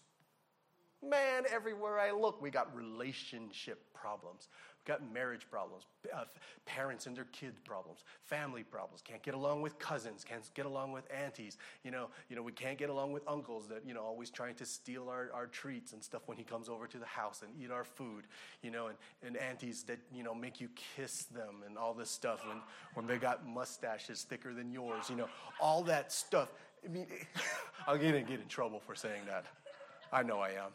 Man, 1.03 1.45
everywhere 1.51 1.99
I 1.99 2.11
look, 2.11 2.43
we 2.43 2.51
got 2.51 2.75
relationship 2.77 3.83
problems. 3.95 4.49
Got 4.91 5.13
marriage 5.13 5.47
problems, 5.49 5.85
uh, 6.13 6.25
parents 6.67 7.07
and 7.07 7.17
their 7.17 7.27
kids 7.27 7.61
problems, 7.65 8.01
family 8.25 8.65
problems. 8.65 9.03
Can't 9.03 9.23
get 9.23 9.35
along 9.35 9.63
with 9.63 9.79
cousins, 9.79 10.25
can't 10.29 10.43
get 10.53 10.67
along 10.67 10.91
with 10.91 11.05
aunties. 11.15 11.59
You 11.85 11.93
know, 11.93 12.09
you 12.29 12.35
know, 12.35 12.43
we 12.43 12.51
can't 12.51 12.77
get 12.77 12.91
along 12.91 13.13
with 13.13 13.23
uncles 13.29 13.69
that 13.69 13.87
you 13.87 13.95
know 13.95 14.03
always 14.03 14.31
trying 14.31 14.57
to 14.57 14.67
steal 14.67 15.09
our, 15.09 15.31
our 15.33 15.47
treats 15.47 15.93
and 15.93 16.03
stuff 16.03 16.23
when 16.27 16.37
he 16.37 16.43
comes 16.43 16.69
over 16.69 16.89
to 16.89 16.99
the 16.99 17.07
house 17.07 17.43
and 17.43 17.53
eat 17.63 17.71
our 17.71 17.85
food. 17.85 18.25
You 18.63 18.73
know, 18.73 18.89
and, 18.89 18.99
and 19.25 19.37
aunties 19.37 19.85
that 19.85 20.01
you 20.13 20.25
know 20.25 20.35
make 20.35 20.61
you 20.61 20.69
kiss 20.97 21.23
them 21.27 21.63
and 21.65 21.79
all 21.79 21.95
this 21.95 22.11
stuff 22.11 22.45
when 22.45 22.57
when 22.95 23.07
they 23.07 23.17
got 23.17 23.47
mustaches 23.47 24.25
thicker 24.25 24.53
than 24.53 24.73
yours. 24.73 25.09
You 25.09 25.15
know, 25.15 25.29
all 25.61 25.85
that 25.85 26.11
stuff. 26.11 26.49
I 26.85 26.89
mean, 26.89 27.07
I'm 27.87 27.99
gonna 27.99 28.23
get 28.23 28.41
in 28.41 28.49
trouble 28.49 28.81
for 28.81 28.97
saying 28.97 29.23
that. 29.29 29.45
I 30.13 30.25
know 30.25 30.41
I 30.41 30.49
am. 30.49 30.73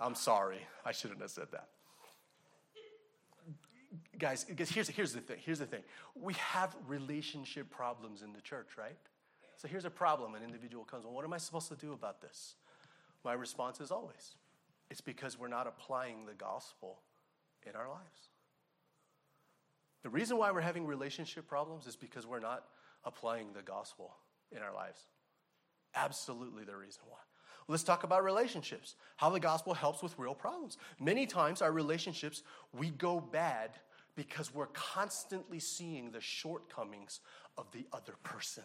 I'm 0.00 0.14
sorry. 0.14 0.60
I 0.86 0.92
shouldn't 0.92 1.20
have 1.20 1.32
said 1.32 1.48
that. 1.50 1.66
Guys, 4.20 4.44
because 4.44 4.68
here's, 4.68 4.88
here's 4.88 5.14
the 5.14 5.20
thing. 5.20 5.38
Here's 5.40 5.58
the 5.58 5.66
thing. 5.66 5.82
We 6.14 6.34
have 6.34 6.76
relationship 6.86 7.70
problems 7.70 8.20
in 8.20 8.34
the 8.34 8.40
church, 8.42 8.68
right? 8.76 8.98
So 9.56 9.66
here's 9.66 9.86
a 9.86 9.90
problem. 9.90 10.34
An 10.34 10.42
individual 10.42 10.84
comes, 10.84 11.04
well, 11.04 11.14
what 11.14 11.24
am 11.24 11.32
I 11.32 11.38
supposed 11.38 11.68
to 11.68 11.74
do 11.74 11.94
about 11.94 12.20
this? 12.20 12.54
My 13.24 13.32
response 13.32 13.80
is 13.80 13.90
always, 13.90 14.34
it's 14.90 15.00
because 15.00 15.38
we're 15.38 15.48
not 15.48 15.66
applying 15.66 16.26
the 16.26 16.34
gospel 16.34 17.00
in 17.66 17.74
our 17.74 17.88
lives. 17.88 18.28
The 20.02 20.10
reason 20.10 20.36
why 20.36 20.50
we're 20.50 20.60
having 20.60 20.86
relationship 20.86 21.48
problems 21.48 21.86
is 21.86 21.96
because 21.96 22.26
we're 22.26 22.40
not 22.40 22.64
applying 23.04 23.52
the 23.54 23.62
gospel 23.62 24.12
in 24.52 24.58
our 24.58 24.74
lives. 24.74 25.00
Absolutely 25.94 26.64
the 26.64 26.76
reason 26.76 27.02
why. 27.08 27.18
Let's 27.68 27.84
talk 27.84 28.04
about 28.04 28.24
relationships, 28.24 28.96
how 29.16 29.30
the 29.30 29.40
gospel 29.40 29.72
helps 29.72 30.02
with 30.02 30.18
real 30.18 30.34
problems. 30.34 30.76
Many 30.98 31.26
times, 31.26 31.62
our 31.62 31.72
relationships, 31.72 32.42
we 32.72 32.90
go 32.90 33.20
bad 33.20 33.70
because 34.20 34.54
we're 34.54 34.66
constantly 34.66 35.58
seeing 35.58 36.10
the 36.10 36.20
shortcomings 36.20 37.20
of 37.56 37.64
the 37.72 37.86
other 37.90 38.12
person. 38.22 38.64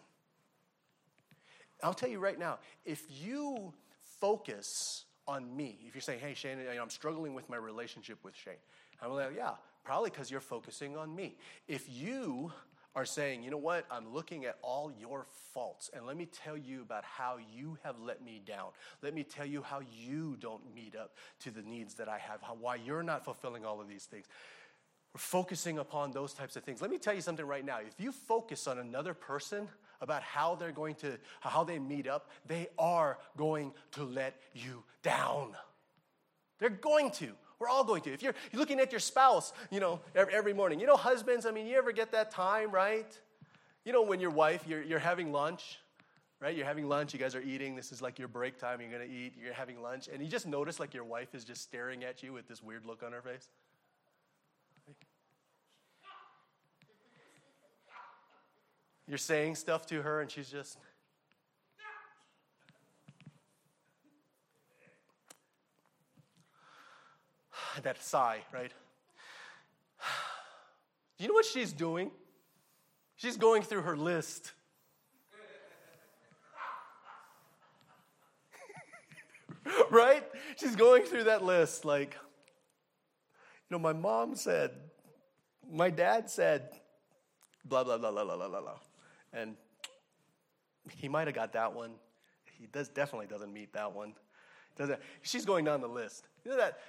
I'll 1.81 1.93
tell 1.93 2.09
you 2.09 2.19
right 2.19 2.37
now, 2.37 2.59
if 2.83 3.05
you 3.09 3.71
focus 4.19 5.05
on 5.25 5.55
me, 5.55 5.79
if 5.87 5.95
you're 5.95 6.01
saying, 6.01 6.19
hey, 6.19 6.33
Shane, 6.33 6.57
I'm 6.81 6.89
struggling 6.89 7.33
with 7.33 7.49
my 7.49 7.55
relationship 7.55 8.17
with 8.21 8.35
Shane, 8.35 8.55
I'm 9.01 9.11
like, 9.11 9.31
yeah, 9.33 9.51
probably 9.85 10.09
because 10.09 10.29
you're 10.29 10.41
focusing 10.41 10.97
on 10.97 11.15
me. 11.15 11.37
If 11.69 11.87
you 11.89 12.51
are 12.93 13.05
saying, 13.05 13.41
you 13.41 13.49
know 13.49 13.57
what, 13.57 13.85
I'm 13.89 14.13
looking 14.13 14.43
at 14.43 14.57
all 14.61 14.91
your 14.99 15.25
faults, 15.53 15.89
and 15.93 16.05
let 16.05 16.17
me 16.17 16.25
tell 16.25 16.57
you 16.57 16.81
about 16.81 17.05
how 17.05 17.37
you 17.55 17.77
have 17.83 17.95
let 18.01 18.21
me 18.21 18.41
down. 18.45 18.71
Let 19.01 19.13
me 19.13 19.23
tell 19.23 19.45
you 19.45 19.61
how 19.61 19.79
you 19.79 20.35
don't 20.37 20.75
meet 20.75 20.97
up 20.97 21.13
to 21.41 21.51
the 21.51 21.61
needs 21.61 21.93
that 21.93 22.09
I 22.09 22.17
have, 22.17 22.41
how, 22.41 22.57
why 22.59 22.75
you're 22.75 23.03
not 23.03 23.23
fulfilling 23.23 23.63
all 23.63 23.79
of 23.79 23.87
these 23.87 24.03
things. 24.03 24.25
We're 25.15 25.19
focusing 25.19 25.79
upon 25.79 26.11
those 26.11 26.33
types 26.33 26.57
of 26.57 26.65
things. 26.65 26.81
Let 26.81 26.91
me 26.91 26.97
tell 26.97 27.13
you 27.13 27.21
something 27.21 27.45
right 27.45 27.63
now. 27.63 27.77
If 27.79 28.03
you 28.03 28.11
focus 28.11 28.67
on 28.67 28.79
another 28.79 29.13
person 29.13 29.69
about 30.01 30.21
how 30.21 30.55
they're 30.55 30.73
going 30.73 30.95
to, 30.95 31.17
how 31.39 31.63
they 31.63 31.79
meet 31.79 32.05
up, 32.05 32.29
they 32.45 32.67
are 32.77 33.17
going 33.37 33.71
to 33.93 34.03
let 34.03 34.35
you 34.53 34.83
down. 35.03 35.53
They're 36.59 36.69
going 36.69 37.11
to. 37.11 37.29
We're 37.59 37.69
all 37.69 37.85
going 37.85 38.01
to. 38.01 38.13
If 38.13 38.23
you're, 38.23 38.35
you're 38.51 38.59
looking 38.59 38.81
at 38.81 38.91
your 38.91 38.99
spouse, 38.99 39.53
you 39.71 39.79
know, 39.79 40.01
every, 40.13 40.33
every, 40.33 40.53
morning, 40.53 40.81
you 40.81 40.85
know, 40.85 40.97
husbands, 40.97 41.45
I 41.45 41.51
mean, 41.51 41.65
you 41.65 41.77
ever 41.77 41.93
get 41.93 42.11
that 42.11 42.29
time, 42.29 42.69
right? 42.71 43.07
You 43.85 43.93
know, 43.93 44.01
when 44.01 44.19
your 44.19 44.31
wife, 44.31 44.65
you're, 44.67 44.83
you're 44.83 44.99
having 44.99 45.31
lunch, 45.31 45.79
right? 46.41 46.53
You're 46.53 46.65
having 46.65 46.89
lunch, 46.89 47.13
you 47.13 47.21
guys 47.21 47.35
are 47.35 47.41
eating, 47.41 47.77
this 47.77 47.93
is 47.93 48.01
like 48.01 48.19
your 48.19 48.27
break 48.27 48.59
time, 48.59 48.81
you're 48.81 48.91
gonna 48.91 49.05
eat, 49.05 49.35
you're 49.41 49.53
having 49.53 49.81
lunch, 49.81 50.09
and 50.11 50.21
you 50.21 50.27
just 50.27 50.45
notice 50.45 50.77
like 50.77 50.93
your 50.93 51.05
wife 51.05 51.33
is 51.33 51.45
just 51.45 51.61
staring 51.61 52.03
at 52.03 52.21
you 52.21 52.33
with 52.33 52.49
this 52.49 52.61
weird 52.61 52.85
look 52.85 53.01
on 53.01 53.13
her 53.13 53.21
face. 53.21 53.47
You're 59.07 59.17
saying 59.17 59.55
stuff 59.55 59.85
to 59.87 60.01
her, 60.01 60.21
and 60.21 60.31
she's 60.31 60.49
just, 60.49 60.77
that 67.83 68.01
sigh, 68.01 68.39
right? 68.53 68.71
Do 71.17 71.23
You 71.23 71.27
know 71.29 71.33
what 71.33 71.45
she's 71.45 71.71
doing? 71.71 72.11
She's 73.15 73.37
going 73.37 73.61
through 73.61 73.81
her 73.81 73.95
list. 73.95 74.51
right? 79.91 80.23
She's 80.57 80.75
going 80.75 81.03
through 81.03 81.23
that 81.25 81.43
list 81.43 81.85
like, 81.85 82.17
you 83.69 83.77
know, 83.77 83.79
my 83.79 83.93
mom 83.93 84.35
said, 84.35 84.71
my 85.71 85.89
dad 85.89 86.29
said, 86.29 86.69
blah, 87.63 87.83
blah, 87.83 87.97
blah, 87.97 88.11
blah, 88.11 88.25
blah, 88.25 88.35
blah, 88.35 88.61
blah. 88.61 88.77
And 89.35 89.55
he 90.97 91.07
might 91.07 91.27
have 91.27 91.35
got 91.35 91.53
that 91.53 91.73
one. 91.73 91.91
He 92.57 92.67
does 92.67 92.87
definitely 92.87 93.27
doesn't 93.27 93.53
meet 93.53 93.73
that 93.73 93.93
one. 93.93 94.13
Doesn't, 94.77 94.99
she's 95.21 95.45
going 95.45 95.65
down 95.65 95.81
the 95.81 95.87
list. 95.87 96.27
You 96.43 96.51
know 96.51 96.57
that 96.57 96.79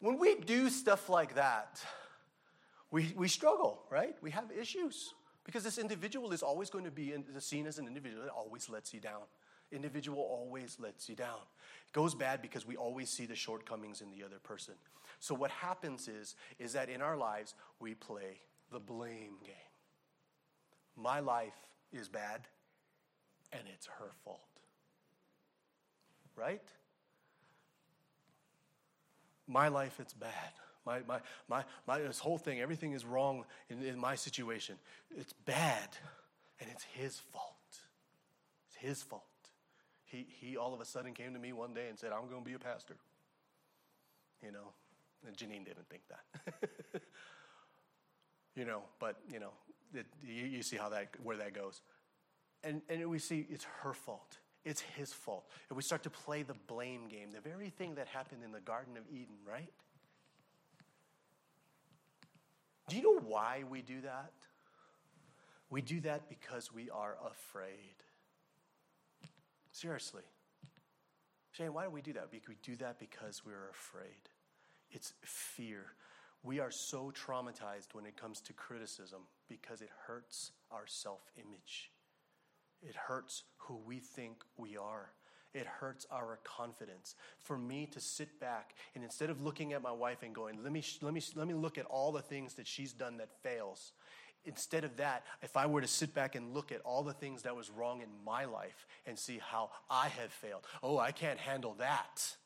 when 0.00 0.18
we 0.18 0.36
do 0.36 0.68
stuff 0.70 1.08
like 1.08 1.34
that, 1.34 1.80
we, 2.90 3.12
we 3.16 3.28
struggle, 3.28 3.82
right? 3.90 4.14
We 4.22 4.30
have 4.30 4.50
issues 4.50 5.14
because 5.44 5.64
this 5.64 5.78
individual 5.78 6.32
is 6.32 6.42
always 6.42 6.70
going 6.70 6.84
to 6.84 6.90
be 6.90 7.12
in, 7.12 7.24
seen 7.40 7.66
as 7.66 7.78
an 7.78 7.86
individual 7.86 8.22
that 8.24 8.30
always 8.30 8.68
lets 8.68 8.92
you 8.92 9.00
down. 9.00 9.22
Individual 9.72 10.20
always 10.20 10.76
lets 10.78 11.08
you 11.08 11.16
down. 11.16 11.40
It 11.86 11.92
goes 11.92 12.14
bad 12.14 12.42
because 12.42 12.66
we 12.66 12.76
always 12.76 13.10
see 13.10 13.26
the 13.26 13.34
shortcomings 13.34 14.00
in 14.00 14.10
the 14.10 14.24
other 14.24 14.38
person. 14.38 14.74
So 15.18 15.34
what 15.34 15.50
happens 15.50 16.08
is, 16.08 16.36
is 16.58 16.72
that 16.74 16.88
in 16.88 17.02
our 17.02 17.16
lives, 17.16 17.54
we 17.80 17.94
play 17.94 18.40
the 18.70 18.78
blame 18.78 19.38
game. 19.44 19.65
My 20.96 21.20
life 21.20 21.54
is 21.92 22.08
bad, 22.08 22.40
and 23.52 23.62
it's 23.72 23.86
her 23.86 24.10
fault. 24.24 24.40
Right? 26.34 26.62
My 29.46 29.68
life, 29.68 29.96
it's 30.00 30.14
bad. 30.14 30.30
My, 30.84 31.00
my, 31.06 31.20
my, 31.48 31.64
my, 31.86 31.98
this 31.98 32.18
whole 32.18 32.38
thing, 32.38 32.60
everything 32.60 32.92
is 32.92 33.04
wrong 33.04 33.44
in, 33.68 33.82
in 33.82 33.98
my 33.98 34.14
situation. 34.14 34.76
It's 35.16 35.32
bad, 35.32 35.88
and 36.60 36.70
it's 36.70 36.84
his 36.84 37.18
fault. 37.32 37.54
It's 38.68 38.76
his 38.76 39.02
fault. 39.02 39.22
He, 40.04 40.26
he 40.40 40.56
all 40.56 40.72
of 40.72 40.80
a 40.80 40.84
sudden 40.84 41.12
came 41.12 41.34
to 41.34 41.40
me 41.40 41.52
one 41.52 41.74
day 41.74 41.88
and 41.88 41.98
said, 41.98 42.12
I'm 42.12 42.28
going 42.28 42.42
to 42.42 42.48
be 42.48 42.54
a 42.54 42.58
pastor. 42.58 42.96
You 44.42 44.52
know, 44.52 44.72
and 45.26 45.36
Janine 45.36 45.64
didn't 45.64 45.88
think 45.88 46.02
that. 46.08 47.02
you 48.54 48.64
know, 48.64 48.82
but, 49.00 49.16
you 49.32 49.40
know, 49.40 49.50
it, 49.94 50.06
you, 50.22 50.62
see 50.62 50.76
how 50.76 50.88
that, 50.90 51.08
where 51.22 51.36
that 51.36 51.54
goes. 51.54 51.82
And, 52.64 52.82
and 52.88 53.08
we 53.08 53.18
see 53.18 53.46
it's 53.50 53.66
her 53.82 53.92
fault. 53.92 54.38
It's 54.64 54.80
his 54.80 55.12
fault. 55.12 55.48
And 55.68 55.76
we 55.76 55.82
start 55.82 56.02
to 56.02 56.10
play 56.10 56.42
the 56.42 56.56
blame 56.66 57.08
game, 57.08 57.30
the 57.30 57.40
very 57.40 57.70
thing 57.70 57.94
that 57.94 58.08
happened 58.08 58.42
in 58.44 58.52
the 58.52 58.60
Garden 58.60 58.96
of 58.96 59.04
Eden, 59.10 59.36
right? 59.48 59.72
Do 62.88 62.96
you 62.96 63.02
know 63.02 63.20
why 63.20 63.64
we 63.68 63.82
do 63.82 64.00
that? 64.02 64.32
We 65.70 65.82
do 65.82 66.00
that 66.00 66.28
because 66.28 66.72
we 66.72 66.90
are 66.90 67.16
afraid. 67.26 67.94
Seriously. 69.72 70.22
Shane, 71.52 71.72
why 71.72 71.84
do 71.84 71.90
we 71.90 72.02
do 72.02 72.12
that? 72.14 72.28
We 72.32 72.40
do 72.62 72.76
that 72.76 72.98
because 72.98 73.42
we're 73.44 73.70
afraid. 73.70 74.30
It's 74.90 75.12
fear. 75.22 75.86
We 76.42 76.60
are 76.60 76.70
so 76.70 77.12
traumatized 77.12 77.92
when 77.92 78.06
it 78.06 78.16
comes 78.16 78.40
to 78.42 78.52
criticism 78.52 79.20
because 79.48 79.80
it 79.80 79.90
hurts 80.06 80.52
our 80.70 80.86
self 80.86 81.20
image. 81.36 81.90
It 82.82 82.94
hurts 82.94 83.44
who 83.58 83.76
we 83.84 83.98
think 83.98 84.42
we 84.56 84.76
are. 84.76 85.10
It 85.54 85.66
hurts 85.66 86.06
our 86.10 86.38
confidence. 86.44 87.14
For 87.42 87.56
me 87.56 87.88
to 87.92 88.00
sit 88.00 88.38
back 88.38 88.74
and 88.94 89.02
instead 89.02 89.30
of 89.30 89.40
looking 89.40 89.72
at 89.72 89.82
my 89.82 89.92
wife 89.92 90.22
and 90.22 90.34
going, 90.34 90.62
let 90.62 90.70
me, 90.70 90.84
let 91.00 91.14
me, 91.14 91.22
let 91.34 91.48
me 91.48 91.54
look 91.54 91.78
at 91.78 91.86
all 91.86 92.12
the 92.12 92.20
things 92.20 92.54
that 92.54 92.66
she's 92.66 92.92
done 92.92 93.16
that 93.16 93.30
fails, 93.42 93.92
instead 94.44 94.84
of 94.84 94.96
that, 94.98 95.24
if 95.42 95.56
I 95.56 95.66
were 95.66 95.80
to 95.80 95.88
sit 95.88 96.14
back 96.14 96.34
and 96.34 96.52
look 96.52 96.72
at 96.72 96.80
all 96.82 97.02
the 97.02 97.14
things 97.14 97.42
that 97.42 97.56
was 97.56 97.70
wrong 97.70 98.02
in 98.02 98.08
my 98.24 98.44
life 98.44 98.86
and 99.06 99.18
see 99.18 99.40
how 99.42 99.70
I 99.90 100.08
have 100.08 100.30
failed, 100.30 100.64
oh, 100.82 100.98
I 100.98 101.10
can't 101.10 101.38
handle 101.38 101.74
that. 101.78 102.36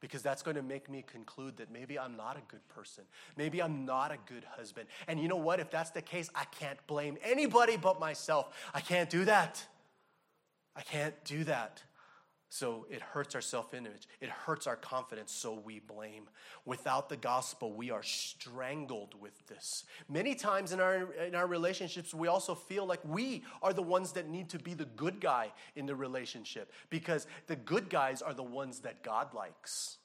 Because 0.00 0.22
that's 0.22 0.42
going 0.42 0.56
to 0.56 0.62
make 0.62 0.90
me 0.90 1.04
conclude 1.06 1.56
that 1.56 1.70
maybe 1.72 1.98
I'm 1.98 2.16
not 2.16 2.36
a 2.36 2.42
good 2.48 2.66
person. 2.68 3.04
Maybe 3.36 3.62
I'm 3.62 3.86
not 3.86 4.12
a 4.12 4.18
good 4.26 4.44
husband. 4.44 4.88
And 5.08 5.18
you 5.18 5.28
know 5.28 5.36
what? 5.36 5.58
If 5.58 5.70
that's 5.70 5.90
the 5.90 6.02
case, 6.02 6.28
I 6.34 6.44
can't 6.44 6.78
blame 6.86 7.16
anybody 7.22 7.76
but 7.76 7.98
myself. 7.98 8.54
I 8.74 8.80
can't 8.80 9.08
do 9.08 9.24
that. 9.24 9.64
I 10.76 10.82
can't 10.82 11.14
do 11.24 11.44
that. 11.44 11.82
So 12.56 12.86
it 12.88 13.02
hurts 13.02 13.34
our 13.34 13.42
self 13.42 13.74
image. 13.74 14.08
It 14.18 14.30
hurts 14.30 14.66
our 14.66 14.76
confidence, 14.76 15.30
so 15.30 15.60
we 15.62 15.78
blame. 15.78 16.26
Without 16.64 17.10
the 17.10 17.16
gospel, 17.18 17.74
we 17.74 17.90
are 17.90 18.02
strangled 18.02 19.14
with 19.20 19.46
this. 19.46 19.84
Many 20.08 20.34
times 20.34 20.72
in 20.72 20.80
our, 20.80 21.12
in 21.12 21.34
our 21.34 21.46
relationships, 21.46 22.14
we 22.14 22.28
also 22.28 22.54
feel 22.54 22.86
like 22.86 23.00
we 23.04 23.44
are 23.60 23.74
the 23.74 23.82
ones 23.82 24.12
that 24.12 24.30
need 24.30 24.48
to 24.48 24.58
be 24.58 24.72
the 24.72 24.86
good 24.86 25.20
guy 25.20 25.52
in 25.74 25.84
the 25.84 25.94
relationship 25.94 26.72
because 26.88 27.26
the 27.46 27.56
good 27.56 27.90
guys 27.90 28.22
are 28.22 28.32
the 28.32 28.42
ones 28.42 28.78
that 28.80 29.02
God 29.02 29.34
likes. 29.34 29.98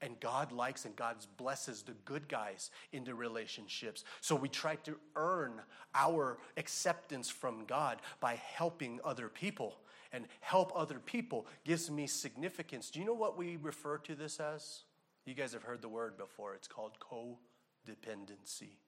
And 0.00 0.20
God 0.20 0.52
likes 0.52 0.84
and 0.84 0.94
God 0.94 1.16
blesses 1.36 1.82
the 1.82 1.94
good 2.04 2.28
guys 2.28 2.70
in 2.92 3.02
the 3.02 3.14
relationships. 3.14 4.04
So 4.20 4.36
we 4.36 4.48
try 4.48 4.76
to 4.84 4.94
earn 5.16 5.60
our 5.96 6.38
acceptance 6.56 7.28
from 7.28 7.64
God 7.64 8.02
by 8.20 8.36
helping 8.36 9.00
other 9.04 9.28
people 9.28 9.78
and 10.12 10.26
help 10.40 10.72
other 10.74 10.98
people 10.98 11.46
gives 11.64 11.90
me 11.90 12.06
significance. 12.06 12.90
Do 12.90 12.98
you 12.98 13.04
know 13.04 13.14
what 13.14 13.38
we 13.38 13.56
refer 13.56 13.98
to 13.98 14.14
this 14.14 14.40
as? 14.40 14.82
You 15.24 15.34
guys 15.34 15.52
have 15.52 15.62
heard 15.62 15.82
the 15.82 15.88
word 15.88 16.16
before. 16.16 16.54
It's 16.54 16.68
called 16.68 16.92
codependency. 17.00 18.78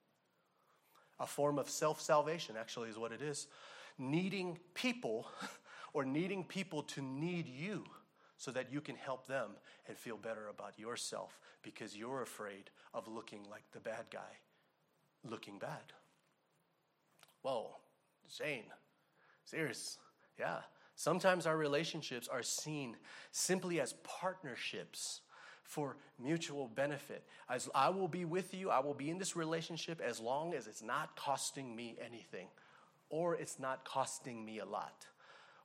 A 1.20 1.26
form 1.26 1.58
of 1.58 1.68
self 1.70 2.00
salvation, 2.00 2.56
actually, 2.58 2.88
is 2.88 2.98
what 2.98 3.12
it 3.12 3.22
is. 3.22 3.46
Needing 3.98 4.58
people 4.74 5.28
or 5.92 6.04
needing 6.04 6.44
people 6.44 6.82
to 6.82 7.02
need 7.02 7.46
you 7.46 7.84
so 8.36 8.50
that 8.50 8.72
you 8.72 8.80
can 8.80 8.96
help 8.96 9.26
them 9.26 9.50
and 9.86 9.96
feel 9.96 10.16
better 10.16 10.48
about 10.48 10.78
yourself 10.78 11.38
because 11.62 11.96
you're 11.96 12.22
afraid 12.22 12.70
of 12.92 13.06
looking 13.06 13.44
like 13.48 13.62
the 13.72 13.80
bad 13.80 14.06
guy 14.10 14.38
looking 15.28 15.58
bad. 15.58 15.92
Whoa, 17.42 17.76
Shane, 18.28 18.64
serious. 19.44 19.98
Yeah, 20.38 20.58
Sometimes 20.94 21.46
our 21.46 21.56
relationships 21.56 22.28
are 22.28 22.42
seen 22.42 22.96
simply 23.30 23.80
as 23.80 23.94
partnerships 24.04 25.20
for 25.64 25.96
mutual 26.18 26.68
benefit. 26.68 27.24
As 27.48 27.68
I 27.74 27.88
will 27.88 28.08
be 28.08 28.24
with 28.24 28.52
you, 28.52 28.70
I 28.70 28.80
will 28.80 28.94
be 28.94 29.10
in 29.10 29.18
this 29.18 29.36
relationship 29.36 30.00
as 30.00 30.20
long 30.20 30.54
as 30.54 30.66
it's 30.66 30.82
not 30.82 31.16
costing 31.16 31.74
me 31.74 31.96
anything 32.04 32.48
or 33.08 33.34
it's 33.36 33.58
not 33.58 33.84
costing 33.84 34.44
me 34.44 34.58
a 34.58 34.64
lot. 34.64 35.06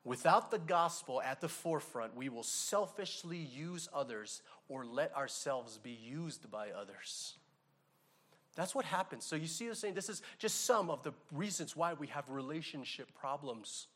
Without 0.03 0.51
the 0.51 0.59
gospel 0.59 1.21
at 1.21 1.41
the 1.41 1.49
forefront, 1.49 2.15
we 2.15 2.30
will 2.30 2.43
selfishly 2.43 3.38
use 3.38 3.89
others 3.93 4.41
or 4.69 4.86
let 4.86 5.13
ourselves 5.15 5.78
be 5.78 5.91
used 5.91 6.49
by 6.49 6.69
others. 6.69 7.36
That's 8.55 8.73
what 8.73 8.86
happens. 8.86 9.25
So 9.25 9.36
you 9.36 9.47
see, 9.47 9.67
I'm 9.67 9.75
saying 9.75 9.93
this 9.93 10.09
is 10.09 10.21
just 10.39 10.65
some 10.65 10.89
of 10.89 11.03
the 11.03 11.11
reasons 11.34 11.75
why 11.75 11.93
we 11.93 12.07
have 12.07 12.30
relationship 12.30 13.13
problems. 13.13 13.88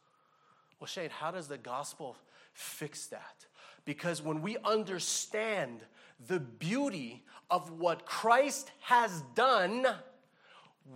Well, 0.82 0.88
Shane, 0.88 1.12
how 1.12 1.30
does 1.30 1.48
the 1.48 1.60
gospel 1.60 2.18
fix 2.54 3.06
that? 3.08 3.46
Because 3.86 4.20
when 4.20 4.42
we 4.42 4.58
understand 4.66 5.82
the 6.28 6.40
beauty 6.40 7.24
of 7.52 7.80
what 7.80 8.08
Christ 8.08 8.72
has 8.82 9.22
done, 9.36 9.86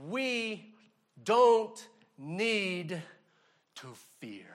we 0.10 0.74
don't 1.24 1.88
need 2.18 3.00
to 3.76 3.88
fear. 4.20 4.55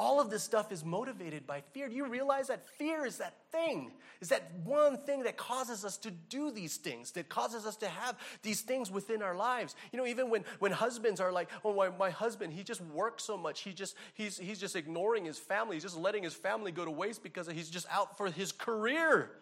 All 0.00 0.20
of 0.20 0.30
this 0.30 0.44
stuff 0.44 0.70
is 0.70 0.84
motivated 0.84 1.44
by 1.44 1.60
fear. 1.72 1.88
Do 1.88 1.94
you 1.96 2.06
realize 2.06 2.46
that 2.46 2.68
fear 2.68 3.04
is 3.04 3.18
that 3.18 3.34
thing, 3.50 3.90
is 4.20 4.28
that 4.28 4.48
one 4.64 4.96
thing 4.98 5.24
that 5.24 5.36
causes 5.36 5.84
us 5.84 5.96
to 5.98 6.12
do 6.12 6.52
these 6.52 6.76
things, 6.76 7.10
that 7.12 7.28
causes 7.28 7.66
us 7.66 7.76
to 7.78 7.88
have 7.88 8.16
these 8.42 8.60
things 8.60 8.92
within 8.92 9.22
our 9.22 9.34
lives? 9.34 9.74
You 9.92 9.98
know, 9.98 10.06
even 10.06 10.30
when, 10.30 10.44
when 10.60 10.70
husbands 10.70 11.20
are 11.20 11.32
like, 11.32 11.50
oh, 11.64 11.74
my, 11.74 11.88
my 11.88 12.10
husband, 12.10 12.52
he 12.52 12.62
just 12.62 12.80
works 12.80 13.24
so 13.24 13.36
much. 13.36 13.62
He 13.62 13.72
just, 13.72 13.96
he's, 14.14 14.38
he's 14.38 14.60
just 14.60 14.76
ignoring 14.76 15.24
his 15.24 15.36
family. 15.36 15.74
He's 15.74 15.82
just 15.82 15.98
letting 15.98 16.22
his 16.22 16.34
family 16.34 16.70
go 16.70 16.84
to 16.84 16.92
waste 16.92 17.24
because 17.24 17.48
he's 17.48 17.68
just 17.68 17.86
out 17.90 18.16
for 18.16 18.30
his 18.30 18.52
career. 18.52 19.32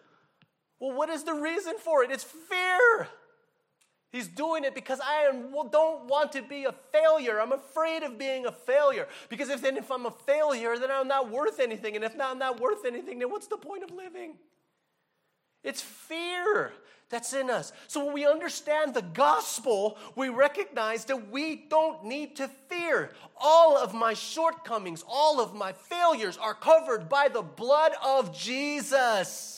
Well, 0.79 0.95
what 0.97 1.09
is 1.09 1.23
the 1.23 1.33
reason 1.33 1.75
for 1.77 2.03
it? 2.03 2.09
It's 2.09 2.23
fear. 2.23 3.07
He's 4.11 4.27
doing 4.27 4.63
it 4.63 4.73
because 4.73 4.99
I 5.01 5.23
am, 5.23 5.51
well, 5.51 5.65
don't 5.65 6.05
want 6.05 6.31
to 6.31 6.41
be 6.41 6.63
a 6.63 6.73
failure. 6.93 7.41
I'm 7.41 7.51
afraid 7.51 8.03
of 8.03 8.17
being 8.17 8.45
a 8.45 8.51
failure. 8.51 9.07
Because 9.27 9.49
if 9.49 9.61
then 9.61 9.75
if 9.75 9.91
I'm 9.91 10.05
a 10.05 10.11
failure, 10.11 10.77
then 10.77 10.89
I'm 10.91 11.09
not 11.09 11.29
worth 11.29 11.59
anything. 11.59 11.95
And 11.95 12.05
if 12.05 12.15
not, 12.15 12.31
I'm 12.31 12.39
not 12.39 12.59
worth 12.59 12.85
anything, 12.85 13.19
then 13.19 13.29
what's 13.29 13.47
the 13.47 13.57
point 13.57 13.83
of 13.83 13.91
living? 13.91 14.35
It's 15.63 15.81
fear 15.81 16.71
that's 17.09 17.33
in 17.33 17.49
us. 17.49 17.73
So 17.87 18.05
when 18.05 18.13
we 18.13 18.25
understand 18.25 18.93
the 18.93 19.01
gospel, 19.01 19.97
we 20.15 20.29
recognize 20.29 21.05
that 21.05 21.29
we 21.29 21.65
don't 21.69 22.05
need 22.05 22.37
to 22.37 22.49
fear. 22.69 23.11
All 23.35 23.77
of 23.77 23.93
my 23.93 24.13
shortcomings, 24.13 25.03
all 25.07 25.41
of 25.41 25.53
my 25.53 25.73
failures 25.73 26.37
are 26.37 26.53
covered 26.53 27.09
by 27.09 27.27
the 27.27 27.41
blood 27.41 27.91
of 28.03 28.37
Jesus. 28.37 29.56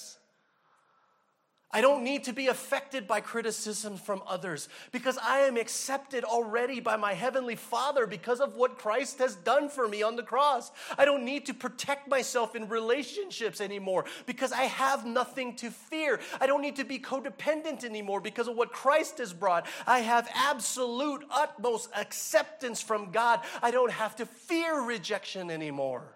I 1.71 1.81
don't 1.81 2.03
need 2.03 2.23
to 2.23 2.33
be 2.33 2.47
affected 2.47 3.07
by 3.07 3.21
criticism 3.21 3.97
from 3.97 4.23
others 4.25 4.69
because 4.91 5.19
I 5.19 5.41
am 5.41 5.55
accepted 5.55 6.23
already 6.23 6.79
by 6.79 6.95
my 6.97 7.13
Heavenly 7.13 7.55
Father 7.55 8.07
because 8.07 8.39
of 8.39 8.55
what 8.55 8.79
Christ 8.79 9.19
has 9.19 9.35
done 9.35 9.69
for 9.69 9.87
me 9.87 10.01
on 10.01 10.15
the 10.15 10.23
cross. 10.23 10.71
I 10.97 11.05
don't 11.05 11.23
need 11.23 11.45
to 11.45 11.53
protect 11.53 12.07
myself 12.07 12.55
in 12.55 12.67
relationships 12.69 13.61
anymore 13.61 14.05
because 14.25 14.51
I 14.51 14.63
have 14.63 15.05
nothing 15.05 15.55
to 15.57 15.69
fear. 15.69 16.19
I 16.41 16.47
don't 16.47 16.63
need 16.63 16.77
to 16.77 16.85
be 16.85 16.97
codependent 16.97 17.83
anymore 17.83 18.19
because 18.19 18.47
of 18.47 18.55
what 18.55 18.71
Christ 18.71 19.19
has 19.19 19.31
brought. 19.31 19.67
I 19.85 19.99
have 19.99 20.27
absolute, 20.33 21.23
utmost 21.29 21.91
acceptance 21.95 22.81
from 22.81 23.11
God. 23.11 23.41
I 23.61 23.69
don't 23.69 23.91
have 23.91 24.15
to 24.15 24.25
fear 24.25 24.81
rejection 24.81 25.51
anymore. 25.51 26.15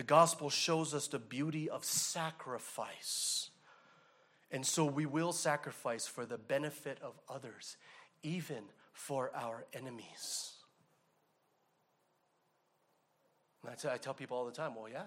The 0.00 0.04
gospel 0.04 0.48
shows 0.48 0.94
us 0.94 1.08
the 1.08 1.18
beauty 1.18 1.68
of 1.68 1.84
sacrifice. 1.84 3.50
And 4.50 4.64
so 4.64 4.86
we 4.86 5.04
will 5.04 5.30
sacrifice 5.30 6.06
for 6.06 6.24
the 6.24 6.38
benefit 6.38 6.96
of 7.02 7.20
others, 7.28 7.76
even 8.22 8.62
for 8.94 9.30
our 9.34 9.66
enemies. 9.74 10.52
I 13.70 13.74
tell, 13.74 13.90
I 13.90 13.98
tell 13.98 14.14
people 14.14 14.38
all 14.38 14.46
the 14.46 14.52
time, 14.52 14.74
well, 14.74 14.88
yeah, 14.90 15.02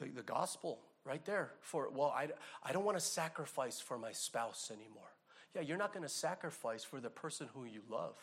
the, 0.00 0.06
the 0.06 0.22
gospel 0.22 0.78
right 1.04 1.22
there 1.26 1.50
for, 1.60 1.90
well, 1.90 2.08
I, 2.08 2.28
I 2.62 2.72
don't 2.72 2.86
want 2.86 2.96
to 2.96 3.04
sacrifice 3.04 3.82
for 3.82 3.98
my 3.98 4.12
spouse 4.12 4.70
anymore. 4.72 5.12
Yeah, 5.54 5.60
you're 5.60 5.76
not 5.76 5.92
going 5.92 6.04
to 6.04 6.08
sacrifice 6.08 6.84
for 6.84 7.00
the 7.00 7.10
person 7.10 7.48
who 7.52 7.66
you 7.66 7.82
love. 7.90 8.16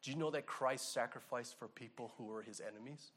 Do 0.00 0.12
you 0.12 0.16
know 0.16 0.30
that 0.30 0.46
Christ 0.46 0.92
sacrificed 0.92 1.58
for 1.58 1.66
people 1.66 2.12
who 2.16 2.26
were 2.26 2.42
his 2.42 2.60
enemies? 2.60 3.10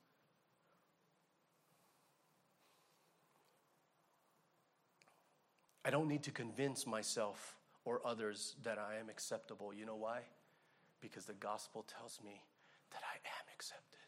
I 5.86 5.92
don't 5.92 6.08
need 6.08 6.24
to 6.24 6.32
convince 6.32 6.88
myself 6.88 7.56
or 7.86 8.02
others 8.04 8.56
that 8.64 8.80
I 8.80 9.00
am 9.00 9.08
acceptable. 9.08 9.72
You 9.72 9.86
know 9.86 9.96
why? 9.96 10.22
Because 11.00 11.26
the 11.26 11.34
gospel 11.34 11.86
tells 11.88 12.20
me 12.26 12.42
that 12.92 13.02
I 13.04 13.18
am 13.18 13.46
accepted. 13.54 14.00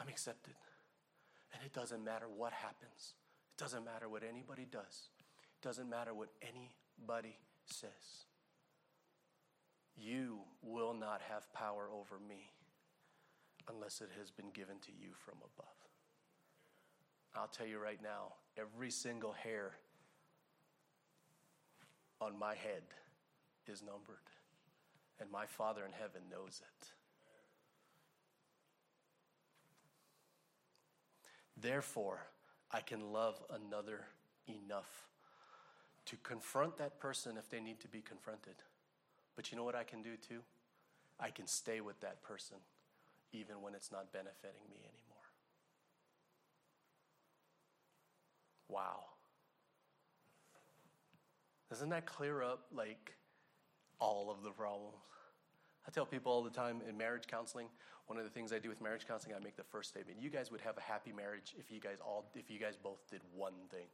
I'm 0.00 0.08
accepted. 0.08 0.54
And 1.54 1.62
it 1.64 1.72
doesn't 1.72 2.02
matter 2.02 2.26
what 2.28 2.52
happens, 2.52 3.14
it 3.56 3.62
doesn't 3.62 3.84
matter 3.84 4.08
what 4.08 4.22
anybody 4.28 4.66
does, 4.70 5.10
it 5.54 5.64
doesn't 5.64 5.88
matter 5.88 6.14
what 6.14 6.30
anybody 6.42 7.36
says. 7.64 8.26
You 9.96 10.40
will 10.62 10.94
not 10.94 11.20
have 11.28 11.52
power 11.52 11.88
over 11.92 12.18
me 12.18 12.52
unless 13.68 14.00
it 14.00 14.08
has 14.18 14.30
been 14.30 14.50
given 14.50 14.78
to 14.80 14.92
you 14.92 15.10
from 15.24 15.36
above. 15.38 15.89
I'll 17.34 17.48
tell 17.48 17.66
you 17.66 17.78
right 17.78 18.00
now, 18.02 18.34
every 18.58 18.90
single 18.90 19.32
hair 19.32 19.72
on 22.20 22.38
my 22.38 22.54
head 22.54 22.82
is 23.66 23.82
numbered, 23.82 24.28
and 25.20 25.30
my 25.30 25.46
Father 25.46 25.84
in 25.84 25.92
heaven 25.92 26.22
knows 26.30 26.60
it. 26.62 26.88
Therefore, 31.56 32.26
I 32.72 32.80
can 32.80 33.12
love 33.12 33.40
another 33.50 34.06
enough 34.48 35.08
to 36.06 36.16
confront 36.16 36.78
that 36.78 36.98
person 36.98 37.36
if 37.36 37.48
they 37.50 37.60
need 37.60 37.80
to 37.80 37.88
be 37.88 38.00
confronted. 38.00 38.54
But 39.36 39.50
you 39.50 39.58
know 39.58 39.64
what 39.64 39.74
I 39.74 39.84
can 39.84 40.02
do 40.02 40.16
too? 40.16 40.40
I 41.18 41.30
can 41.30 41.46
stay 41.46 41.80
with 41.80 42.00
that 42.00 42.22
person 42.22 42.56
even 43.32 43.60
when 43.62 43.74
it's 43.74 43.92
not 43.92 44.12
benefiting 44.12 44.62
me 44.70 44.78
anymore. 44.78 44.99
Wow. 48.70 49.00
Doesn't 51.68 51.88
that 51.90 52.06
clear 52.06 52.42
up 52.42 52.66
like 52.72 53.14
all 53.98 54.30
of 54.30 54.42
the 54.42 54.50
problems? 54.50 54.96
I 55.86 55.90
tell 55.90 56.06
people 56.06 56.32
all 56.32 56.42
the 56.42 56.50
time 56.50 56.82
in 56.88 56.96
marriage 56.96 57.26
counseling, 57.26 57.66
one 58.06 58.18
of 58.18 58.24
the 58.24 58.30
things 58.30 58.52
I 58.52 58.58
do 58.58 58.68
with 58.68 58.80
marriage 58.80 59.06
counseling, 59.06 59.34
I 59.34 59.42
make 59.42 59.56
the 59.56 59.64
first 59.64 59.90
statement. 59.90 60.20
You 60.20 60.30
guys 60.30 60.50
would 60.50 60.60
have 60.60 60.76
a 60.76 60.80
happy 60.80 61.12
marriage 61.12 61.54
if 61.58 61.70
you 61.70 61.80
guys 61.80 61.98
all 62.04 62.30
if 62.34 62.50
you 62.50 62.58
guys 62.58 62.76
both 62.76 63.08
did 63.10 63.20
one 63.34 63.54
thing. 63.70 63.86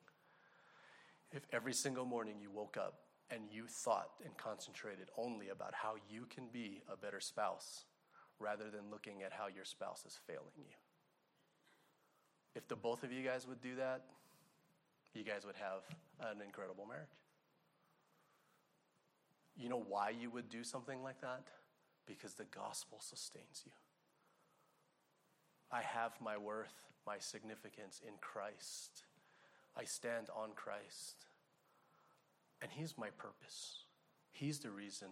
If 1.32 1.42
every 1.52 1.72
single 1.72 2.04
morning 2.04 2.36
you 2.40 2.50
woke 2.50 2.76
up 2.76 3.00
and 3.30 3.42
you 3.50 3.66
thought 3.68 4.10
and 4.24 4.36
concentrated 4.36 5.08
only 5.16 5.48
about 5.48 5.74
how 5.74 5.94
you 6.08 6.26
can 6.30 6.44
be 6.52 6.82
a 6.92 6.96
better 6.96 7.20
spouse 7.20 7.84
rather 8.38 8.70
than 8.70 8.90
looking 8.90 9.22
at 9.22 9.32
how 9.32 9.48
your 9.54 9.64
spouse 9.64 10.04
is 10.06 10.18
failing 10.26 10.56
you. 10.56 10.74
If 12.54 12.68
the 12.68 12.76
both 12.76 13.02
of 13.02 13.12
you 13.12 13.22
guys 13.22 13.46
would 13.46 13.60
do 13.60 13.76
that, 13.76 14.04
you 15.14 15.24
guys 15.24 15.44
would 15.44 15.56
have 15.56 15.82
an 16.30 16.42
incredible 16.42 16.86
marriage. 16.86 17.08
You 19.56 19.68
know 19.68 19.82
why 19.88 20.10
you 20.10 20.30
would 20.30 20.48
do 20.50 20.62
something 20.62 21.02
like 21.02 21.20
that? 21.22 21.44
Because 22.06 22.34
the 22.34 22.44
gospel 22.44 22.98
sustains 23.00 23.62
you. 23.64 23.72
I 25.72 25.82
have 25.82 26.12
my 26.20 26.36
worth, 26.36 26.74
my 27.06 27.18
significance 27.18 28.00
in 28.06 28.14
Christ. 28.20 29.04
I 29.76 29.84
stand 29.84 30.28
on 30.34 30.50
Christ. 30.54 31.26
And 32.62 32.70
He's 32.70 32.96
my 32.96 33.08
purpose. 33.10 33.84
He's 34.30 34.58
the 34.58 34.70
reason 34.70 35.08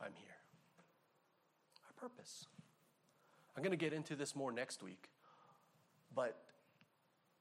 I'm 0.00 0.12
here. 0.14 0.36
Our 1.86 2.08
purpose. 2.08 2.46
I'm 3.56 3.62
going 3.62 3.76
to 3.76 3.84
get 3.84 3.92
into 3.92 4.14
this 4.14 4.36
more 4.36 4.52
next 4.52 4.82
week. 4.82 5.08
But 6.14 6.36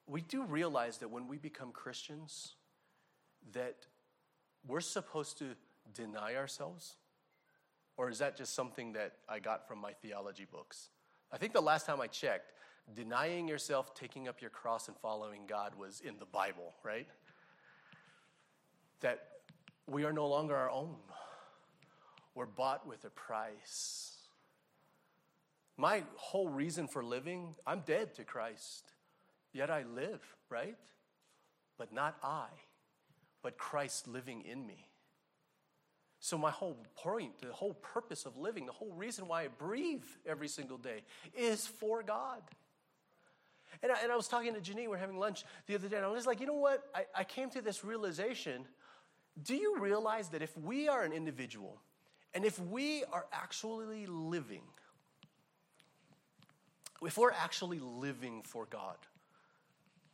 we 0.10 0.22
do 0.22 0.43
realize 0.43 0.97
that 0.97 1.10
when 1.10 1.28
we 1.28 1.38
become 1.38 1.72
Christians, 1.72 2.55
that 3.53 3.86
we're 4.68 4.82
supposed 4.82 5.38
to 5.38 5.55
deny 5.93 6.36
ourselves? 6.36 6.95
Or 7.95 8.10
is 8.10 8.18
that 8.20 8.36
just 8.36 8.55
something 8.55 8.93
that 8.93 9.14
I 9.28 9.39
got 9.39 9.68
from 9.68 9.80
my 9.80 9.93
theology 9.93 10.47
books? 10.51 10.89
I 11.32 11.38
think 11.38 11.53
the 11.53 11.62
last 11.62 11.86
time 11.86 12.01
I 12.01 12.07
checked, 12.07 12.53
denying 12.95 13.47
yourself, 13.47 13.93
taking 13.93 14.28
up 14.28 14.41
your 14.41 14.49
cross, 14.49 14.88
and 14.88 14.97
following 14.97 15.41
God 15.47 15.76
was 15.76 16.01
in 16.01 16.18
the 16.18 16.26
Bible, 16.26 16.74
right? 16.84 17.07
That 19.01 19.28
we 19.86 20.05
are 20.05 20.14
no 20.14 20.28
longer 20.28 20.55
our 20.55 20.72
own. 20.72 20.95
We're 22.34 22.47
bought 22.47 22.88
with 22.88 23.05
a 23.05 23.10
price. 23.12 24.16
My 25.78 26.03
whole 26.16 26.49
reason 26.49 26.88
for 26.88 27.03
living, 27.03 27.55
I'm 27.68 27.82
dead 27.86 28.16
to 28.16 28.24
Christ. 28.24 28.91
Yet 29.54 29.70
I 29.70 29.84
live, 29.84 30.22
right? 30.50 30.76
But 31.78 31.93
not 31.93 32.18
I, 32.24 32.47
but 33.41 33.58
Christ 33.58 34.08
living 34.08 34.41
in 34.41 34.66
me. 34.66 34.89
So, 36.22 36.38
my 36.38 36.52
whole 36.52 36.78
point, 36.95 37.39
the 37.41 37.54
whole 37.54 37.76
purpose 37.76 38.26
of 38.26 38.38
living, 38.38 38.66
the 38.66 38.74
whole 38.74 38.91
reason 38.91 39.28
why 39.28 39.43
I 39.43 39.47
breathe 39.47 40.04
every 40.26 40.50
single 40.50 40.78
day 40.78 41.04
is 41.34 41.66
for 41.66 42.04
God. 42.04 42.41
And 43.82 43.91
I, 43.91 44.02
and 44.04 44.12
I 44.12 44.16
was 44.18 44.28
talking 44.28 44.54
to 44.54 44.60
Janine, 44.60 44.89
we 44.89 44.95
are 44.95 44.97
having 44.97 45.18
lunch 45.18 45.45
the 45.68 45.76
other 45.76 45.88
day, 45.88 45.95
and 45.95 46.06
I 46.06 46.10
was 46.10 46.28
like, 46.28 46.41
you 46.41 46.47
know 46.47 46.54
what? 46.56 46.84
I, 46.93 47.06
I 47.16 47.24
came 47.24 47.50
to 47.52 47.62
this 47.62 47.86
realization. 47.86 48.66
Do 49.41 49.56
you 49.56 49.80
realize 49.80 50.30
that 50.30 50.41
if 50.41 50.58
we 50.58 50.89
are 50.89 51.04
an 51.04 51.14
individual 51.14 51.80
and 52.34 52.43
if 52.43 52.60
we 52.60 53.06
are 53.14 53.26
actually 53.32 54.06
living, 54.06 54.64
if 57.02 57.18
we're 57.18 57.32
actually 57.32 57.80
living 57.80 58.41
for 58.43 58.66
God, 58.66 58.97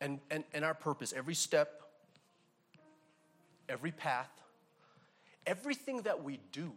and, 0.01 0.19
and, 0.29 0.43
and 0.53 0.65
our 0.65 0.73
purpose, 0.73 1.13
every 1.15 1.35
step, 1.35 1.81
every 3.69 3.91
path, 3.91 4.29
everything 5.45 6.01
that 6.03 6.23
we 6.23 6.39
do, 6.51 6.71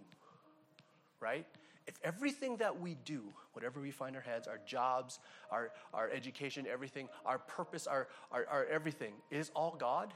right? 1.20 1.46
If 1.86 1.94
everything 2.04 2.58
that 2.58 2.80
we 2.80 2.96
do, 3.04 3.22
whatever 3.54 3.80
we 3.80 3.90
find 3.90 4.14
our 4.14 4.22
heads, 4.22 4.46
our 4.46 4.60
jobs, 4.66 5.18
our, 5.50 5.70
our 5.94 6.10
education, 6.10 6.66
everything, 6.70 7.08
our 7.24 7.38
purpose, 7.38 7.86
our, 7.86 8.08
our, 8.30 8.46
our 8.46 8.64
everything 8.66 9.14
is 9.30 9.50
all 9.56 9.74
God, 9.78 10.12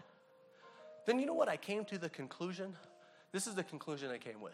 then 1.07 1.19
you 1.19 1.27
know 1.27 1.35
what? 1.35 1.49
I 1.49 1.57
came 1.57 1.85
to 1.87 1.99
the 1.99 2.09
conclusion. 2.09 2.77
This 3.33 3.47
is 3.47 3.55
the 3.55 3.65
conclusion 3.65 4.11
I 4.11 4.19
came 4.19 4.41
with. 4.41 4.53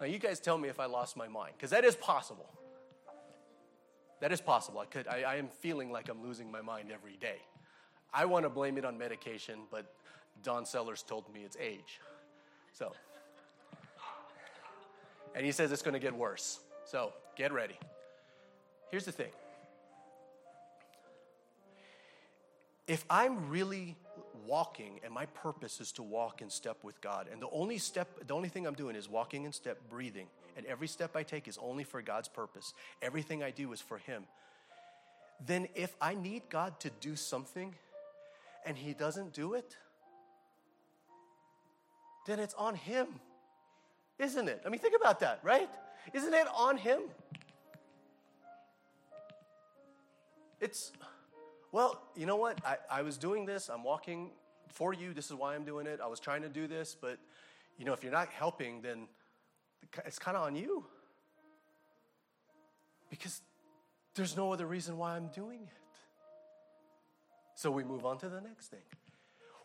Now, 0.00 0.06
you 0.06 0.18
guys 0.18 0.40
tell 0.40 0.58
me 0.58 0.68
if 0.68 0.80
I 0.80 0.86
lost 0.86 1.16
my 1.16 1.28
mind, 1.28 1.52
because 1.56 1.70
that 1.70 1.84
is 1.84 1.94
possible. 1.94 2.50
That 4.20 4.32
is 4.32 4.40
possible. 4.40 4.80
I, 4.80 4.86
could, 4.86 5.06
I, 5.06 5.22
I 5.22 5.36
am 5.36 5.48
feeling 5.60 5.92
like 5.92 6.08
I'm 6.08 6.22
losing 6.22 6.50
my 6.50 6.62
mind 6.62 6.90
every 6.92 7.16
day. 7.16 7.36
I 8.14 8.24
want 8.26 8.44
to 8.44 8.48
blame 8.48 8.78
it 8.78 8.84
on 8.84 8.96
medication, 8.96 9.58
but 9.70 9.92
Don 10.42 10.64
Sellers 10.64 11.02
told 11.02 11.32
me 11.34 11.40
it's 11.44 11.56
age. 11.60 12.00
So, 12.72 12.92
and 15.34 15.44
he 15.44 15.50
says 15.50 15.72
it's 15.72 15.82
going 15.82 15.94
to 15.94 16.00
get 16.00 16.14
worse. 16.14 16.60
So, 16.84 17.12
get 17.36 17.52
ready. 17.52 17.76
Here's 18.90 19.04
the 19.04 19.12
thing 19.12 19.30
if 22.86 23.04
I'm 23.08 23.48
really 23.48 23.96
walking 24.46 25.00
and 25.02 25.12
my 25.12 25.26
purpose 25.26 25.80
is 25.80 25.90
to 25.92 26.02
walk 26.02 26.42
in 26.42 26.50
step 26.50 26.76
with 26.82 27.00
God, 27.00 27.28
and 27.32 27.40
the 27.40 27.48
only 27.50 27.78
step, 27.78 28.08
the 28.26 28.34
only 28.34 28.48
thing 28.48 28.66
I'm 28.66 28.74
doing 28.74 28.94
is 28.94 29.08
walking 29.08 29.44
in 29.44 29.52
step, 29.52 29.78
breathing, 29.90 30.26
and 30.56 30.66
every 30.66 30.86
step 30.86 31.16
I 31.16 31.22
take 31.22 31.48
is 31.48 31.58
only 31.60 31.82
for 31.82 32.02
God's 32.02 32.28
purpose, 32.28 32.74
everything 33.02 33.42
I 33.42 33.50
do 33.50 33.72
is 33.72 33.80
for 33.80 33.98
Him, 33.98 34.24
then 35.44 35.68
if 35.74 35.96
I 36.00 36.14
need 36.14 36.42
God 36.48 36.78
to 36.80 36.90
do 37.00 37.16
something, 37.16 37.74
and 38.64 38.76
he 38.76 38.94
doesn't 38.94 39.32
do 39.32 39.54
it, 39.54 39.76
then 42.26 42.38
it's 42.38 42.54
on 42.54 42.74
him, 42.74 43.08
isn't 44.18 44.48
it? 44.48 44.62
I 44.64 44.68
mean, 44.68 44.80
think 44.80 44.94
about 44.98 45.20
that, 45.20 45.40
right? 45.42 45.68
Isn't 46.12 46.32
it 46.32 46.46
on 46.56 46.76
him? 46.76 47.00
It's, 50.60 50.92
well, 51.72 52.02
you 52.16 52.24
know 52.24 52.36
what? 52.36 52.58
I, 52.64 52.76
I 52.90 53.02
was 53.02 53.18
doing 53.18 53.44
this, 53.44 53.68
I'm 53.68 53.84
walking 53.84 54.30
for 54.68 54.92
you, 54.92 55.12
this 55.12 55.26
is 55.26 55.34
why 55.34 55.54
I'm 55.54 55.64
doing 55.64 55.86
it. 55.86 56.00
I 56.02 56.06
was 56.06 56.18
trying 56.18 56.42
to 56.42 56.48
do 56.48 56.66
this, 56.66 56.96
but, 57.00 57.18
you 57.78 57.84
know, 57.84 57.92
if 57.92 58.02
you're 58.02 58.12
not 58.12 58.28
helping, 58.28 58.82
then 58.82 59.06
it's 60.04 60.18
kind 60.18 60.36
of 60.36 60.42
on 60.42 60.56
you. 60.56 60.84
Because 63.10 63.40
there's 64.14 64.36
no 64.36 64.52
other 64.52 64.66
reason 64.66 64.96
why 64.96 65.14
I'm 65.16 65.28
doing 65.28 65.60
it. 65.62 65.83
So 67.54 67.70
we 67.70 67.84
move 67.84 68.04
on 68.04 68.18
to 68.18 68.28
the 68.28 68.40
next 68.40 68.68
thing. 68.68 68.80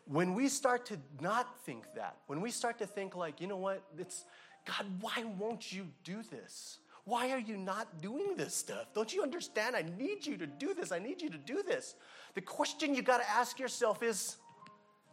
When 0.06 0.34
we 0.34 0.48
start 0.48 0.86
to 0.86 0.98
not 1.20 1.60
think 1.64 1.84
that, 1.94 2.16
when 2.26 2.40
we 2.40 2.50
start 2.50 2.78
to 2.78 2.86
think 2.86 3.14
like, 3.16 3.40
you 3.40 3.46
know 3.46 3.56
what, 3.56 3.82
it's 3.98 4.24
God, 4.66 4.86
why 5.00 5.24
won't 5.38 5.72
you 5.72 5.86
do 6.04 6.22
this? 6.30 6.78
Why 7.04 7.30
are 7.30 7.38
you 7.38 7.56
not 7.56 8.00
doing 8.00 8.36
this 8.36 8.54
stuff? 8.54 8.92
Don't 8.94 9.12
you 9.12 9.22
understand? 9.22 9.74
I 9.74 9.84
need 9.98 10.26
you 10.26 10.36
to 10.36 10.46
do 10.46 10.74
this. 10.74 10.92
I 10.92 10.98
need 10.98 11.22
you 11.22 11.30
to 11.30 11.38
do 11.38 11.62
this. 11.62 11.94
The 12.34 12.40
question 12.40 12.94
you 12.94 13.02
got 13.02 13.18
to 13.18 13.30
ask 13.30 13.58
yourself 13.58 14.02
is 14.02 14.36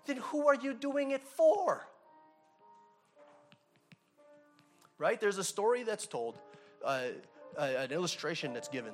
then 0.06 0.18
who 0.18 0.48
are 0.48 0.56
you 0.56 0.74
doing 0.74 1.12
it 1.12 1.24
for? 1.24 1.88
Right? 4.98 5.20
There's 5.20 5.38
a 5.38 5.44
story 5.44 5.84
that's 5.84 6.08
told, 6.08 6.38
uh, 6.84 7.04
uh, 7.58 7.62
an 7.62 7.92
illustration 7.92 8.54
that's 8.54 8.68
given. 8.68 8.94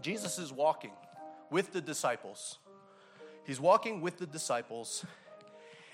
Jesus 0.00 0.38
is 0.38 0.52
walking 0.52 0.92
with 1.50 1.72
the 1.72 1.80
disciples. 1.80 2.58
He's 3.44 3.60
walking 3.60 4.00
with 4.00 4.18
the 4.18 4.26
disciples 4.26 5.04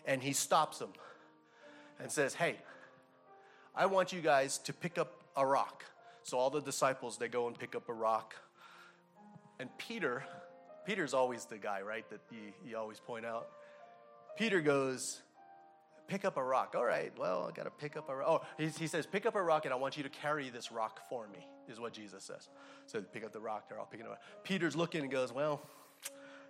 and 0.07 0.23
he 0.23 0.33
stops 0.33 0.79
them 0.79 0.91
and 2.01 2.11
says, 2.11 2.35
Hey, 2.35 2.57
I 3.75 3.87
want 3.87 4.13
you 4.13 4.21
guys 4.21 4.59
to 4.59 4.73
pick 4.73 4.99
up 4.99 5.23
a 5.37 5.47
rock. 5.47 5.85
So 6.23 6.39
all 6.39 6.51
the 6.51 6.61
disciples, 6.61 7.19
they 7.19 7.29
go 7.29 7.47
and 7.47 7.59
pick 7.59 7.75
up 7.75 7.89
a 7.89 7.93
rock. 7.93 8.35
And 9.61 9.69
Peter, 9.79 10.25
Peter's 10.85 11.15
always 11.15 11.45
the 11.45 11.59
guy, 11.59 11.83
right, 11.83 12.09
that 12.11 12.21
you, 12.31 12.53
you 12.67 12.77
always 12.77 13.01
point 13.01 13.25
out. 13.25 13.49
Peter 14.37 14.61
goes, 14.61 15.23
pick 16.09 16.25
up 16.25 16.37
a 16.37 16.43
rock. 16.43 16.75
All 16.77 16.85
right, 16.85 17.13
well, 17.19 17.49
I 17.51 17.57
got 17.57 17.65
to 17.65 17.71
pick 17.71 17.97
up 17.97 18.09
a 18.09 18.17
rock. 18.17 18.27
Oh, 18.29 18.47
he, 18.59 18.69
he, 18.69 18.87
says, 18.87 19.07
pick 19.07 19.27
up 19.27 19.35
a 19.35 19.43
rock 19.43 19.65
and 19.65 19.73
I 19.75 19.77
want 19.77 19.97
you 19.97 20.03
to 20.03 20.09
carry 20.09 20.51
this 20.51 20.71
rock 20.73 21.01
for 21.09 21.27
me, 21.29 21.47
is 21.69 21.81
what 21.81 21.93
Jesus 21.93 22.25
says. 22.25 22.49
So 22.87 23.01
pick 23.01 23.25
up 23.25 23.33
the 23.33 23.41
rock, 23.41 23.69
they're 23.69 23.79
all 23.79 23.87
picking 23.87 24.07
it 24.07 24.13
up. 24.13 24.23
Peter's 24.45 24.77
looking 24.77 25.03
and 25.03 25.11
goes, 25.11 25.33
well, 25.33 25.63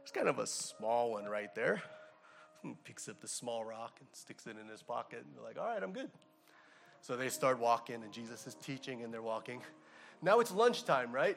it's 0.07 0.13
kind 0.13 0.29
of 0.29 0.39
a 0.39 0.47
small 0.47 1.11
one 1.11 1.25
right 1.25 1.53
there. 1.57 1.83
He 2.63 2.77
picks 2.85 3.09
up 3.09 3.21
the 3.21 3.27
small 3.27 3.65
rock 3.65 3.97
and 3.99 4.09
sticks 4.13 4.47
it 4.47 4.55
in 4.57 4.69
his 4.69 4.81
pocket. 4.81 5.25
And 5.25 5.35
they're 5.35 5.43
like, 5.43 5.59
all 5.59 5.67
right, 5.67 5.83
I'm 5.83 5.93
good. 5.93 6.09
So 7.01 7.17
they 7.17 7.29
start 7.29 7.59
walking, 7.59 7.97
and 8.05 8.13
Jesus 8.13 8.47
is 8.47 8.55
teaching, 8.55 9.03
and 9.03 9.13
they're 9.13 9.21
walking. 9.21 9.63
Now 10.23 10.39
it's 10.39 10.53
lunchtime, 10.53 11.11
right? 11.11 11.37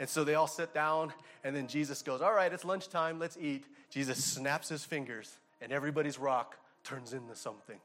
And 0.00 0.08
so 0.08 0.24
they 0.24 0.34
all 0.34 0.46
sit 0.46 0.72
down, 0.72 1.12
and 1.44 1.54
then 1.54 1.68
Jesus 1.68 2.00
goes, 2.00 2.22
All 2.22 2.32
right, 2.32 2.50
it's 2.50 2.64
lunchtime, 2.64 3.18
let's 3.18 3.36
eat. 3.38 3.64
Jesus 3.90 4.24
snaps 4.24 4.70
his 4.70 4.86
fingers, 4.86 5.38
and 5.60 5.70
everybody's 5.70 6.18
rock 6.18 6.56
turns 6.84 7.12
into 7.12 7.36
something. 7.36 7.78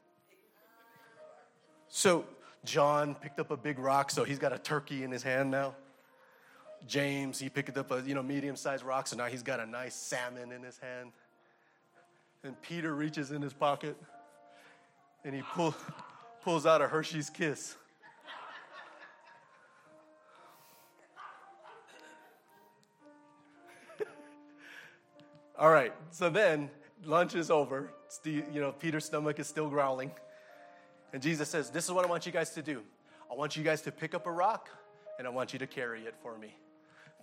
So 1.88 2.24
John 2.64 3.16
picked 3.16 3.38
up 3.38 3.50
a 3.50 3.56
big 3.56 3.78
rock, 3.78 4.10
so 4.10 4.24
he's 4.24 4.38
got 4.38 4.54
a 4.54 4.58
turkey 4.58 5.04
in 5.04 5.10
his 5.10 5.22
hand 5.22 5.50
now. 5.50 5.74
James, 6.86 7.38
he 7.38 7.48
picked 7.48 7.76
up 7.78 7.90
a 7.90 8.02
you 8.02 8.14
know 8.14 8.22
medium-sized 8.22 8.84
rock, 8.84 9.06
so 9.06 9.16
now 9.16 9.26
he's 9.26 9.42
got 9.42 9.60
a 9.60 9.66
nice 9.66 9.94
salmon 9.94 10.52
in 10.52 10.62
his 10.62 10.78
hand. 10.78 11.12
And 12.42 12.60
Peter 12.60 12.94
reaches 12.94 13.30
in 13.30 13.40
his 13.40 13.54
pocket 13.54 13.96
and 15.24 15.34
he 15.34 15.42
pull, 15.42 15.74
pulls 16.42 16.66
out 16.66 16.82
a 16.82 16.86
Hershey's 16.86 17.30
kiss. 17.30 17.76
All 25.58 25.70
right, 25.70 25.94
so 26.10 26.28
then 26.28 26.68
lunch 27.04 27.34
is 27.34 27.50
over. 27.50 27.90
You 28.24 28.44
know, 28.52 28.72
Peter's 28.72 29.06
stomach 29.06 29.38
is 29.38 29.46
still 29.46 29.70
growling. 29.70 30.10
And 31.14 31.22
Jesus 31.22 31.48
says, 31.48 31.70
This 31.70 31.84
is 31.84 31.92
what 31.92 32.04
I 32.04 32.08
want 32.08 32.26
you 32.26 32.32
guys 32.32 32.50
to 32.50 32.60
do. 32.62 32.82
I 33.30 33.34
want 33.34 33.56
you 33.56 33.64
guys 33.64 33.80
to 33.82 33.90
pick 33.90 34.14
up 34.14 34.26
a 34.26 34.30
rock 34.30 34.68
and 35.18 35.26
I 35.26 35.30
want 35.30 35.52
you 35.54 35.58
to 35.60 35.66
carry 35.66 36.02
it 36.02 36.14
for 36.22 36.36
me. 36.36 36.54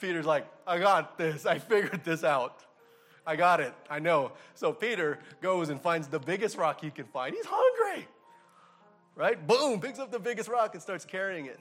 Peter's 0.02 0.26
like, 0.26 0.48
I 0.66 0.80
got 0.80 1.18
this. 1.18 1.46
I 1.46 1.60
figured 1.60 2.04
this 2.04 2.24
out. 2.24 2.66
I 3.26 3.36
got 3.36 3.60
it. 3.60 3.74
I 3.90 4.00
know. 4.00 4.32
So 4.56 4.74
Peter 4.74 5.20
goes 5.42 5.70
and 5.70 5.80
finds 5.80 6.08
the 6.08 6.20
biggest 6.20 6.58
rock 6.58 6.82
he 6.82 6.90
can 6.90 7.06
find. 7.06 7.36
He's 7.36 7.46
hungry. 7.48 8.08
Right? 9.16 9.46
Boom, 9.46 9.80
picks 9.80 10.00
up 10.00 10.12
the 10.12 10.20
biggest 10.20 10.50
rock 10.50 10.74
and 10.74 10.82
starts 10.82 11.06
carrying 11.06 11.46
it. 11.46 11.60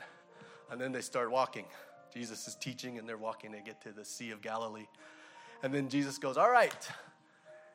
And 0.70 0.80
then 0.80 0.92
they 0.92 1.02
start 1.02 1.30
walking. 1.30 1.66
Jesus 2.14 2.48
is 2.48 2.54
teaching 2.54 2.98
and 2.98 3.08
they're 3.08 3.18
walking. 3.18 3.52
They 3.52 3.60
get 3.60 3.82
to 3.82 3.92
the 3.92 4.04
Sea 4.04 4.30
of 4.30 4.40
Galilee. 4.40 4.86
And 5.62 5.74
then 5.74 5.88
Jesus 5.88 6.16
goes, 6.16 6.36
All 6.36 6.50
right, 6.50 6.88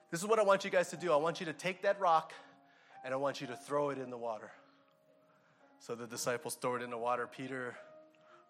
this 0.09 0.19
is 0.19 0.25
what 0.25 0.39
I 0.39 0.43
want 0.43 0.65
you 0.65 0.71
guys 0.71 0.89
to 0.89 0.97
do. 0.97 1.13
I 1.13 1.17
want 1.17 1.39
you 1.39 1.45
to 1.45 1.53
take 1.53 1.83
that 1.83 1.99
rock 1.99 2.33
and 3.03 3.13
I 3.13 3.17
want 3.17 3.39
you 3.41 3.47
to 3.47 3.55
throw 3.55 3.91
it 3.91 3.99
in 3.99 4.09
the 4.09 4.17
water. 4.17 4.49
So 5.79 5.93
the 5.93 6.07
disciples 6.07 6.55
throw 6.55 6.75
it 6.75 6.81
in 6.81 6.89
the 6.89 6.97
water. 6.97 7.27
Peter, 7.27 7.75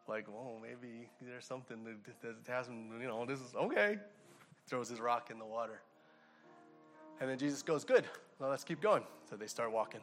like, 0.08 0.28
well, 0.28 0.60
maybe 0.62 1.10
there's 1.22 1.46
something 1.46 1.84
that, 1.84 2.22
that 2.22 2.52
has 2.52 2.68
him, 2.68 2.90
you 3.02 3.08
know, 3.08 3.26
this 3.26 3.40
is 3.40 3.56
okay. 3.56 3.98
Throws 4.68 4.90
his 4.90 5.00
rock 5.00 5.30
in 5.32 5.40
the 5.40 5.46
water. 5.46 5.82
And 7.20 7.30
then 7.30 7.38
Jesus 7.38 7.62
goes, 7.62 7.84
Good, 7.84 8.06
well, 8.40 8.50
let's 8.50 8.64
keep 8.64 8.82
going. 8.82 9.04
So 9.30 9.36
they 9.36 9.48
start 9.48 9.72
walking. 9.72 10.02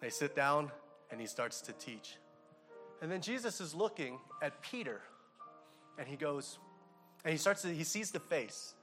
They 0.00 0.10
sit 0.10 0.34
down 0.34 0.70
and 1.10 1.20
he 1.20 1.26
starts 1.26 1.60
to 1.62 1.72
teach. 1.72 2.16
And 3.02 3.10
then 3.10 3.20
Jesus 3.20 3.60
is 3.60 3.74
looking 3.74 4.18
at 4.42 4.60
Peter 4.62 5.00
and 5.98 6.06
he 6.06 6.16
goes, 6.16 6.58
and 7.24 7.32
he 7.32 7.38
starts 7.38 7.62
to, 7.62 7.68
he 7.68 7.84
sees 7.84 8.10
the 8.10 8.20
face. 8.20 8.74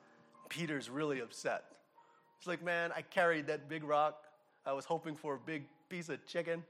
Peter's 0.50 0.90
really 0.90 1.20
upset. 1.20 1.64
He's 2.40 2.48
like, 2.48 2.64
man, 2.64 2.92
I 2.96 3.02
carried 3.02 3.48
that 3.48 3.68
big 3.68 3.84
rock. 3.84 4.26
I 4.66 4.74
was 4.74 4.86
hoping 4.86 5.16
for 5.16 5.36
a 5.36 5.40
big 5.40 5.64
piece 5.90 6.10
of 6.10 6.26
chicken. 6.26 6.64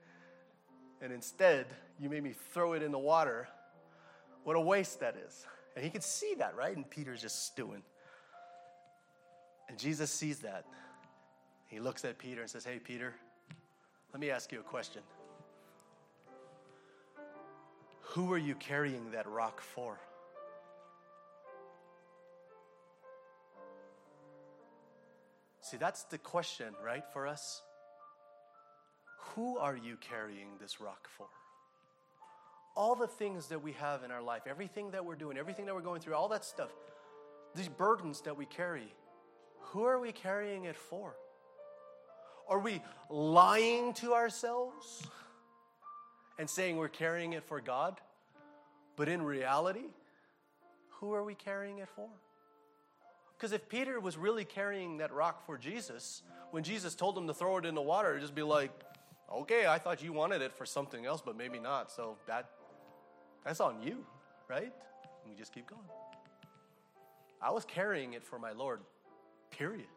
And 1.02 1.14
instead, 1.14 1.68
you 2.00 2.10
made 2.10 2.24
me 2.24 2.34
throw 2.54 2.74
it 2.74 2.82
in 2.82 2.92
the 2.92 3.00
water. 3.00 3.48
What 4.44 4.56
a 4.56 4.62
waste 4.62 5.00
that 5.02 5.16
is. 5.16 5.46
And 5.76 5.84
he 5.84 5.92
could 5.92 6.04
see 6.04 6.36
that, 6.40 6.56
right? 6.56 6.76
And 6.76 6.90
Peter's 6.90 7.22
just 7.22 7.46
stewing. 7.46 7.84
And 9.70 9.78
Jesus 9.78 10.10
sees 10.10 10.40
that. 10.40 10.66
He 11.68 11.80
looks 11.80 12.06
at 12.06 12.18
Peter 12.18 12.42
and 12.42 12.50
says, 12.50 12.66
Hey, 12.66 12.80
Peter, 12.80 13.14
let 14.14 14.20
me 14.20 14.32
ask 14.32 14.52
you 14.52 14.60
a 14.60 14.64
question. 14.64 15.02
Who 18.02 18.32
are 18.32 18.38
you 18.38 18.56
carrying 18.56 19.12
that 19.12 19.28
rock 19.28 19.62
for? 19.62 20.00
See, 25.62 25.78
that's 25.78 26.04
the 26.06 26.18
question, 26.18 26.74
right, 26.84 27.04
for 27.12 27.28
us? 27.28 27.62
Who 29.38 29.60
are 29.60 29.78
you 29.78 29.98
carrying 29.98 30.48
this 30.60 30.82
rock 30.82 31.08
for? 31.16 31.28
All 32.76 32.96
the 32.96 33.06
things 33.06 33.50
that 33.50 33.62
we 33.62 33.74
have 33.74 34.04
in 34.04 34.10
our 34.10 34.22
life, 34.22 34.42
everything 34.48 34.90
that 34.92 35.06
we're 35.06 35.16
doing, 35.16 35.38
everything 35.38 35.68
that 35.68 35.76
we're 35.76 35.82
going 35.82 36.02
through, 36.02 36.16
all 36.16 36.30
that 36.30 36.44
stuff, 36.44 36.72
these 37.54 37.70
burdens 37.70 38.22
that 38.22 38.36
we 38.36 38.48
carry, 38.48 38.92
who 39.60 39.84
are 39.84 40.00
we 40.00 40.12
carrying 40.12 40.64
it 40.64 40.76
for? 40.76 41.16
Are 42.50 42.58
we 42.58 42.82
lying 43.12 43.94
to 43.96 44.16
ourselves 44.16 45.06
and 46.40 46.50
saying 46.50 46.78
we're 46.78 46.88
carrying 46.88 47.34
it 47.34 47.44
for 47.44 47.62
God? 47.62 48.02
But 48.96 49.08
in 49.08 49.22
reality, 49.22 49.86
who 50.94 51.14
are 51.14 51.24
we 51.24 51.36
carrying 51.36 51.78
it 51.78 51.90
for? 51.90 52.10
Because 53.38 53.52
if 53.52 53.70
Peter 53.70 54.00
was 54.00 54.18
really 54.18 54.46
carrying 54.46 54.98
that 54.98 55.14
rock 55.14 55.46
for 55.46 55.60
Jesus, 55.60 56.24
when 56.50 56.64
Jesus 56.64 56.96
told 56.96 57.16
him 57.16 57.28
to 57.28 57.36
throw 57.36 57.58
it 57.58 57.66
in 57.66 57.76
the 57.76 57.84
water, 57.84 58.10
it'd 58.10 58.22
just 58.22 58.34
be 58.34 58.42
like, 58.42 58.72
okay, 59.32 59.68
I 59.68 59.78
thought 59.78 60.02
you 60.04 60.14
wanted 60.14 60.42
it 60.42 60.54
for 60.54 60.66
something 60.66 61.06
else, 61.06 61.22
but 61.24 61.38
maybe 61.38 61.60
not. 61.60 61.92
So 61.92 62.18
that 62.28 62.50
that's 63.46 63.60
on 63.60 63.82
you, 63.82 64.06
right? 64.50 64.74
And 65.24 65.32
we 65.32 65.36
just 65.38 65.54
keep 65.54 65.68
going. 65.68 65.82
I 67.42 67.52
was 67.52 67.66
carrying 67.66 68.14
it 68.14 68.24
for 68.24 68.40
my 68.40 68.52
Lord, 68.52 68.82
period. 69.52 69.88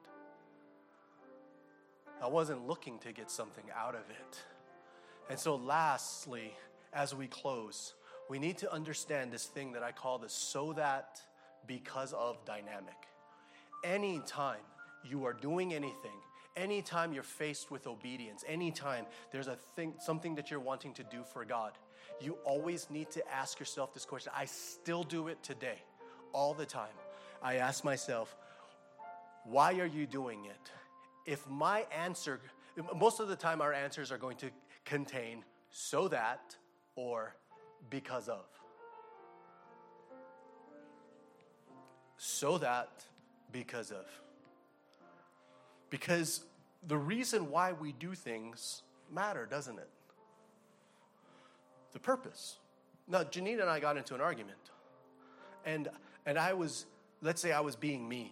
I 2.22 2.28
wasn't 2.28 2.66
looking 2.68 2.98
to 2.98 3.12
get 3.12 3.30
something 3.30 3.64
out 3.74 3.94
of 3.94 4.02
it. 4.10 4.42
And 5.30 5.38
so, 5.38 5.56
lastly, 5.56 6.52
as 6.92 7.14
we 7.14 7.28
close, 7.28 7.94
we 8.28 8.38
need 8.38 8.58
to 8.58 8.72
understand 8.72 9.32
this 9.32 9.46
thing 9.46 9.72
that 9.72 9.82
I 9.82 9.92
call 9.92 10.18
the 10.18 10.28
so 10.28 10.74
that 10.74 11.20
because 11.66 12.12
of 12.12 12.44
dynamic 12.44 12.94
anytime 13.84 14.60
you 15.04 15.24
are 15.24 15.32
doing 15.32 15.72
anything, 15.72 16.18
anytime 16.56 17.12
you're 17.12 17.22
faced 17.22 17.70
with 17.70 17.86
obedience, 17.86 18.44
anytime 18.46 19.06
there's 19.32 19.48
a 19.48 19.56
thing, 19.76 19.94
something 19.98 20.34
that 20.34 20.50
you're 20.50 20.60
wanting 20.60 20.92
to 20.94 21.02
do 21.04 21.22
for 21.22 21.44
God, 21.44 21.72
you 22.20 22.36
always 22.44 22.88
need 22.90 23.10
to 23.12 23.32
ask 23.32 23.58
yourself 23.58 23.94
this 23.94 24.04
question. 24.04 24.32
I 24.36 24.44
still 24.44 25.02
do 25.02 25.28
it 25.28 25.42
today, 25.42 25.78
all 26.32 26.54
the 26.54 26.66
time. 26.66 26.88
I 27.42 27.56
ask 27.56 27.84
myself, 27.84 28.36
why 29.44 29.78
are 29.80 29.86
you 29.86 30.06
doing 30.06 30.44
it? 30.44 30.70
If 31.26 31.48
my 31.48 31.86
answer, 31.96 32.40
most 32.96 33.20
of 33.20 33.28
the 33.28 33.36
time, 33.36 33.60
our 33.60 33.72
answers 33.72 34.12
are 34.12 34.18
going 34.18 34.36
to 34.38 34.50
contain 34.84 35.44
so 35.70 36.08
that 36.08 36.56
or 36.96 37.34
because 37.88 38.28
of. 38.28 38.44
So 42.18 42.58
that 42.58 42.90
because 43.50 43.92
of. 43.92 44.06
Because 45.90 46.44
the 46.86 46.96
reason 46.96 47.50
why 47.50 47.72
we 47.72 47.92
do 47.92 48.14
things 48.14 48.82
matter, 49.12 49.46
doesn't 49.46 49.78
it? 49.78 49.88
The 51.92 51.98
purpose. 51.98 52.58
Now, 53.08 53.24
Janine 53.24 53.60
and 53.60 53.68
I 53.68 53.80
got 53.80 53.96
into 53.96 54.14
an 54.14 54.20
argument, 54.20 54.70
and 55.66 55.88
and 56.24 56.38
I 56.38 56.52
was 56.52 56.86
let's 57.22 57.40
say 57.40 57.52
I 57.52 57.60
was 57.60 57.76
being 57.76 58.08
mean. 58.08 58.30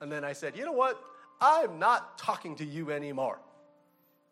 And 0.00 0.10
then 0.10 0.24
I 0.24 0.32
said, 0.32 0.56
you 0.56 0.64
know 0.64 0.72
what? 0.72 1.02
I'm 1.40 1.78
not 1.78 2.18
talking 2.18 2.54
to 2.56 2.64
you 2.64 2.90
anymore. 2.90 3.38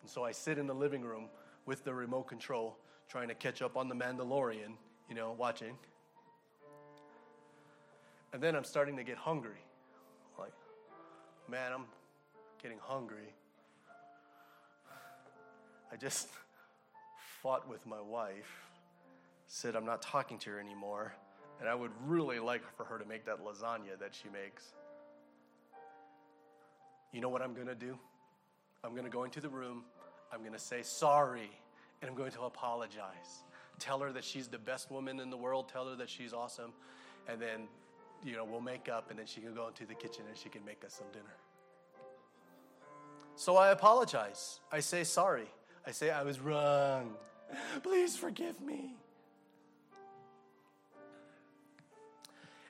And 0.03 0.11
so 0.11 0.25
I 0.25 0.33
sit 0.33 0.59
in 0.59 0.67
the 0.67 0.75
living 0.75 1.03
room 1.03 1.29
with 1.67 1.85
the 1.85 1.93
remote 1.93 2.25
control, 2.25 2.77
trying 3.09 3.29
to 3.29 3.35
catch 3.35 3.63
up 3.63 3.77
on 3.77 3.89
the 3.89 3.95
Mandalorian, 3.95 4.75
you 5.09 5.15
know, 5.15 5.35
watching. 5.37 5.77
And 8.33 8.43
then 8.43 8.55
I'm 8.55 8.65
starting 8.65 8.97
to 8.97 9.05
get 9.05 9.17
hungry. 9.17 9.63
Like, 10.39 10.53
man, 11.49 11.73
I'm 11.73 11.85
getting 12.63 12.79
hungry. 12.81 13.35
I 15.93 15.97
just 15.97 16.29
fought 17.43 17.69
with 17.69 17.87
my 17.87 18.01
wife, 18.01 18.69
said 19.47 19.75
I'm 19.75 19.87
not 19.87 20.03
talking 20.03 20.39
to 20.39 20.51
her 20.51 20.61
anymore, 20.61 21.15
and 21.59 21.69
I 21.69 21.75
would 21.75 21.91
really 22.07 22.39
like 22.39 22.63
for 22.77 22.85
her 22.85 22.99
to 22.99 23.05
make 23.05 23.25
that 23.27 23.45
lasagna 23.45 23.99
that 23.99 24.15
she 24.15 24.29
makes. 24.29 24.65
You 27.13 27.21
know 27.21 27.29
what 27.29 27.43
I'm 27.43 27.55
going 27.55 27.67
to 27.67 27.75
do? 27.75 27.99
I'm 28.85 28.93
going 28.93 29.05
to 29.05 29.11
go 29.11 29.25
into 29.25 29.41
the 29.41 29.49
room, 29.49 29.85
I'm 30.33 30.41
going 30.41 30.53
to 30.53 30.59
say 30.59 30.83
sorry, 30.83 31.51
and 32.01 32.11
I'm 32.11 32.17
going 32.17 32.33
to 32.33 32.43
apologize. 32.43 33.43
Tell 33.79 33.99
her 34.01 34.13
that 34.13 34.25
she's 34.25 34.49
the 34.49 34.59
best 34.59 34.91
woman 34.91 35.21
in 35.21 35.31
the 35.31 35.37
world, 35.37 35.69
tell 35.69 35.89
her 35.89 35.97
that 35.97 36.09
she's 36.09 36.33
awesome, 36.33 36.73
and 37.29 37.41
then, 37.41 37.69
you 38.23 38.37
know, 38.37 38.45
we'll 38.45 38.61
make 38.61 38.89
up, 38.89 39.11
and 39.11 39.19
then 39.19 39.27
she 39.27 39.41
can 39.41 39.55
go 39.55 39.69
into 39.69 39.87
the 39.87 39.95
kitchen 39.95 40.25
and 40.29 40.37
she 40.37 40.49
can 40.49 40.65
make 40.65 40.85
us 40.85 40.95
some 40.95 41.07
dinner. 41.13 41.35
So 43.41 43.57
I 43.57 43.71
apologize. 43.71 44.61
I 44.71 44.81
say 44.81 45.03
sorry. 45.03 45.47
I 45.87 45.93
say 45.93 46.11
I 46.11 46.25
was 46.25 46.41
wrong. 46.41 47.15
Please 47.83 48.15
forgive 48.15 48.61
me. 48.61 48.97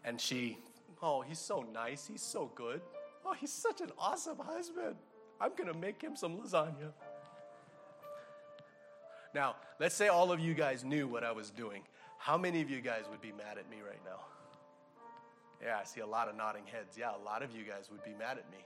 And 0.04 0.20
she, 0.20 0.58
oh, 1.02 1.22
he's 1.22 1.40
so 1.40 1.66
nice. 1.74 2.06
He's 2.06 2.22
so 2.22 2.52
good. 2.54 2.82
Oh, 3.26 3.32
he's 3.32 3.52
such 3.52 3.80
an 3.80 3.90
awesome 3.98 4.38
husband. 4.38 4.94
I'm 5.40 5.56
going 5.56 5.72
to 5.72 5.76
make 5.76 6.00
him 6.00 6.14
some 6.14 6.38
lasagna. 6.38 6.92
Now, 9.34 9.56
let's 9.80 9.96
say 9.96 10.06
all 10.06 10.30
of 10.30 10.38
you 10.38 10.54
guys 10.54 10.84
knew 10.84 11.08
what 11.08 11.24
I 11.24 11.32
was 11.32 11.50
doing. 11.50 11.82
How 12.18 12.38
many 12.38 12.62
of 12.62 12.70
you 12.70 12.80
guys 12.80 13.06
would 13.10 13.20
be 13.20 13.32
mad 13.32 13.58
at 13.58 13.68
me 13.68 13.78
right 13.84 14.04
now? 14.04 14.20
Yeah, 15.60 15.78
I 15.80 15.84
see 15.84 16.00
a 16.00 16.06
lot 16.06 16.28
of 16.28 16.36
nodding 16.36 16.66
heads. 16.66 16.96
Yeah, 16.96 17.10
a 17.20 17.24
lot 17.24 17.42
of 17.42 17.50
you 17.50 17.64
guys 17.64 17.88
would 17.90 18.04
be 18.04 18.14
mad 18.16 18.38
at 18.38 18.48
me. 18.52 18.58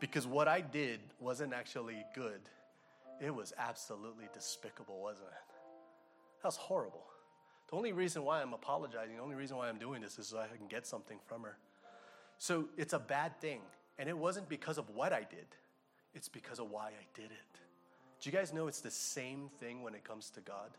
Because 0.00 0.26
what 0.26 0.48
I 0.48 0.60
did 0.60 1.00
wasn't 1.20 1.52
actually 1.52 2.04
good. 2.14 2.40
It 3.20 3.34
was 3.34 3.52
absolutely 3.58 4.26
despicable, 4.34 5.00
wasn't 5.00 5.28
it? 5.28 5.54
That 6.42 6.48
was 6.48 6.56
horrible. 6.56 7.04
The 7.70 7.76
only 7.76 7.92
reason 7.92 8.24
why 8.24 8.42
I'm 8.42 8.52
apologizing, 8.52 9.16
the 9.16 9.22
only 9.22 9.36
reason 9.36 9.56
why 9.56 9.68
I'm 9.68 9.78
doing 9.78 10.02
this 10.02 10.18
is 10.18 10.28
so 10.28 10.38
I 10.38 10.56
can 10.56 10.66
get 10.68 10.86
something 10.86 11.18
from 11.26 11.42
her. 11.42 11.56
So 12.38 12.68
it's 12.76 12.92
a 12.92 12.98
bad 12.98 13.40
thing. 13.40 13.60
And 13.98 14.08
it 14.08 14.18
wasn't 14.18 14.48
because 14.48 14.76
of 14.78 14.90
what 14.90 15.12
I 15.12 15.20
did, 15.20 15.46
it's 16.14 16.28
because 16.28 16.58
of 16.58 16.70
why 16.70 16.88
I 16.88 17.06
did 17.14 17.26
it. 17.26 17.60
Do 18.20 18.30
you 18.30 18.36
guys 18.36 18.52
know 18.52 18.66
it's 18.66 18.80
the 18.80 18.90
same 18.90 19.50
thing 19.58 19.82
when 19.82 19.94
it 19.94 20.04
comes 20.04 20.30
to 20.30 20.40
God? 20.40 20.70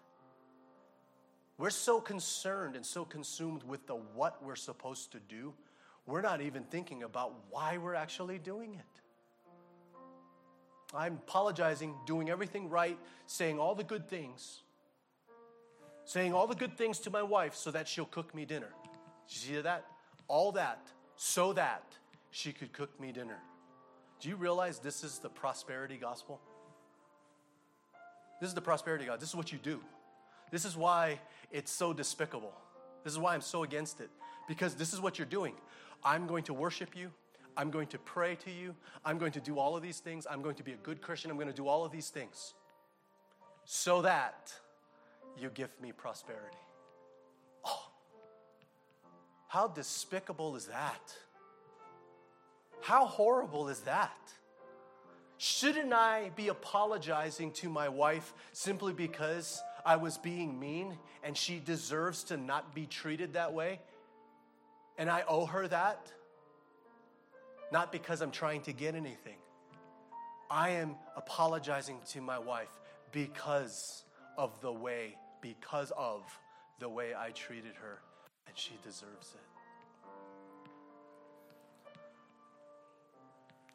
We're 1.58 1.70
so 1.70 2.02
concerned 2.02 2.76
and 2.76 2.86
so 2.86 3.06
consumed 3.06 3.64
with 3.64 3.88
the 3.88 3.96
what 3.96 4.44
we're 4.44 4.56
supposed 4.56 5.12
to 5.14 5.20
do, 5.20 5.54
we're 6.06 6.22
not 6.22 6.42
even 6.42 6.64
thinking 6.64 7.04
about 7.04 7.34
why 7.50 7.78
we're 7.78 7.96
actually 7.96 8.40
doing 8.40 8.76
it. 8.76 9.02
I'm 10.94 11.14
apologizing, 11.16 11.96
doing 12.06 12.30
everything 12.30 12.70
right, 12.70 12.98
saying 13.26 13.60
all 13.60 13.76
the 13.76 13.84
good 13.84 14.08
things, 14.08 14.62
saying 16.06 16.34
all 16.34 16.48
the 16.48 16.56
good 16.56 16.78
things 16.78 17.00
to 17.00 17.10
my 17.10 17.24
wife 17.24 17.56
so 17.56 17.72
that 17.72 17.88
she'll 17.88 18.06
cook 18.06 18.34
me 18.36 18.46
dinner. 18.46 18.72
Did 19.28 19.36
you 19.36 19.56
see 19.56 19.62
that? 19.62 19.86
All 20.28 20.52
that 20.54 20.88
so 21.16 21.54
that 21.54 21.84
she 22.32 22.52
could 22.52 22.74
cook 22.74 23.00
me 23.00 23.12
dinner. 23.12 23.40
Do 24.20 24.30
you 24.30 24.36
realize 24.36 24.80
this 24.80 25.04
is 25.04 25.20
the 25.20 25.30
prosperity 25.30 25.98
gospel? 25.98 26.40
This 28.40 28.50
is 28.50 28.54
the 28.54 28.62
prosperity 28.62 29.06
God. 29.06 29.20
This 29.20 29.30
is 29.30 29.36
what 29.36 29.52
you 29.52 29.58
do. 29.58 29.80
This 30.52 30.66
is 30.66 30.76
why 30.76 31.20
it's 31.52 31.72
so 31.72 31.94
despicable. 31.94 32.54
This 33.04 33.14
is 33.14 33.20
why 33.20 33.34
I'm 33.34 33.42
so 33.42 33.64
against 33.64 34.02
it. 34.02 34.10
Because 34.48 34.76
this 34.76 34.94
is 34.94 35.02
what 35.02 35.18
you're 35.18 35.26
doing. 35.26 35.54
I'm 36.04 36.28
going 36.28 36.44
to 36.44 36.54
worship 36.54 36.96
you. 36.96 37.12
I'm 37.58 37.72
going 37.72 37.88
to 37.88 37.98
pray 37.98 38.36
to 38.36 38.52
you. 38.52 38.76
I'm 39.04 39.18
going 39.18 39.32
to 39.34 39.40
do 39.40 39.60
all 39.60 39.76
of 39.76 39.84
these 39.84 40.00
things. 40.00 40.28
I'm 40.30 40.42
going 40.42 40.56
to 40.56 40.64
be 40.64 40.74
a 40.74 40.78
good 40.78 41.02
Christian. 41.02 41.32
I'm 41.32 41.38
going 41.38 41.48
to 41.48 41.54
do 41.54 41.68
all 41.68 41.86
of 41.86 41.92
these 41.92 42.10
things 42.10 42.54
so 43.66 44.02
that 44.04 44.54
you 45.38 45.50
give 45.54 45.70
me 45.82 45.92
prosperity. 45.92 46.58
Oh, 47.66 47.88
how 49.48 49.68
despicable 49.68 50.56
is 50.56 50.68
that? 50.68 51.16
How 52.82 53.06
horrible 53.06 53.70
is 53.70 53.80
that? 53.82 54.18
Shouldn't 55.38 55.92
I 55.92 56.32
be 56.36 56.48
apologizing 56.48 57.52
to 57.54 57.70
my 57.70 57.90
wife 57.90 58.34
simply 58.54 58.94
because 58.94 59.62
I 59.86 59.98
was 59.98 60.18
being 60.18 60.60
mean 60.60 60.98
and 61.24 61.36
she 61.36 61.60
deserves 61.60 62.24
to 62.26 62.38
not 62.38 62.74
be 62.74 62.86
treated 62.86 63.34
that 63.34 63.54
way? 63.54 63.80
And 64.98 65.10
I 65.10 65.24
owe 65.28 65.46
her 65.46 65.68
that? 65.68 66.12
Not 67.72 67.92
because 67.92 68.22
I'm 68.22 68.32
trying 68.32 68.62
to 68.62 68.74
get 68.74 68.96
anything. 68.96 69.38
I 70.50 70.70
am 70.72 70.96
apologizing 71.16 71.98
to 72.12 72.22
my 72.22 72.40
wife 72.40 72.70
because 73.12 74.04
of 74.38 74.60
the 74.62 74.72
way, 74.72 75.18
because 75.42 75.92
of 75.98 76.24
the 76.80 76.90
way 76.90 77.14
I 77.18 77.32
treated 77.32 77.76
her, 77.76 78.00
and 78.48 78.58
she 78.58 78.74
deserves 78.84 79.34
it. 79.34 79.42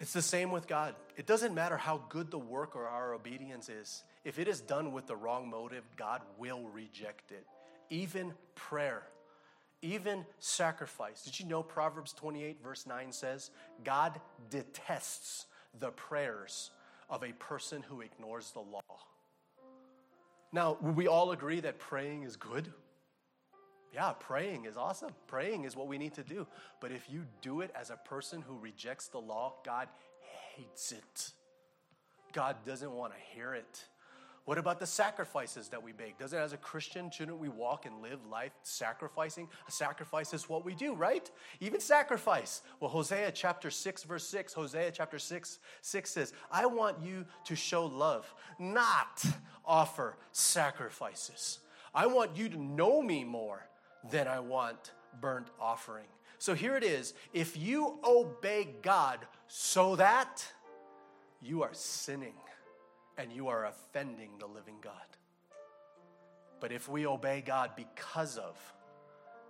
It's 0.00 0.14
the 0.14 0.22
same 0.22 0.50
with 0.50 0.66
God. 0.66 0.94
It 1.16 1.26
doesn't 1.26 1.54
matter 1.54 1.76
how 1.76 2.02
good 2.08 2.30
the 2.30 2.38
work 2.38 2.74
or 2.74 2.86
our 2.86 3.12
obedience 3.12 3.68
is. 3.68 4.02
If 4.24 4.38
it 4.38 4.48
is 4.48 4.62
done 4.62 4.92
with 4.92 5.06
the 5.06 5.14
wrong 5.16 5.50
motive, 5.50 5.84
God 5.96 6.22
will 6.38 6.62
reject 6.72 7.32
it. 7.32 7.46
Even 7.90 8.32
prayer, 8.54 9.02
even 9.82 10.24
sacrifice. 10.38 11.22
Did 11.22 11.38
you 11.40 11.46
know 11.46 11.62
Proverbs 11.62 12.12
28, 12.12 12.62
verse 12.62 12.86
9 12.86 13.12
says, 13.12 13.50
God 13.84 14.20
detests 14.50 15.46
the 15.78 15.90
prayers 15.90 16.70
of 17.08 17.22
a 17.22 17.32
person 17.32 17.82
who 17.82 18.00
ignores 18.00 18.50
the 18.52 18.60
law? 18.60 18.80
Now, 20.52 20.76
we 20.80 21.06
all 21.06 21.30
agree 21.30 21.60
that 21.60 21.78
praying 21.78 22.24
is 22.24 22.36
good? 22.36 22.72
Yeah, 23.94 24.12
praying 24.18 24.66
is 24.66 24.76
awesome. 24.76 25.10
Praying 25.26 25.64
is 25.64 25.76
what 25.76 25.88
we 25.88 25.98
need 25.98 26.14
to 26.14 26.22
do. 26.22 26.46
But 26.80 26.92
if 26.92 27.08
you 27.10 27.24
do 27.42 27.60
it 27.60 27.70
as 27.74 27.90
a 27.90 27.96
person 27.96 28.42
who 28.42 28.56
rejects 28.58 29.08
the 29.08 29.18
law, 29.18 29.54
God 29.64 29.88
hates 30.54 30.92
it. 30.92 31.32
God 32.32 32.56
doesn't 32.64 32.90
want 32.90 33.12
to 33.12 33.18
hear 33.34 33.54
it. 33.54 33.84
What 34.46 34.58
about 34.58 34.80
the 34.80 34.86
sacrifices 34.86 35.68
that 35.68 35.82
we 35.82 35.92
make? 35.92 36.18
Doesn't 36.18 36.38
as 36.38 36.52
a 36.52 36.56
Christian, 36.56 37.10
shouldn't 37.10 37.38
we 37.38 37.48
walk 37.48 37.86
and 37.86 38.02
live 38.02 38.18
life 38.26 38.52
sacrificing? 38.62 39.48
A 39.68 39.70
sacrifice 39.70 40.32
is 40.32 40.48
what 40.48 40.64
we 40.64 40.74
do, 40.74 40.94
right? 40.94 41.30
Even 41.60 41.78
sacrifice. 41.78 42.62
Well, 42.80 42.90
Hosea 42.90 43.32
chapter 43.32 43.70
6, 43.70 44.02
verse 44.04 44.26
6, 44.26 44.54
Hosea 44.54 44.90
chapter 44.92 45.18
6, 45.18 45.58
6 45.82 46.10
says, 46.10 46.32
I 46.50 46.66
want 46.66 47.02
you 47.02 47.26
to 47.44 47.54
show 47.54 47.86
love, 47.86 48.34
not 48.58 49.24
offer 49.64 50.16
sacrifices. 50.32 51.58
I 51.94 52.06
want 52.06 52.36
you 52.36 52.48
to 52.48 52.60
know 52.60 53.02
me 53.02 53.24
more 53.24 53.68
than 54.10 54.26
I 54.26 54.40
want 54.40 54.92
burnt 55.20 55.48
offering. 55.60 56.06
So 56.38 56.54
here 56.54 56.76
it 56.76 56.84
is. 56.84 57.12
If 57.34 57.56
you 57.56 57.98
obey 58.02 58.68
God 58.80 59.20
so 59.46 59.96
that 59.96 60.44
you 61.42 61.62
are 61.62 61.74
sinning 61.74 62.34
and 63.20 63.30
you 63.30 63.48
are 63.48 63.66
offending 63.66 64.30
the 64.38 64.46
living 64.46 64.76
God. 64.80 64.94
But 66.58 66.72
if 66.72 66.88
we 66.88 67.06
obey 67.06 67.42
God 67.44 67.72
because 67.76 68.36
of, 68.36 68.56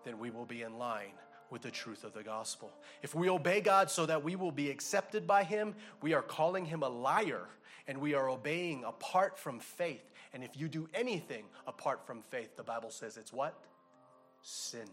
then 0.04 0.18
we 0.18 0.30
will 0.30 0.44
be 0.44 0.62
in 0.62 0.78
line 0.78 1.12
with 1.50 1.62
the 1.62 1.70
truth 1.70 2.04
of 2.04 2.12
the 2.12 2.22
gospel. 2.22 2.72
If 3.02 3.14
we 3.14 3.28
obey 3.28 3.60
God 3.60 3.90
so 3.90 4.06
that 4.06 4.22
we 4.22 4.36
will 4.36 4.52
be 4.52 4.70
accepted 4.70 5.26
by 5.26 5.44
Him, 5.44 5.74
we 6.00 6.14
are 6.14 6.22
calling 6.22 6.64
Him 6.64 6.82
a 6.82 6.88
liar 6.88 7.46
and 7.86 7.98
we 7.98 8.14
are 8.14 8.28
obeying 8.28 8.84
apart 8.84 9.38
from 9.38 9.58
faith. 9.58 10.10
And 10.32 10.44
if 10.44 10.56
you 10.56 10.68
do 10.68 10.88
anything 10.94 11.44
apart 11.66 12.06
from 12.06 12.22
faith, 12.22 12.56
the 12.56 12.62
Bible 12.62 12.90
says 12.90 13.16
it's 13.16 13.32
what? 13.32 13.54
sin. 14.42 14.88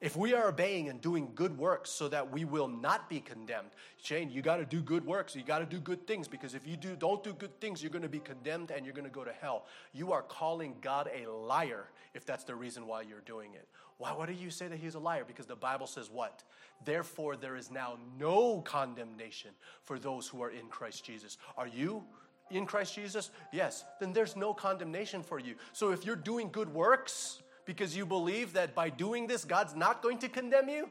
If 0.00 0.16
we 0.16 0.32
are 0.32 0.48
obeying 0.48 0.88
and 0.88 0.98
doing 0.98 1.32
good 1.34 1.58
works 1.58 1.90
so 1.90 2.08
that 2.08 2.32
we 2.32 2.46
will 2.46 2.68
not 2.68 3.10
be 3.10 3.20
condemned, 3.20 3.68
Shane, 4.02 4.30
you 4.30 4.40
got 4.40 4.56
to 4.56 4.64
do 4.64 4.80
good 4.80 5.04
works. 5.04 5.36
You 5.36 5.42
got 5.42 5.58
to 5.58 5.66
do 5.66 5.78
good 5.78 6.06
things 6.06 6.26
because 6.26 6.54
if 6.54 6.66
you 6.66 6.76
do 6.76 6.96
don't 6.96 7.22
do 7.22 7.34
good 7.34 7.60
things, 7.60 7.82
you're 7.82 7.90
going 7.90 8.02
to 8.02 8.08
be 8.08 8.18
condemned 8.18 8.70
and 8.70 8.86
you're 8.86 8.94
going 8.94 9.08
to 9.08 9.12
go 9.12 9.24
to 9.24 9.32
hell. 9.32 9.66
You 9.92 10.12
are 10.12 10.22
calling 10.22 10.76
God 10.80 11.10
a 11.14 11.30
liar 11.30 11.90
if 12.14 12.24
that's 12.24 12.44
the 12.44 12.54
reason 12.54 12.86
why 12.86 13.02
you're 13.02 13.20
doing 13.20 13.52
it. 13.52 13.68
Why? 13.98 14.12
Why 14.12 14.24
do 14.24 14.32
you 14.32 14.48
say 14.48 14.68
that 14.68 14.78
He's 14.78 14.94
a 14.94 14.98
liar? 14.98 15.24
Because 15.26 15.44
the 15.44 15.54
Bible 15.54 15.86
says 15.86 16.08
what? 16.10 16.44
Therefore, 16.86 17.36
there 17.36 17.56
is 17.56 17.70
now 17.70 17.98
no 18.18 18.62
condemnation 18.62 19.50
for 19.82 19.98
those 19.98 20.26
who 20.26 20.42
are 20.42 20.50
in 20.50 20.68
Christ 20.68 21.04
Jesus. 21.04 21.36
Are 21.58 21.68
you 21.68 22.02
in 22.50 22.64
Christ 22.64 22.94
Jesus? 22.94 23.30
Yes. 23.52 23.84
Then 24.00 24.14
there's 24.14 24.34
no 24.34 24.54
condemnation 24.54 25.22
for 25.22 25.38
you. 25.38 25.56
So 25.74 25.92
if 25.92 26.06
you're 26.06 26.16
doing 26.16 26.48
good 26.50 26.72
works 26.72 27.42
because 27.70 27.96
you 27.96 28.04
believe 28.04 28.54
that 28.54 28.74
by 28.74 28.90
doing 28.90 29.28
this, 29.28 29.44
God's 29.44 29.76
not 29.76 30.02
going 30.02 30.18
to 30.18 30.28
condemn 30.28 30.68
you? 30.68 30.88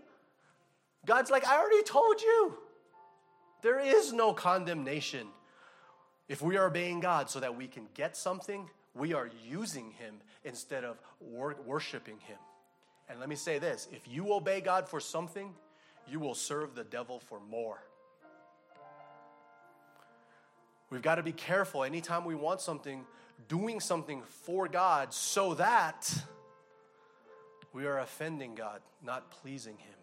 God's 1.06 1.30
like, 1.30 1.46
I 1.46 1.60
already 1.60 1.84
told 1.84 2.22
you. 2.22 2.54
There 3.62 3.82
is 3.82 4.14
no 4.14 4.32
condemnation. 4.32 5.28
If 6.30 6.42
we 6.42 6.56
are 6.56 6.68
obeying 6.68 7.02
God 7.02 7.30
so 7.30 7.42
that 7.42 7.58
we 7.58 7.68
can 7.68 7.88
get 7.96 8.16
something, 8.16 8.70
we 8.96 9.14
are 9.14 9.30
using 9.46 9.92
Him 9.92 10.22
instead 10.46 10.86
of 10.86 11.02
wor- 11.20 11.58
worshiping 11.66 12.18
Him. 12.20 12.38
And 13.10 13.20
let 13.20 13.28
me 13.28 13.36
say 13.36 13.60
this 13.60 13.90
if 13.92 14.08
you 14.08 14.34
obey 14.34 14.62
God 14.62 14.88
for 14.88 15.02
something, 15.02 15.54
you 16.08 16.22
will 16.22 16.34
serve 16.34 16.76
the 16.76 16.86
devil 16.86 17.20
for 17.20 17.42
more. 17.42 17.84
We've 20.90 21.02
got 21.02 21.16
to 21.16 21.24
be 21.24 21.34
careful 21.34 21.84
anytime 21.84 22.24
we 22.24 22.36
want 22.36 22.62
something, 22.62 23.04
doing 23.50 23.82
something 23.82 24.24
for 24.46 24.70
God 24.70 25.14
so 25.14 25.56
that 25.56 26.10
we 27.74 27.86
are 27.86 28.00
offending 28.00 28.56
God, 28.56 28.82
not 29.04 29.30
pleasing 29.32 29.78
Him. 29.78 29.94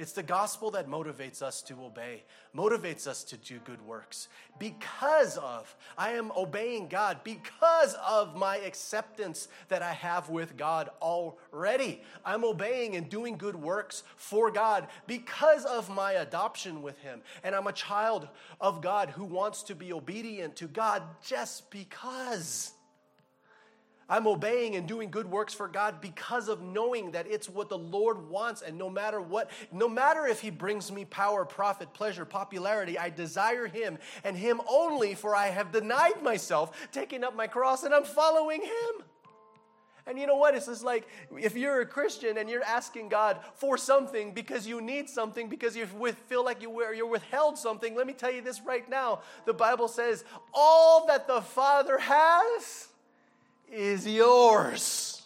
It's 0.00 0.12
the 0.12 0.22
gospel 0.22 0.70
that 0.70 0.88
motivates 0.88 1.42
us 1.42 1.60
to 1.64 1.74
obey, 1.84 2.24
motivates 2.56 3.06
us 3.06 3.22
to 3.24 3.36
do 3.36 3.58
good 3.58 3.82
works. 3.82 4.28
Because 4.58 5.36
of, 5.36 5.76
I 5.98 6.12
am 6.12 6.32
obeying 6.34 6.88
God 6.88 7.18
because 7.22 7.94
of 8.08 8.34
my 8.34 8.56
acceptance 8.56 9.48
that 9.68 9.82
I 9.82 9.92
have 9.92 10.30
with 10.30 10.56
God 10.56 10.88
already. 11.02 12.00
I'm 12.24 12.46
obeying 12.46 12.96
and 12.96 13.10
doing 13.10 13.36
good 13.36 13.56
works 13.56 14.02
for 14.16 14.50
God 14.50 14.86
because 15.06 15.66
of 15.66 15.90
my 15.90 16.12
adoption 16.12 16.80
with 16.80 16.98
Him. 17.00 17.20
And 17.44 17.54
I'm 17.54 17.66
a 17.66 17.72
child 17.72 18.26
of 18.58 18.80
God 18.80 19.10
who 19.10 19.26
wants 19.26 19.62
to 19.64 19.74
be 19.74 19.92
obedient 19.92 20.56
to 20.56 20.66
God 20.66 21.02
just 21.22 21.70
because. 21.70 22.72
I'm 24.10 24.26
obeying 24.26 24.74
and 24.74 24.88
doing 24.88 25.08
good 25.08 25.30
works 25.30 25.54
for 25.54 25.68
God 25.68 26.00
because 26.00 26.48
of 26.48 26.60
knowing 26.60 27.12
that 27.12 27.28
it's 27.28 27.48
what 27.48 27.68
the 27.68 27.78
Lord 27.78 28.28
wants. 28.28 28.60
And 28.60 28.76
no 28.76 28.90
matter 28.90 29.20
what, 29.20 29.50
no 29.72 29.88
matter 29.88 30.26
if 30.26 30.40
He 30.40 30.50
brings 30.50 30.90
me 30.90 31.04
power, 31.04 31.44
profit, 31.44 31.94
pleasure, 31.94 32.24
popularity, 32.24 32.98
I 32.98 33.10
desire 33.10 33.68
Him 33.68 33.98
and 34.24 34.36
Him 34.36 34.60
only, 34.68 35.14
for 35.14 35.36
I 35.36 35.46
have 35.46 35.70
denied 35.70 36.22
myself, 36.22 36.88
taking 36.90 37.22
up 37.22 37.36
my 37.36 37.46
cross, 37.46 37.84
and 37.84 37.94
I'm 37.94 38.04
following 38.04 38.62
Him. 38.62 39.04
And 40.06 40.18
you 40.18 40.26
know 40.26 40.36
what? 40.36 40.56
It's 40.56 40.66
just 40.66 40.82
like 40.82 41.06
if 41.38 41.56
you're 41.56 41.82
a 41.82 41.86
Christian 41.86 42.36
and 42.38 42.50
you're 42.50 42.64
asking 42.64 43.10
God 43.10 43.38
for 43.54 43.78
something 43.78 44.34
because 44.34 44.66
you 44.66 44.80
need 44.80 45.08
something, 45.08 45.48
because 45.48 45.76
you 45.76 45.86
feel 45.86 46.44
like 46.44 46.62
you, 46.62 46.92
you're 46.92 47.06
withheld 47.06 47.56
something, 47.56 47.94
let 47.94 48.08
me 48.08 48.12
tell 48.12 48.32
you 48.32 48.42
this 48.42 48.60
right 48.66 48.88
now. 48.90 49.20
The 49.46 49.54
Bible 49.54 49.86
says, 49.86 50.24
All 50.52 51.06
that 51.06 51.28
the 51.28 51.42
Father 51.42 51.98
has 51.98 52.89
is 53.70 54.06
yours. 54.06 55.22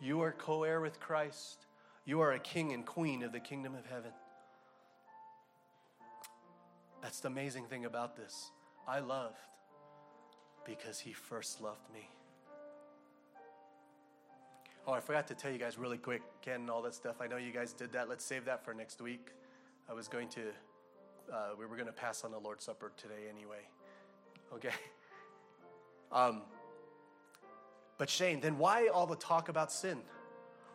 You 0.00 0.20
are 0.22 0.32
co 0.32 0.64
heir 0.64 0.80
with 0.80 1.00
Christ. 1.00 1.66
You 2.04 2.20
are 2.20 2.32
a 2.32 2.38
king 2.38 2.72
and 2.72 2.86
queen 2.86 3.22
of 3.22 3.32
the 3.32 3.40
kingdom 3.40 3.74
of 3.74 3.84
heaven. 3.86 4.12
That's 7.02 7.20
the 7.20 7.28
amazing 7.28 7.66
thing 7.66 7.84
about 7.84 8.16
this. 8.16 8.50
I 8.86 9.00
loved 9.00 9.36
because 10.64 10.98
he 10.98 11.12
first 11.12 11.60
loved 11.60 11.92
me. 11.92 12.08
Oh, 14.86 14.92
I 14.92 15.00
forgot 15.00 15.26
to 15.28 15.34
tell 15.34 15.50
you 15.50 15.58
guys 15.58 15.76
really 15.76 15.98
quick, 15.98 16.22
Ken, 16.40 16.62
and 16.62 16.70
all 16.70 16.80
that 16.82 16.94
stuff. 16.94 17.16
I 17.20 17.26
know 17.26 17.36
you 17.36 17.52
guys 17.52 17.74
did 17.74 17.92
that. 17.92 18.08
Let's 18.08 18.24
save 18.24 18.46
that 18.46 18.64
for 18.64 18.72
next 18.72 19.02
week. 19.02 19.32
I 19.88 19.92
was 19.92 20.08
going 20.08 20.28
to, 20.30 20.40
uh, 21.30 21.50
we 21.58 21.66
were 21.66 21.76
going 21.76 21.88
to 21.88 21.92
pass 21.92 22.24
on 22.24 22.30
the 22.30 22.38
Lord's 22.38 22.64
Supper 22.64 22.92
today 22.96 23.28
anyway. 23.30 23.68
Okay? 24.54 24.70
Um, 26.10 26.40
but 27.98 28.08
Shane, 28.08 28.40
then 28.40 28.58
why 28.58 28.88
all 28.88 29.06
the 29.06 29.16
talk 29.16 29.48
about 29.48 29.70
sin? 29.72 29.98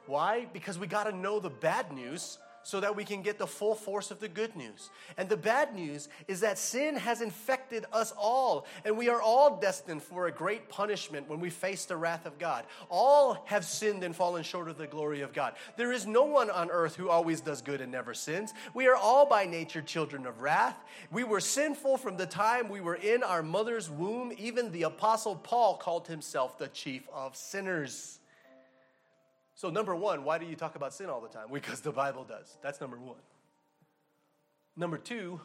Why? 0.06 0.46
Because 0.52 0.78
we 0.78 0.88
got 0.88 1.06
to 1.06 1.16
know 1.16 1.40
the 1.40 1.50
bad 1.50 1.92
news 1.94 2.38
so 2.64 2.80
that 2.80 2.96
we 2.96 3.04
can 3.04 3.22
get 3.22 3.38
the 3.38 3.48
full 3.48 3.76
force 3.76 4.12
of 4.12 4.20
the 4.20 4.28
good 4.28 4.56
news. 4.56 4.90
And 5.18 5.30
the 5.30 5.38
bad 5.38 5.76
news 5.76 6.10
is 6.28 6.40
that 6.40 6.58
sin 6.58 6.96
has 6.96 7.22
infected 7.22 7.86
us 7.92 8.14
all, 8.18 8.66
and 8.86 8.98
we 8.98 9.10
are 9.10 9.22
all 9.22 9.58
destined 9.58 10.02
for 10.02 10.28
a 10.28 10.32
great 10.32 10.70
punishment 10.70 11.30
when 11.30 11.40
we 11.40 11.50
face 11.50 11.86
the 11.86 11.98
wrath 11.98 12.26
of 12.26 12.40
God. 12.40 12.66
All 12.90 13.44
have 13.46 13.66
sinned 13.66 14.04
and 14.04 14.16
fallen 14.16 14.44
short 14.44 14.70
of 14.70 14.78
the 14.78 14.88
glory 14.88 15.22
of 15.22 15.34
God. 15.34 15.54
There 15.78 15.92
is 15.92 16.08
no 16.08 16.24
one 16.24 16.50
on 16.50 16.72
earth 16.72 16.96
who 16.96 17.10
always 17.10 17.42
does 17.42 17.62
good 17.62 17.82
and 17.82 17.92
never 17.92 18.14
sins. 18.14 18.54
We 18.74 18.88
are 18.88 18.96
all 18.96 19.26
by 19.26 19.46
nature 19.46 19.82
children 19.82 20.26
of 20.26 20.42
wrath. 20.42 20.78
We 21.12 21.24
were 21.24 21.40
sinful 21.40 21.98
from 21.98 22.18
the 22.18 22.26
time 22.26 22.70
we 22.70 22.82
were 22.82 22.96
in 22.96 23.24
our 23.24 23.44
mother's 23.44 23.90
womb. 23.90 24.34
Even 24.38 24.72
the 24.72 24.84
Apostle 24.84 25.36
Paul 25.36 25.78
called 25.78 26.08
himself 26.08 26.58
the 26.58 26.68
chief 26.70 27.08
of 27.14 27.36
sinners. 27.36 28.20
So, 29.64 29.70
number 29.70 29.96
one, 29.96 30.26
why 30.26 30.40
do 30.40 30.46
you 30.46 30.58
talk 30.58 30.76
about 30.76 30.94
sin 30.94 31.10
all 31.10 31.22
the 31.22 31.30
time? 31.30 31.46
Because 31.50 31.80
the 31.80 31.94
Bible 31.94 32.26
does. 32.26 32.58
That's 32.62 32.82
number 32.82 32.98
one. 32.98 33.16
Number 34.76 34.98
two, 34.98 35.40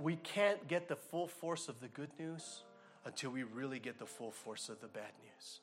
we 0.00 0.16
can't 0.16 0.66
get 0.66 0.88
the 0.88 0.96
full 0.96 1.28
force 1.28 1.68
of 1.68 1.80
the 1.80 1.86
good 1.86 2.10
news 2.18 2.64
until 3.04 3.30
we 3.30 3.44
really 3.44 3.78
get 3.78 4.00
the 4.00 4.04
full 4.04 4.32
force 4.32 4.68
of 4.68 4.80
the 4.80 4.88
bad 4.88 5.12
news. 5.22 5.60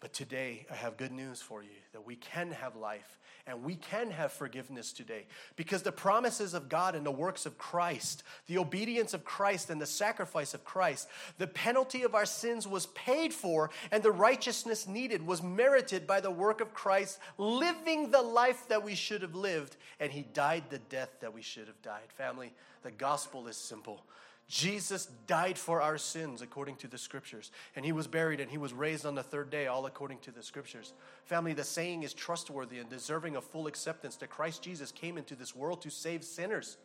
But 0.00 0.12
today, 0.12 0.66
I 0.70 0.74
have 0.74 0.98
good 0.98 1.12
news 1.12 1.40
for 1.40 1.62
you 1.62 1.70
that 1.92 2.06
we 2.06 2.16
can 2.16 2.50
have 2.50 2.76
life 2.76 3.18
and 3.46 3.62
we 3.62 3.76
can 3.76 4.10
have 4.10 4.32
forgiveness 4.32 4.92
today 4.92 5.26
because 5.54 5.82
the 5.82 5.92
promises 5.92 6.52
of 6.52 6.68
God 6.68 6.94
and 6.94 7.06
the 7.06 7.10
works 7.10 7.46
of 7.46 7.56
Christ, 7.56 8.22
the 8.46 8.58
obedience 8.58 9.14
of 9.14 9.24
Christ 9.24 9.70
and 9.70 9.80
the 9.80 9.86
sacrifice 9.86 10.52
of 10.52 10.64
Christ, 10.64 11.08
the 11.38 11.46
penalty 11.46 12.02
of 12.02 12.14
our 12.14 12.26
sins 12.26 12.66
was 12.66 12.86
paid 12.86 13.32
for 13.32 13.70
and 13.90 14.02
the 14.02 14.12
righteousness 14.12 14.86
needed 14.86 15.24
was 15.24 15.42
merited 15.42 16.06
by 16.06 16.20
the 16.20 16.30
work 16.30 16.60
of 16.60 16.74
Christ, 16.74 17.18
living 17.38 18.10
the 18.10 18.22
life 18.22 18.68
that 18.68 18.84
we 18.84 18.94
should 18.94 19.22
have 19.22 19.34
lived, 19.34 19.76
and 20.00 20.12
He 20.12 20.22
died 20.22 20.64
the 20.68 20.78
death 20.78 21.20
that 21.20 21.32
we 21.32 21.42
should 21.42 21.68
have 21.68 21.80
died. 21.82 22.12
Family, 22.16 22.52
the 22.82 22.90
gospel 22.90 23.46
is 23.46 23.56
simple. 23.56 24.04
Jesus 24.48 25.06
died 25.26 25.58
for 25.58 25.82
our 25.82 25.98
sins 25.98 26.40
according 26.40 26.76
to 26.76 26.88
the 26.88 26.98
scriptures, 26.98 27.50
and 27.74 27.84
he 27.84 27.90
was 27.90 28.06
buried 28.06 28.38
and 28.38 28.48
he 28.48 28.58
was 28.58 28.72
raised 28.72 29.04
on 29.04 29.16
the 29.16 29.22
third 29.22 29.50
day, 29.50 29.66
all 29.66 29.86
according 29.86 30.18
to 30.20 30.30
the 30.30 30.42
scriptures. 30.42 30.92
Family, 31.24 31.52
the 31.52 31.64
saying 31.64 32.04
is 32.04 32.14
trustworthy 32.14 32.78
and 32.78 32.88
deserving 32.88 33.34
of 33.34 33.44
full 33.44 33.66
acceptance 33.66 34.14
that 34.16 34.30
Christ 34.30 34.62
Jesus 34.62 34.92
came 34.92 35.18
into 35.18 35.34
this 35.34 35.56
world 35.56 35.82
to 35.82 35.90
save 35.90 36.22
sinners. 36.22 36.76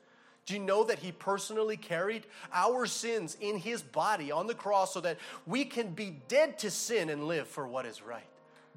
Do 0.48 0.56
you 0.56 0.60
know 0.60 0.84
that 0.86 0.98
he 0.98 1.12
personally 1.12 1.78
carried 1.78 2.26
our 2.52 2.88
sins 2.88 3.38
in 3.40 3.58
his 3.58 3.84
body 3.84 4.32
on 4.32 4.48
the 4.48 4.56
cross 4.56 4.92
so 4.92 5.02
that 5.02 5.18
we 5.46 5.64
can 5.64 5.92
be 5.92 6.18
dead 6.28 6.58
to 6.60 6.72
sin 6.72 7.12
and 7.12 7.28
live 7.28 7.48
for 7.48 7.68
what 7.68 7.86
is 7.86 8.02
right? 8.02 8.26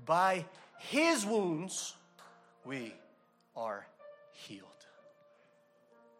By 0.05 0.45
his 0.79 1.25
wounds, 1.25 1.95
we 2.67 2.95
are 3.57 3.87
healed. 4.31 4.74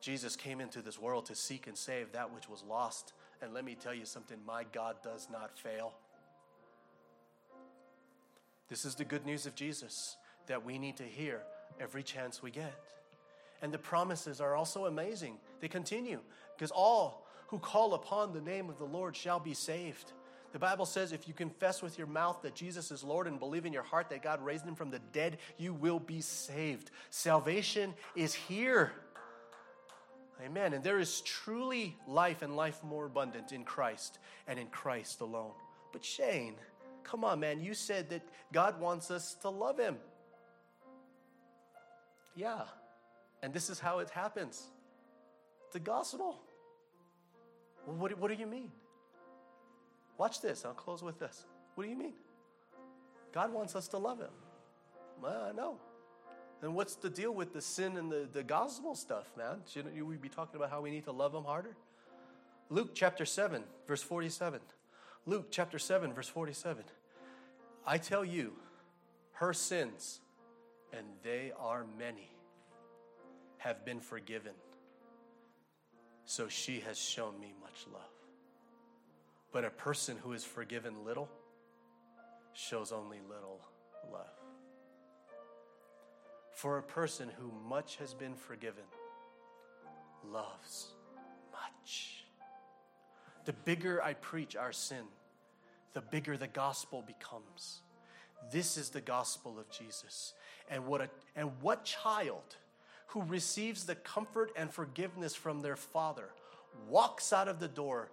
Jesus 0.05 0.37
came 0.37 0.61
into 0.61 0.83
this 0.83 1.01
world 1.01 1.25
to 1.27 1.35
seek 1.35 1.67
and 1.67 1.75
save 1.75 2.13
that 2.13 2.35
which 2.35 2.47
was 2.47 2.63
lost. 2.69 3.15
And 3.41 3.55
let 3.55 3.65
me 3.65 3.75
tell 3.75 3.95
you 3.95 4.05
something 4.05 4.37
my 4.47 4.65
God 4.71 4.97
does 5.03 5.29
not 5.33 5.59
fail. 5.59 5.95
This 8.69 8.85
is 8.85 8.95
the 8.97 9.05
good 9.07 9.25
news 9.25 9.47
of 9.47 9.55
Jesus 9.55 10.19
that 10.47 10.63
we 10.63 10.79
need 10.79 10.99
to 10.99 11.05
hear 11.05 11.41
every 11.81 12.03
chance 12.03 12.43
we 12.43 12.51
get. 12.51 12.75
And 13.63 13.73
the 13.73 13.79
promises 13.79 14.43
are 14.43 14.55
also 14.55 14.85
amazing. 14.85 15.39
They 15.61 15.69
continue 15.69 16.21
because 16.55 16.71
all 16.71 17.27
who 17.47 17.59
call 17.59 17.95
upon 17.95 18.35
the 18.35 18.43
name 18.43 18.69
of 18.69 18.77
the 18.77 18.85
Lord 18.85 19.17
shall 19.17 19.41
be 19.41 19.55
saved. 19.55 20.13
The 20.53 20.59
Bible 20.59 20.85
says 20.85 21.13
if 21.13 21.27
you 21.27 21.33
confess 21.33 21.81
with 21.81 21.97
your 21.97 22.07
mouth 22.07 22.43
that 22.43 22.55
Jesus 22.55 22.91
is 22.91 23.03
Lord 23.03 23.27
and 23.27 23.39
believe 23.39 23.65
in 23.65 23.73
your 23.73 23.83
heart 23.83 24.11
that 24.11 24.23
God 24.23 24.45
raised 24.45 24.67
him 24.67 24.75
from 24.75 24.91
the 24.91 25.01
dead, 25.13 25.39
you 25.57 25.73
will 25.73 25.99
be 25.99 26.21
saved. 26.21 26.91
Salvation 27.09 27.95
is 28.15 28.35
here. 28.35 28.93
Amen. 30.43 30.73
And 30.73 30.83
there 30.83 30.99
is 30.99 31.21
truly 31.21 31.97
life 32.07 32.43
and 32.43 32.57
life 32.57 32.83
more 32.83 33.07
abundant 33.07 33.53
in 33.53 33.65
Christ 33.65 34.19
and 34.49 34.59
in 34.59 34.67
Christ 34.67 35.21
alone. 35.21 35.53
But 35.93 36.05
Shane, 36.05 36.57
come 37.03 37.25
on, 37.25 37.41
man. 37.41 37.61
You 37.61 37.75
said 37.75 38.11
that 38.11 38.23
God 38.53 38.81
wants 38.81 39.11
us 39.11 39.35
to 39.43 39.49
love 39.49 39.79
Him. 39.79 39.97
Yeah. 42.35 42.63
And 43.43 43.53
this 43.53 43.71
is 43.71 43.79
how 43.79 44.01
it 44.01 44.11
happens 44.11 44.69
the 45.73 45.81
gospel. 45.81 46.41
Well, 47.87 47.97
what, 47.97 48.19
what 48.19 48.29
do 48.31 48.35
you 48.35 48.47
mean? 48.47 48.71
Watch 50.19 50.41
this. 50.41 50.65
I'll 50.65 50.73
close 50.73 51.03
with 51.03 51.19
this. 51.19 51.45
What 51.75 51.85
do 51.85 51.91
you 51.91 51.97
mean? 51.97 52.15
God 53.33 53.53
wants 53.53 53.75
us 53.75 53.89
to 53.89 53.99
love 53.99 54.21
Him. 54.21 54.31
Well, 55.21 55.49
I 55.49 55.53
know. 55.53 55.79
Then 56.61 56.75
what's 56.75 56.95
the 56.95 57.11
deal 57.11 57.33
with 57.33 57.53
the 57.53 57.61
sin 57.61 57.97
and 57.97 58.11
the, 58.11 58.27
the 58.33 58.43
gospel 58.43 58.95
stuff, 58.95 59.27
man? 59.37 59.59
Shouldn't 59.69 59.95
we 59.95 60.17
be 60.17 60.29
talking 60.29 60.57
about 60.57 60.71
how 60.71 60.81
we 60.81 60.91
need 60.91 61.05
to 61.05 61.13
love 61.13 61.33
them 61.33 61.45
harder? 61.45 61.77
Luke 62.71 62.91
chapter 62.95 63.27
7, 63.27 63.63
verse 63.87 64.03
47. 64.03 64.61
Luke 65.27 65.49
chapter 65.51 65.79
7, 65.79 66.13
verse 66.13 66.29
47. 66.29 66.85
I 67.87 67.99
tell 67.99 68.25
you, 68.25 68.53
her 69.33 69.53
sins, 69.53 70.21
and 70.93 71.07
they 71.23 71.53
are 71.59 71.85
many, 71.99 72.31
have 73.59 73.85
been 73.85 74.01
forgiven. 74.01 74.53
So 76.25 76.49
she 76.49 76.81
has 76.81 76.99
shown 76.99 77.39
me 77.39 77.53
much 77.61 77.87
love. 77.93 78.03
But 79.53 79.65
a 79.65 79.71
person 79.71 80.17
who 80.23 80.33
is 80.33 80.45
forgiven 80.45 81.05
little 81.05 81.29
shows 82.55 82.93
only 82.93 83.19
little 83.29 83.61
love. 84.11 84.34
For 86.55 86.79
a 86.79 86.83
person 86.83 87.29
who 87.39 87.51
much 87.69 87.97
has 87.97 88.15
been 88.15 88.35
forgiven 88.35 88.85
loves 90.31 90.89
much. 91.53 92.25
The 93.45 93.53
bigger 93.53 94.03
I 94.03 94.15
preach 94.15 94.57
our 94.57 94.73
sin, 94.73 95.05
the 95.93 96.01
bigger 96.01 96.37
the 96.37 96.47
gospel 96.47 97.03
becomes. 97.07 97.81
This 98.51 98.77
is 98.77 98.91
the 98.91 99.01
gospel 99.01 99.59
of 99.59 99.69
Jesus. 99.71 100.33
And 100.71 100.87
what, 100.87 101.01
a, 101.01 101.11
and 101.37 101.51
what 101.61 101.85
child 101.85 102.57
who 103.09 103.23
receives 103.23 103.85
the 103.85 103.95
comfort 103.95 104.53
and 104.57 104.71
forgiveness 104.71 105.35
from 105.35 105.61
their 105.61 105.77
father 105.77 106.31
walks 106.89 107.33
out 107.33 107.49
of 107.49 107.61
the 107.61 107.69
door 107.69 108.11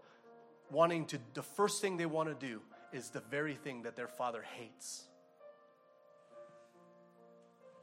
wanting 0.72 1.06
to, 1.08 1.20
the 1.34 1.44
first 1.44 1.82
thing 1.82 1.98
they 1.98 2.06
want 2.06 2.30
to 2.30 2.48
do 2.48 2.62
is 2.94 3.10
the 3.10 3.22
very 3.22 3.56
thing 3.56 3.84
that 3.84 3.96
their 3.96 4.08
father 4.08 4.44
hates. 4.58 5.06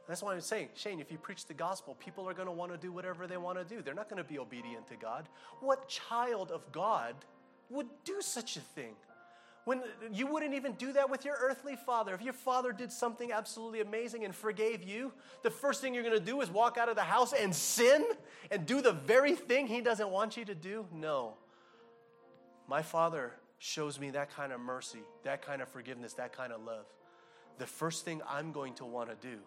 That's 0.09 0.23
why 0.23 0.33
I'm 0.33 0.41
saying, 0.41 0.69
Shane, 0.73 0.99
if 0.99 1.11
you 1.11 1.19
preach 1.19 1.45
the 1.45 1.53
gospel, 1.53 1.93
people 1.93 2.27
are 2.27 2.33
going 2.33 2.47
to 2.47 2.51
want 2.51 2.71
to 2.71 2.79
do 2.79 2.91
whatever 2.91 3.27
they 3.27 3.37
want 3.37 3.59
to 3.59 3.63
do. 3.63 3.83
They're 3.83 3.93
not 3.93 4.09
going 4.09 4.21
to 4.21 4.27
be 4.27 4.39
obedient 4.39 4.87
to 4.87 4.95
God. 4.95 5.29
What 5.59 5.87
child 5.87 6.49
of 6.49 6.69
God 6.71 7.13
would 7.69 7.85
do 8.05 8.15
such 8.19 8.57
a 8.57 8.59
thing? 8.59 8.95
When 9.65 9.83
you 10.11 10.25
wouldn't 10.25 10.55
even 10.55 10.71
do 10.73 10.93
that 10.93 11.11
with 11.11 11.25
your 11.25 11.35
earthly 11.39 11.75
father. 11.75 12.15
If 12.15 12.23
your 12.23 12.33
father 12.33 12.71
did 12.71 12.91
something 12.91 13.31
absolutely 13.31 13.81
amazing 13.81 14.25
and 14.25 14.33
forgave 14.33 14.81
you, 14.81 15.13
the 15.43 15.51
first 15.51 15.79
thing 15.79 15.93
you're 15.93 16.01
going 16.01 16.17
to 16.17 16.25
do 16.25 16.41
is 16.41 16.49
walk 16.49 16.79
out 16.79 16.89
of 16.89 16.95
the 16.95 17.03
house 17.03 17.31
and 17.31 17.53
sin 17.53 18.03
and 18.49 18.65
do 18.65 18.81
the 18.81 18.93
very 18.93 19.35
thing 19.35 19.67
he 19.67 19.79
doesn't 19.79 20.09
want 20.09 20.37
you 20.37 20.45
to 20.45 20.55
do? 20.55 20.87
No. 20.91 21.35
My 22.67 22.81
father 22.81 23.33
shows 23.59 23.99
me 23.99 24.09
that 24.09 24.33
kind 24.35 24.53
of 24.53 24.59
mercy, 24.59 25.03
that 25.21 25.43
kind 25.43 25.61
of 25.61 25.67
forgiveness, 25.67 26.13
that 26.13 26.35
kind 26.35 26.51
of 26.51 26.63
love. 26.65 26.85
The 27.59 27.67
first 27.67 28.05
thing 28.05 28.23
I'm 28.27 28.51
going 28.51 28.73
to 28.75 28.85
want 28.85 29.09
to 29.11 29.15
do 29.15 29.37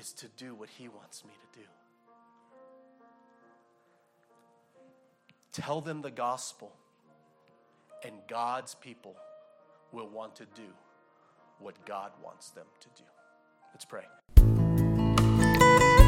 is 0.00 0.12
to 0.14 0.26
do 0.38 0.54
what 0.54 0.70
he 0.70 0.88
wants 0.88 1.22
me 1.24 1.30
to 1.30 1.60
do. 1.60 1.66
Tell 5.52 5.82
them 5.82 6.00
the 6.00 6.10
gospel 6.10 6.72
and 8.02 8.14
God's 8.26 8.74
people 8.76 9.14
will 9.92 10.08
want 10.08 10.34
to 10.36 10.46
do 10.56 10.62
what 11.58 11.74
God 11.84 12.12
wants 12.24 12.48
them 12.50 12.64
to 12.80 12.88
do. 12.96 13.04
Let's 13.74 13.84
pray. 13.84 14.04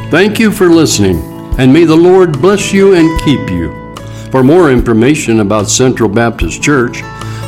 Thank 0.09 0.39
you 0.39 0.51
for 0.51 0.69
listening, 0.69 1.21
and 1.59 1.71
may 1.71 1.85
the 1.85 1.95
Lord 1.95 2.41
bless 2.41 2.73
you 2.73 2.95
and 2.95 3.21
keep 3.21 3.47
you. 3.51 3.71
For 4.31 4.43
more 4.43 4.71
information 4.71 5.41
about 5.41 5.69
Central 5.69 6.09
Baptist 6.09 6.63
Church, 6.63 7.03